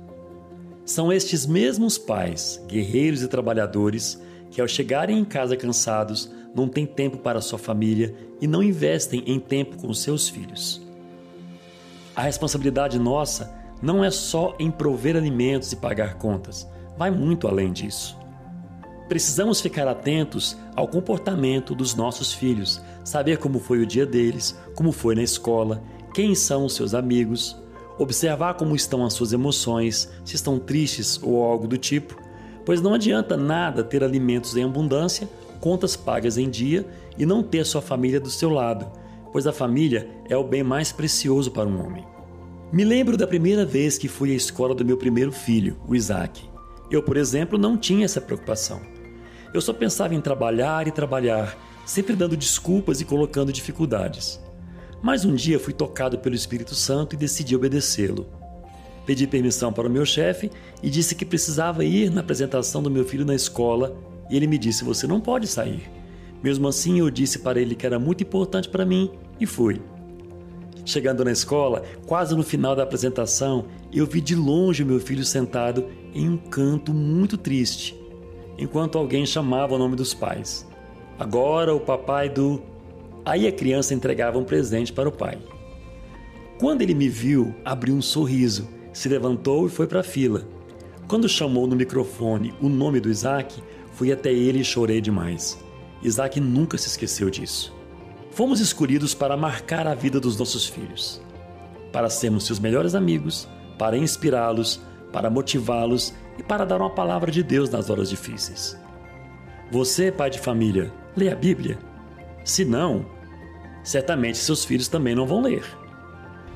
São 0.86 1.12
estes 1.12 1.46
mesmos 1.46 1.98
pais, 1.98 2.62
guerreiros 2.68 3.22
e 3.22 3.28
trabalhadores, 3.28 4.22
que 4.52 4.62
ao 4.62 4.68
chegarem 4.68 5.18
em 5.18 5.26
casa 5.26 5.58
cansados, 5.58 6.32
não 6.54 6.68
têm 6.68 6.86
tempo 6.86 7.18
para 7.18 7.42
sua 7.42 7.58
família 7.58 8.16
e 8.40 8.48
não 8.48 8.62
investem 8.62 9.24
em 9.26 9.40
tempo 9.40 9.78
com 9.78 9.94
seus 9.94 10.30
filhos. 10.30 10.82
A 12.16 12.22
responsabilidade 12.22 13.00
nossa 13.00 13.54
não 13.82 14.04
é 14.04 14.12
só 14.12 14.56
em 14.60 14.70
prover 14.70 15.16
alimentos 15.16 15.72
e 15.72 15.76
pagar 15.76 16.16
contas, 16.16 16.68
vai 16.98 17.10
muito 17.10 17.48
além 17.48 17.72
disso. 17.72 18.23
Precisamos 19.08 19.60
ficar 19.60 19.88
atentos 19.88 20.58
ao 20.76 20.88
comportamento 20.88 21.76
dos 21.76 21.94
nossos 21.94 22.34
filhos, 22.34 22.82
saber 23.04 23.38
como 23.38 23.60
foi 23.60 23.80
o 23.80 23.86
dia 23.86 24.06
deles, 24.06 24.58
como 24.76 24.92
foi 24.92 25.14
na 25.14 25.24
escola, 25.24 25.84
quem 26.14 26.34
são 26.34 26.66
os 26.66 26.74
seus 26.74 26.94
amigos, 26.94 27.58
observar 27.98 28.56
como 28.56 28.76
estão 28.76 29.06
as 29.06 29.14
suas 29.14 29.34
emoções, 29.34 30.10
se 30.24 30.36
estão 30.36 30.58
tristes 30.58 31.22
ou 31.22 31.44
algo 31.44 31.68
do 31.68 31.78
tipo, 31.78 32.16
pois 32.66 32.82
não 32.82 32.94
adianta 32.94 33.36
nada 33.36 33.84
ter 33.84 34.04
alimentos 34.04 34.56
em 34.56 34.64
abundância, 34.64 35.30
contas 35.60 35.96
pagas 35.96 36.38
em 36.38 36.50
dia 36.50 36.86
e 37.18 37.26
não 37.26 37.44
ter 37.44 37.66
sua 37.66 37.82
família 37.82 38.20
do 38.20 38.30
seu 38.30 38.50
lado, 38.50 38.90
pois 39.32 39.46
a 39.46 39.54
família 39.54 40.08
é 40.30 40.38
o 40.38 40.44
bem 40.44 40.64
mais 40.64 40.92
precioso 40.92 41.52
para 41.52 41.68
um 41.68 41.86
homem. 41.86 42.06
Me 42.72 42.84
lembro 42.84 43.18
da 43.18 43.28
primeira 43.28 43.66
vez 43.66 43.98
que 43.98 44.08
fui 44.08 44.32
à 44.32 44.36
escola 44.36 44.74
do 44.74 44.86
meu 44.86 44.98
primeiro 44.98 45.32
filho, 45.32 45.78
o 45.88 45.94
Isaac. 45.94 46.42
Eu, 46.90 47.04
por 47.04 47.18
exemplo, 47.18 47.58
não 47.58 47.78
tinha 47.78 48.06
essa 48.06 48.22
preocupação. 48.22 48.93
Eu 49.54 49.62
só 49.62 49.72
pensava 49.72 50.16
em 50.16 50.22
trabalhar 50.22 50.88
e 50.88 50.92
trabalhar, 50.92 51.56
sempre 51.86 52.16
dando 52.16 52.36
desculpas 52.36 53.00
e 53.00 53.06
colocando 53.06 53.54
dificuldades. 53.54 54.40
Mas 55.02 55.26
um 55.26 55.36
dia 55.36 55.60
fui 55.60 55.74
tocado 55.74 56.18
pelo 56.18 56.34
Espírito 56.34 56.74
Santo 56.74 57.14
e 57.14 57.18
decidi 57.18 57.56
obedecê-lo. 57.56 58.26
Pedi 59.06 59.28
permissão 59.28 59.72
para 59.72 59.88
o 59.88 59.92
meu 59.92 60.06
chefe 60.06 60.50
e 60.82 60.90
disse 60.90 61.14
que 61.14 61.26
precisava 61.26 61.84
ir 61.84 62.10
na 62.10 62.22
apresentação 62.22 62.82
do 62.82 62.90
meu 62.90 63.04
filho 63.04 63.26
na 63.26 63.36
escola 63.36 63.96
e 64.30 64.36
ele 64.36 64.48
me 64.48 64.58
disse: 64.58 64.84
Você 64.84 65.06
não 65.06 65.20
pode 65.20 65.46
sair. 65.46 65.90
Mesmo 66.42 66.68
assim, 66.68 67.00
eu 67.00 67.10
disse 67.10 67.40
para 67.40 67.60
ele 67.60 67.76
que 67.76 67.86
era 67.86 68.00
muito 68.00 68.24
importante 68.24 68.70
para 68.70 68.86
mim 68.86 69.12
e 69.40 69.46
fui. 69.46 69.82
Chegando 70.86 71.24
na 71.24 71.32
escola, 71.32 71.84
quase 72.06 72.36
no 72.36 72.44
final 72.44 72.76
da 72.76 72.84
apresentação, 72.84 73.66
eu 73.92 74.06
vi 74.06 74.20
de 74.20 74.36
longe 74.36 74.84
meu 74.84 75.00
filho 75.00 75.24
sentado 75.24 75.88
em 76.14 76.28
um 76.28 76.38
canto 76.38 76.94
muito 76.94 77.38
triste, 77.38 77.96
enquanto 78.58 78.98
alguém 78.98 79.26
chamava 79.26 79.76
o 79.76 79.78
nome 79.78 79.96
dos 79.96 80.14
pais. 80.14 80.68
Agora 81.18 81.74
o 81.74 81.80
papai 81.80 82.30
do. 82.30 82.62
Aí 83.26 83.48
a 83.48 83.52
criança 83.52 83.94
entregava 83.94 84.38
um 84.38 84.44
presente 84.44 84.92
para 84.92 85.08
o 85.08 85.12
pai. 85.12 85.38
Quando 86.60 86.82
ele 86.82 86.94
me 86.94 87.10
viu, 87.10 87.54
abriu 87.64 87.96
um 87.96 88.02
sorriso, 88.02 88.68
se 88.92 89.10
levantou 89.10 89.66
e 89.66 89.70
foi 89.70 89.88
para 89.88 90.02
a 90.02 90.04
fila. 90.04 90.48
Quando 91.08 91.28
chamou 91.28 91.68
no 91.68 91.76
microfone 91.76 92.54
o 92.62 92.70
nome 92.70 93.00
do 93.00 93.10
Isaac, 93.10 93.62
fui 93.94 94.12
até 94.12 94.32
ele 94.32 94.60
e 94.60 94.66
chorei 94.66 95.02
demais. 95.02 95.58
Isaac 96.02 96.40
nunca 96.40 96.78
se 96.78 96.88
esqueceu 96.88 97.30
disso. 97.30 97.74
Fomos 98.32 98.60
escolhidos 98.60 99.14
para 99.14 99.38
marcar 99.38 99.88
a 99.88 99.94
vida 99.94 100.20
dos 100.20 100.38
nossos 100.38 100.66
filhos, 100.66 101.22
para 101.92 102.10
sermos 102.10 102.46
seus 102.46 102.60
melhores 102.60 102.96
amigos, 102.96 103.48
para 103.78 103.98
inspirá-los, 103.98 104.82
para 105.12 105.30
motivá-los 105.30 106.14
e 106.38 106.44
para 106.44 106.66
dar 106.66 106.80
uma 106.82 106.90
palavra 106.90 107.32
de 107.32 107.44
Deus 107.44 107.70
nas 107.70 107.90
horas 107.90 108.10
difíceis. 108.10 108.78
Você, 109.72 110.12
pai 110.12 110.30
de 110.30 110.40
família, 110.40 110.92
lê 111.16 111.30
a 111.30 111.36
Bíblia? 111.36 111.78
Se 112.44 112.66
não, 112.66 113.06
certamente 113.84 114.38
seus 114.38 114.66
filhos 114.66 114.88
também 114.88 115.16
não 115.16 115.26
vão 115.26 115.42
ler. 115.42 115.64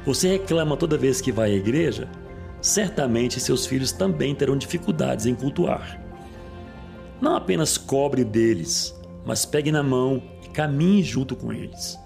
Você 0.05 0.29
reclama 0.29 0.77
toda 0.77 0.97
vez 0.97 1.19
que 1.21 1.31
vai 1.31 1.51
à 1.51 1.55
igreja? 1.55 2.09
Certamente 2.61 3.39
seus 3.39 3.65
filhos 3.65 3.91
também 3.91 4.33
terão 4.33 4.57
dificuldades 4.57 5.25
em 5.25 5.35
cultuar. 5.35 6.01
Não 7.19 7.35
apenas 7.35 7.77
cobre 7.77 8.23
deles, 8.23 8.93
mas 9.25 9.45
pegue 9.45 9.71
na 9.71 9.83
mão 9.83 10.21
caminhe 10.57 11.03
junto 11.03 11.35
com 11.35 11.53
eles. 11.53 11.99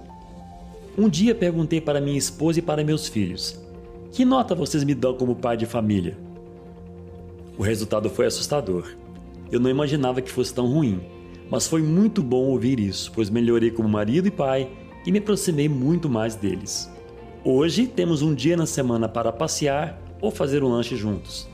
Um 0.98 1.08
dia 1.08 1.34
perguntei 1.34 1.80
para 1.80 2.02
minha 2.02 2.18
esposa 2.18 2.60
e 2.60 2.62
para 2.62 2.84
meus 2.84 3.08
filhos: 3.08 3.58
Que 4.12 4.26
nota 4.26 4.54
vocês 4.54 4.84
me 4.84 4.94
dão 4.94 5.14
como 5.14 5.38
pai 5.38 5.56
de 5.56 5.66
família? 5.66 6.18
O 7.62 7.64
resultado 7.64 8.10
foi 8.10 8.26
assustador. 8.26 8.96
Eu 9.52 9.60
não 9.60 9.70
imaginava 9.70 10.20
que 10.20 10.32
fosse 10.32 10.52
tão 10.52 10.66
ruim, 10.66 11.00
mas 11.48 11.68
foi 11.68 11.84
muito 11.84 12.24
bom 12.24 12.46
ouvir 12.46 12.80
isso, 12.80 13.12
pois 13.14 13.30
melhorei 13.30 13.70
como 13.70 13.88
marido 13.88 14.28
e 14.28 14.32
pai 14.32 14.72
e 15.06 15.12
me 15.12 15.20
aproximei 15.20 15.70
muito 15.70 16.10
mais 16.10 16.34
deles. 16.34 16.90
Hoje 17.46 17.86
temos 17.86 18.24
um 18.24 18.34
dia 18.34 18.58
na 18.58 18.66
semana 18.66 19.08
para 19.08 19.32
passear 19.32 20.02
ou 20.20 20.32
fazer 20.32 20.64
um 20.64 20.70
lanche 20.70 20.96
juntos. 20.96 21.48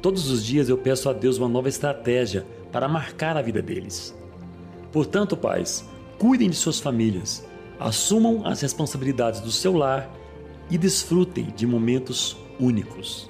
Todos 0.00 0.30
os 0.30 0.46
dias 0.46 0.68
eu 0.68 0.78
peço 0.78 1.08
a 1.08 1.12
Deus 1.12 1.38
uma 1.38 1.48
nova 1.48 1.68
estratégia 1.68 2.46
para 2.70 2.86
marcar 2.86 3.36
a 3.36 3.42
vida 3.42 3.60
deles. 3.60 4.16
Portanto, 4.92 5.36
pais, 5.36 5.84
Cuidem 6.20 6.50
de 6.50 6.56
suas 6.56 6.78
famílias, 6.78 7.44
assumam 7.80 8.46
as 8.46 8.60
responsabilidades 8.60 9.40
do 9.40 9.50
seu 9.50 9.76
lar 9.76 10.08
e 10.70 10.78
desfrutem 10.78 11.52
de 11.56 11.66
momentos 11.66 12.36
únicos. 12.60 13.28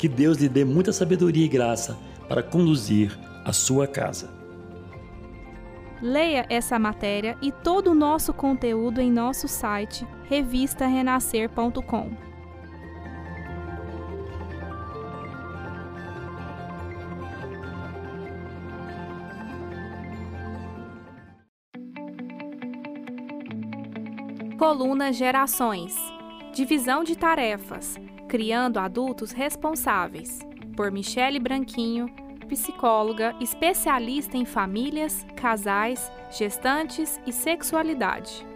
Que 0.00 0.08
Deus 0.08 0.38
lhe 0.38 0.48
dê 0.48 0.64
muita 0.64 0.94
sabedoria 0.94 1.44
e 1.44 1.48
graça 1.48 1.98
para 2.26 2.42
conduzir 2.42 3.14
a 3.44 3.52
sua 3.52 3.86
casa. 3.86 4.30
Leia 6.00 6.46
essa 6.48 6.78
matéria 6.78 7.36
e 7.42 7.52
todo 7.52 7.90
o 7.90 7.94
nosso 7.94 8.32
conteúdo 8.32 8.98
em 8.98 9.12
nosso 9.12 9.46
site 9.46 10.06
revistarenascer.com. 10.26 12.16
Coluna 24.58 25.12
Gerações 25.12 25.94
Divisão 26.54 27.04
de 27.04 27.16
tarefas 27.16 27.96
Criando 28.30 28.78
adultos 28.78 29.32
responsáveis. 29.32 30.38
Por 30.76 30.92
Michele 30.92 31.40
Branquinho, 31.40 32.06
psicóloga 32.48 33.34
especialista 33.40 34.36
em 34.36 34.44
famílias, 34.44 35.26
casais, 35.34 36.12
gestantes 36.30 37.20
e 37.26 37.32
sexualidade. 37.32 38.46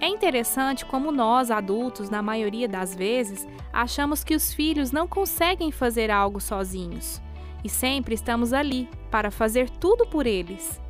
É 0.00 0.08
interessante 0.08 0.84
como 0.84 1.12
nós, 1.12 1.48
adultos, 1.48 2.10
na 2.10 2.20
maioria 2.22 2.66
das 2.66 2.92
vezes, 2.92 3.46
achamos 3.72 4.24
que 4.24 4.34
os 4.34 4.52
filhos 4.52 4.90
não 4.90 5.06
conseguem 5.06 5.70
fazer 5.70 6.10
algo 6.10 6.40
sozinhos 6.40 7.22
e 7.62 7.68
sempre 7.68 8.16
estamos 8.16 8.52
ali 8.52 8.88
para 9.12 9.30
fazer 9.30 9.70
tudo 9.70 10.08
por 10.08 10.26
eles. 10.26 10.80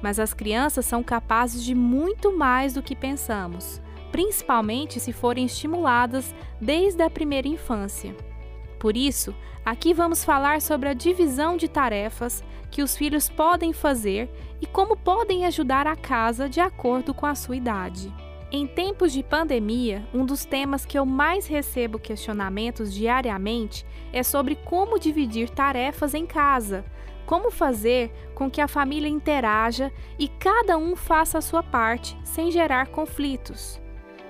Mas 0.00 0.20
as 0.20 0.32
crianças 0.32 0.86
são 0.86 1.02
capazes 1.02 1.64
de 1.64 1.74
muito 1.74 2.38
mais 2.38 2.72
do 2.72 2.84
que 2.84 2.94
pensamos, 2.94 3.82
principalmente 4.12 5.00
se 5.00 5.12
forem 5.12 5.46
estimuladas 5.46 6.32
desde 6.60 7.02
a 7.02 7.10
primeira 7.10 7.48
infância. 7.48 8.14
Por 8.78 8.96
isso, 8.96 9.34
aqui 9.64 9.94
vamos 9.94 10.22
falar 10.22 10.60
sobre 10.60 10.90
a 10.90 10.94
divisão 10.94 11.56
de 11.56 11.66
tarefas 11.66 12.44
que 12.70 12.82
os 12.82 12.96
filhos 12.96 13.28
podem 13.28 13.72
fazer 13.72 14.30
e 14.60 14.66
como 14.66 14.96
podem 14.96 15.46
ajudar 15.46 15.86
a 15.86 15.96
casa 15.96 16.48
de 16.48 16.60
acordo 16.60 17.12
com 17.12 17.26
a 17.26 17.34
sua 17.34 17.56
idade. 17.56 18.12
Em 18.50 18.66
tempos 18.66 19.12
de 19.12 19.22
pandemia, 19.22 20.06
um 20.12 20.26
dos 20.26 20.44
temas 20.44 20.84
que 20.84 20.98
eu 20.98 21.06
mais 21.06 21.46
recebo 21.46 21.98
questionamentos 21.98 22.92
diariamente 22.92 23.86
é 24.12 24.22
sobre 24.22 24.56
como 24.56 24.98
dividir 24.98 25.48
tarefas 25.48 26.12
em 26.12 26.26
casa, 26.26 26.84
como 27.24 27.50
fazer 27.50 28.12
com 28.34 28.50
que 28.50 28.60
a 28.60 28.68
família 28.68 29.08
interaja 29.08 29.90
e 30.18 30.28
cada 30.28 30.76
um 30.76 30.94
faça 30.94 31.38
a 31.38 31.42
sua 31.42 31.62
parte 31.62 32.18
sem 32.24 32.50
gerar 32.50 32.88
conflitos. 32.88 33.81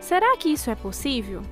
Será 0.03 0.37
que 0.37 0.49
isso 0.49 0.69
é 0.69 0.75
possível? 0.75 1.43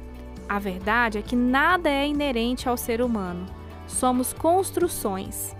A 0.48 0.58
verdade 0.58 1.18
é 1.18 1.22
que 1.22 1.36
nada 1.36 1.88
é 1.88 2.08
inerente 2.08 2.68
ao 2.68 2.76
ser 2.76 3.00
humano. 3.00 3.46
Somos 3.86 4.32
construções. 4.32 5.54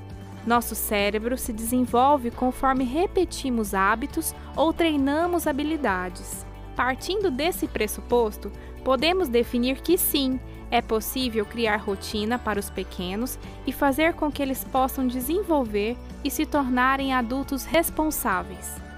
Nosso 0.45 0.75
cérebro 0.75 1.39
se 1.39 1.53
desenvolve 1.53 2.33
conforme 2.33 2.83
repetimos 2.83 3.75
hábitos 3.75 4.35
ou 4.57 4.73
treinamos 4.73 5.47
habilidades. 5.47 6.45
Partindo 6.75 7.31
desse 7.31 7.69
pressuposto, 7.69 8.51
podemos 8.83 9.29
definir 9.29 9.83
que 9.83 9.97
sim, 9.97 10.41
é 10.69 10.83
possível 10.83 11.47
criar 11.47 11.77
rotina 11.77 12.41
para 12.41 12.59
os 12.59 12.71
pequenos 12.71 13.39
e 13.69 13.73
fazer 13.73 14.15
com 14.15 14.33
que 14.33 14.43
eles 14.43 14.65
possam 14.65 15.07
desenvolver 15.07 15.97
e 16.25 16.31
se 16.31 16.45
tornarem 16.45 17.15
adultos 17.15 17.65
responsáveis. 17.65 18.90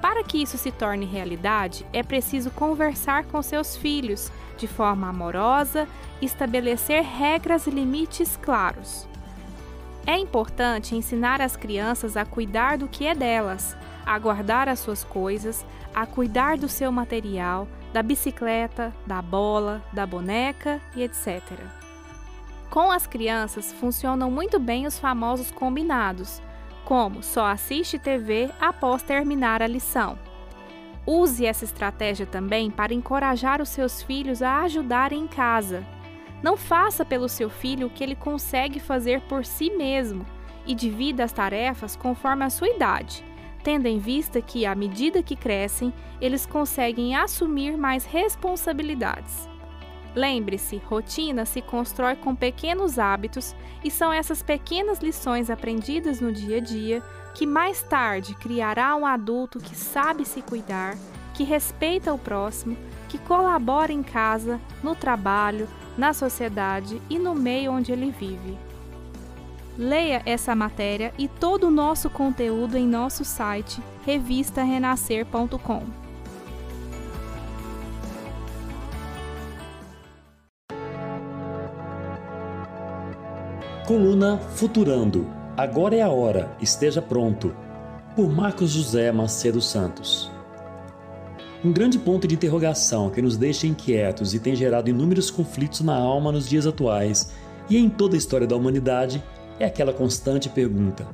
Para 0.00 0.24
que 0.24 0.42
isso 0.42 0.56
se 0.56 0.72
torne 0.72 1.04
realidade, 1.04 1.86
é 1.92 2.02
preciso 2.02 2.50
conversar 2.50 3.24
com 3.24 3.42
seus 3.42 3.76
filhos 3.76 4.32
de 4.56 4.66
forma 4.66 5.08
amorosa 5.08 5.86
estabelecer 6.20 7.02
regras 7.02 7.66
e 7.66 7.70
limites 7.70 8.36
claros. 8.36 9.06
É 10.06 10.16
importante 10.16 10.96
ensinar 10.96 11.40
as 11.40 11.56
crianças 11.56 12.16
a 12.16 12.24
cuidar 12.24 12.78
do 12.78 12.88
que 12.88 13.06
é 13.06 13.14
delas, 13.14 13.76
a 14.04 14.18
guardar 14.18 14.68
as 14.68 14.78
suas 14.78 15.04
coisas, 15.04 15.64
a 15.94 16.06
cuidar 16.06 16.56
do 16.56 16.68
seu 16.68 16.90
material, 16.90 17.68
da 17.92 18.02
bicicleta, 18.02 18.94
da 19.06 19.20
bola, 19.20 19.82
da 19.92 20.06
boneca 20.06 20.80
e 20.96 21.02
etc. 21.02 21.42
Com 22.70 22.90
as 22.90 23.06
crianças 23.06 23.72
funcionam 23.72 24.30
muito 24.30 24.58
bem 24.58 24.86
os 24.86 24.98
famosos 24.98 25.50
combinados, 25.50 26.40
como 26.90 27.22
só 27.22 27.46
assiste 27.46 28.00
TV 28.00 28.50
após 28.60 29.00
terminar 29.00 29.62
a 29.62 29.66
lição. 29.68 30.18
Use 31.06 31.46
essa 31.46 31.64
estratégia 31.64 32.26
também 32.26 32.68
para 32.68 32.92
encorajar 32.92 33.62
os 33.62 33.68
seus 33.68 34.02
filhos 34.02 34.42
a 34.42 34.62
ajudarem 34.62 35.22
em 35.22 35.28
casa. 35.28 35.86
Não 36.42 36.56
faça 36.56 37.04
pelo 37.04 37.28
seu 37.28 37.48
filho 37.48 37.86
o 37.86 37.90
que 37.90 38.02
ele 38.02 38.16
consegue 38.16 38.80
fazer 38.80 39.20
por 39.20 39.44
si 39.44 39.70
mesmo 39.70 40.26
e 40.66 40.74
divida 40.74 41.22
as 41.22 41.32
tarefas 41.32 41.94
conforme 41.94 42.44
a 42.44 42.50
sua 42.50 42.68
idade 42.68 43.24
tendo 43.62 43.84
em 43.84 43.98
vista 43.98 44.40
que, 44.40 44.64
à 44.64 44.74
medida 44.74 45.22
que 45.22 45.36
crescem, 45.36 45.92
eles 46.18 46.46
conseguem 46.46 47.14
assumir 47.14 47.76
mais 47.76 48.06
responsabilidades. 48.06 49.49
Lembre-se, 50.14 50.78
rotina 50.88 51.44
se 51.44 51.62
constrói 51.62 52.16
com 52.16 52.34
pequenos 52.34 52.98
hábitos 52.98 53.54
e 53.84 53.90
são 53.90 54.12
essas 54.12 54.42
pequenas 54.42 54.98
lições 54.98 55.48
aprendidas 55.50 56.20
no 56.20 56.32
dia 56.32 56.56
a 56.56 56.60
dia 56.60 57.02
que 57.34 57.46
mais 57.46 57.82
tarde 57.82 58.34
criará 58.34 58.96
um 58.96 59.06
adulto 59.06 59.60
que 59.60 59.76
sabe 59.76 60.24
se 60.24 60.42
cuidar, 60.42 60.96
que 61.32 61.44
respeita 61.44 62.12
o 62.12 62.18
próximo, 62.18 62.76
que 63.08 63.18
colabora 63.18 63.92
em 63.92 64.02
casa, 64.02 64.60
no 64.82 64.96
trabalho, 64.96 65.68
na 65.96 66.12
sociedade 66.12 67.00
e 67.08 67.18
no 67.18 67.34
meio 67.34 67.72
onde 67.72 67.92
ele 67.92 68.10
vive. 68.10 68.58
Leia 69.78 70.22
essa 70.26 70.54
matéria 70.54 71.14
e 71.16 71.28
todo 71.28 71.68
o 71.68 71.70
nosso 71.70 72.10
conteúdo 72.10 72.76
em 72.76 72.86
nosso 72.86 73.24
site 73.24 73.80
revistarenascer.com. 74.04 75.99
Coluna 83.90 84.38
Futurando. 84.54 85.26
Agora 85.56 85.96
é 85.96 86.00
a 86.00 86.08
hora, 86.08 86.56
esteja 86.60 87.02
pronto. 87.02 87.52
por 88.14 88.30
Marcos 88.30 88.70
José 88.70 89.10
Macedo 89.10 89.60
Santos. 89.60 90.30
Um 91.64 91.72
grande 91.72 91.98
ponto 91.98 92.28
de 92.28 92.36
interrogação 92.36 93.10
que 93.10 93.20
nos 93.20 93.36
deixa 93.36 93.66
inquietos 93.66 94.32
e 94.32 94.38
tem 94.38 94.54
gerado 94.54 94.88
inúmeros 94.88 95.28
conflitos 95.28 95.80
na 95.80 95.96
alma 95.96 96.30
nos 96.30 96.48
dias 96.48 96.68
atuais 96.68 97.32
e 97.68 97.76
em 97.76 97.88
toda 97.88 98.14
a 98.14 98.18
história 98.18 98.46
da 98.46 98.54
humanidade 98.54 99.20
é 99.58 99.64
aquela 99.64 99.92
constante 99.92 100.48
pergunta: 100.48 101.08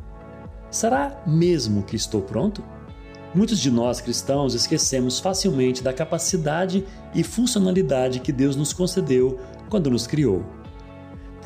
será 0.70 1.22
mesmo 1.26 1.82
que 1.82 1.96
estou 1.96 2.20
pronto? 2.20 2.62
Muitos 3.34 3.58
de 3.58 3.70
nós 3.70 4.02
cristãos 4.02 4.52
esquecemos 4.52 5.18
facilmente 5.18 5.82
da 5.82 5.94
capacidade 5.94 6.84
e 7.14 7.24
funcionalidade 7.24 8.20
que 8.20 8.32
Deus 8.32 8.54
nos 8.54 8.74
concedeu 8.74 9.38
quando 9.70 9.88
nos 9.88 10.06
criou. 10.06 10.44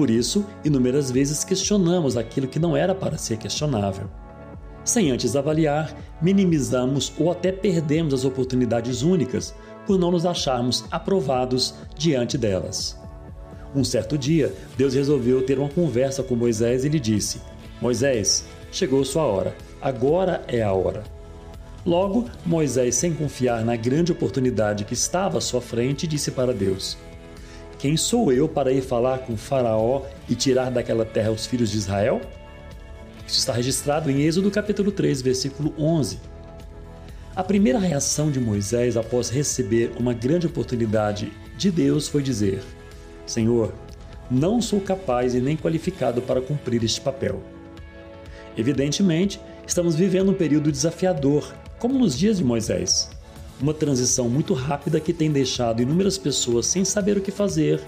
Por 0.00 0.08
isso, 0.08 0.46
inúmeras 0.64 1.10
vezes 1.10 1.44
questionamos 1.44 2.16
aquilo 2.16 2.48
que 2.48 2.58
não 2.58 2.74
era 2.74 2.94
para 2.94 3.18
ser 3.18 3.36
questionável. 3.36 4.08
Sem 4.82 5.10
antes 5.10 5.36
avaliar, 5.36 5.94
minimizamos 6.22 7.12
ou 7.18 7.30
até 7.30 7.52
perdemos 7.52 8.14
as 8.14 8.24
oportunidades 8.24 9.02
únicas 9.02 9.54
por 9.86 9.98
não 9.98 10.10
nos 10.10 10.24
acharmos 10.24 10.86
aprovados 10.90 11.74
diante 11.98 12.38
delas. 12.38 12.98
Um 13.76 13.84
certo 13.84 14.16
dia, 14.16 14.54
Deus 14.74 14.94
resolveu 14.94 15.44
ter 15.44 15.58
uma 15.58 15.68
conversa 15.68 16.22
com 16.22 16.34
Moisés 16.34 16.82
e 16.82 16.88
lhe 16.88 16.98
disse: 16.98 17.42
Moisés, 17.78 18.46
chegou 18.72 19.04
sua 19.04 19.24
hora, 19.24 19.54
agora 19.82 20.42
é 20.48 20.62
a 20.62 20.72
hora. 20.72 21.04
Logo, 21.84 22.24
Moisés, 22.46 22.94
sem 22.94 23.12
confiar 23.12 23.62
na 23.66 23.76
grande 23.76 24.12
oportunidade 24.12 24.86
que 24.86 24.94
estava 24.94 25.36
à 25.36 25.40
sua 25.42 25.60
frente, 25.60 26.06
disse 26.06 26.30
para 26.30 26.54
Deus: 26.54 26.96
Quem 27.80 27.96
sou 27.96 28.30
eu 28.30 28.46
para 28.46 28.70
ir 28.70 28.82
falar 28.82 29.20
com 29.20 29.38
Faraó 29.38 30.02
e 30.28 30.34
tirar 30.34 30.70
daquela 30.70 31.06
terra 31.06 31.30
os 31.30 31.46
filhos 31.46 31.70
de 31.70 31.78
Israel? 31.78 32.20
Isso 33.26 33.38
está 33.38 33.54
registrado 33.54 34.10
em 34.10 34.20
Êxodo 34.20 34.50
capítulo 34.50 34.92
3, 34.92 35.22
versículo 35.22 35.72
11. 35.78 36.18
A 37.34 37.42
primeira 37.42 37.78
reação 37.78 38.30
de 38.30 38.38
Moisés 38.38 38.98
após 38.98 39.30
receber 39.30 39.92
uma 39.98 40.12
grande 40.12 40.46
oportunidade 40.46 41.32
de 41.56 41.70
Deus 41.70 42.06
foi 42.06 42.22
dizer: 42.22 42.62
Senhor, 43.24 43.72
não 44.30 44.60
sou 44.60 44.82
capaz 44.82 45.34
e 45.34 45.40
nem 45.40 45.56
qualificado 45.56 46.20
para 46.20 46.42
cumprir 46.42 46.84
este 46.84 47.00
papel. 47.00 47.42
Evidentemente, 48.58 49.40
estamos 49.66 49.94
vivendo 49.94 50.32
um 50.32 50.34
período 50.34 50.70
desafiador 50.70 51.54
como 51.78 51.98
nos 51.98 52.18
dias 52.18 52.36
de 52.36 52.44
Moisés. 52.44 53.08
Uma 53.60 53.74
transição 53.74 54.26
muito 54.26 54.54
rápida 54.54 54.98
que 54.98 55.12
tem 55.12 55.30
deixado 55.30 55.82
inúmeras 55.82 56.16
pessoas 56.16 56.64
sem 56.64 56.82
saber 56.82 57.18
o 57.18 57.20
que 57.20 57.30
fazer, 57.30 57.78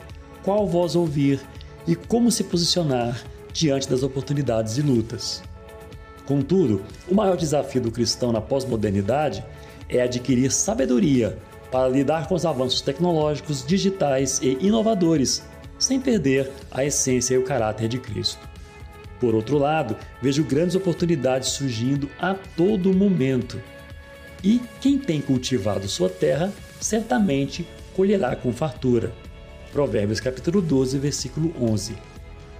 qual 0.43 0.67
voz 0.67 0.95
ouvir 0.95 1.41
e 1.87 1.97
como 1.97 2.31
se 2.31 2.45
posicionar 2.45 3.25
diante 3.55 3.89
das 3.89 4.03
oportunidades 4.03 4.77
e 4.77 4.83
lutas. 4.83 5.43
Contudo, 6.27 6.83
o 7.09 7.15
maior 7.15 7.39
desafio 7.39 7.81
do 7.81 7.91
cristão 7.91 8.33
na 8.33 8.41
pós-modernidade 8.41 9.43
é 9.89 10.03
adquirir 10.03 10.53
sabedoria 10.53 11.39
para 11.71 11.89
lidar 11.89 12.29
com 12.29 12.35
os 12.35 12.45
avanços 12.45 12.83
tecnológicos, 12.83 13.65
digitais 13.65 14.41
e 14.43 14.59
inovadores, 14.61 15.43
sem 15.79 15.99
perder 15.99 16.51
a 16.71 16.85
essência 16.85 17.35
e 17.35 17.39
o 17.39 17.45
caráter 17.45 17.89
de 17.89 17.99
Cristo. 17.99 18.47
Por 19.19 19.35
outro 19.35 19.57
lado, 19.57 19.97
vejo 20.21 20.45
grandes 20.45 20.77
oportunidades 20.77 21.49
surgindo 21.51 22.11
a 22.21 22.35
todo 22.35 22.93
momento 22.93 23.59
e 24.43 24.61
quem 24.81 24.99
tem 24.99 25.21
cultivado 25.21 25.89
sua 25.89 26.09
terra, 26.09 26.53
certamente 26.81 27.67
colherá 27.95 28.35
com 28.35 28.53
fartura. 28.53 29.13
Provérbios 29.73 30.21
capítulo 30.21 30.61
12, 30.61 30.99
versículo 30.99 31.55
11. 31.61 31.95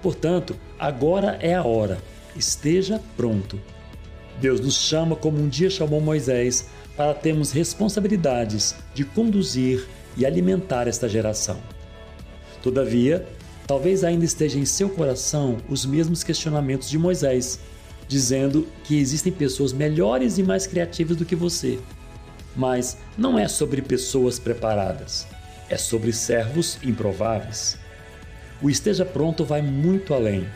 Portanto, 0.01 0.57
agora 0.79 1.39
é 1.41 1.55
a 1.55 1.65
hora. 1.65 1.99
Esteja 2.37 3.01
pronto. 3.17 3.61
Deus 4.41 4.61
nos 4.61 4.77
chama 4.77 5.15
como 5.15 5.39
um 5.39 5.49
dia 5.49 5.69
chamou 5.69 6.01
Moisés 6.01 6.69
para 6.97 7.15
termos 7.15 7.53
responsabilidades 7.53 8.75
de 8.95 9.05
conduzir 9.05 9.87
e 10.17 10.25
alimentar 10.27 10.89
esta 10.89 11.09
geração. 11.09 11.61
Todavia, 12.63 13.27
talvez 13.67 14.05
ainda 14.05 14.25
esteja 14.25 14.59
em 14.59 14.65
seu 14.65 14.89
coração 14.89 15.59
os 15.69 15.85
mesmos 15.85 16.23
questionamentos 16.23 16.89
de 16.89 16.99
Moisés, 16.99 17.61
dizendo 18.13 18.69
que 18.85 19.01
existem 19.01 19.33
pessoas 19.33 19.73
melhores 19.73 20.37
e 20.37 20.43
mais 20.43 20.67
criativas 20.67 21.17
do 21.17 21.25
que 21.25 21.35
você. 21.35 21.79
Mas 22.55 22.99
não 23.17 23.39
é 23.39 23.49
sobre 23.49 23.81
pessoas 23.81 24.39
preparadas, 24.39 25.27
é 25.71 25.79
sobre 25.79 26.13
servos 26.13 26.79
improváveis. 26.83 27.79
O 28.61 28.69
esteja 28.69 29.07
pronto 29.07 29.47
vai 29.47 29.63
muito 29.63 30.13
além, 30.13 30.47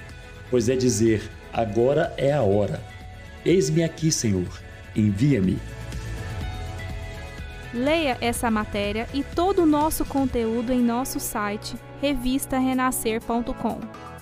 pois 0.51 0.69
é 0.69 0.77
dizer: 0.77 1.31
agora 1.51 2.13
é 2.19 2.31
a 2.31 2.43
hora. 2.43 2.79
Eis-me 3.45 3.83
aqui, 3.83 4.13
Senhor, 4.13 4.61
envia-me. 4.95 5.59
Leia 7.73 8.19
essa 8.21 8.51
matéria 8.51 9.09
e 9.15 9.23
todo 9.23 9.63
o 9.63 9.67
nosso 9.67 10.05
conteúdo 10.05 10.73
em 10.73 10.81
nosso 10.81 11.19
site 11.19 11.75
revistarenascer.com. 12.03 14.16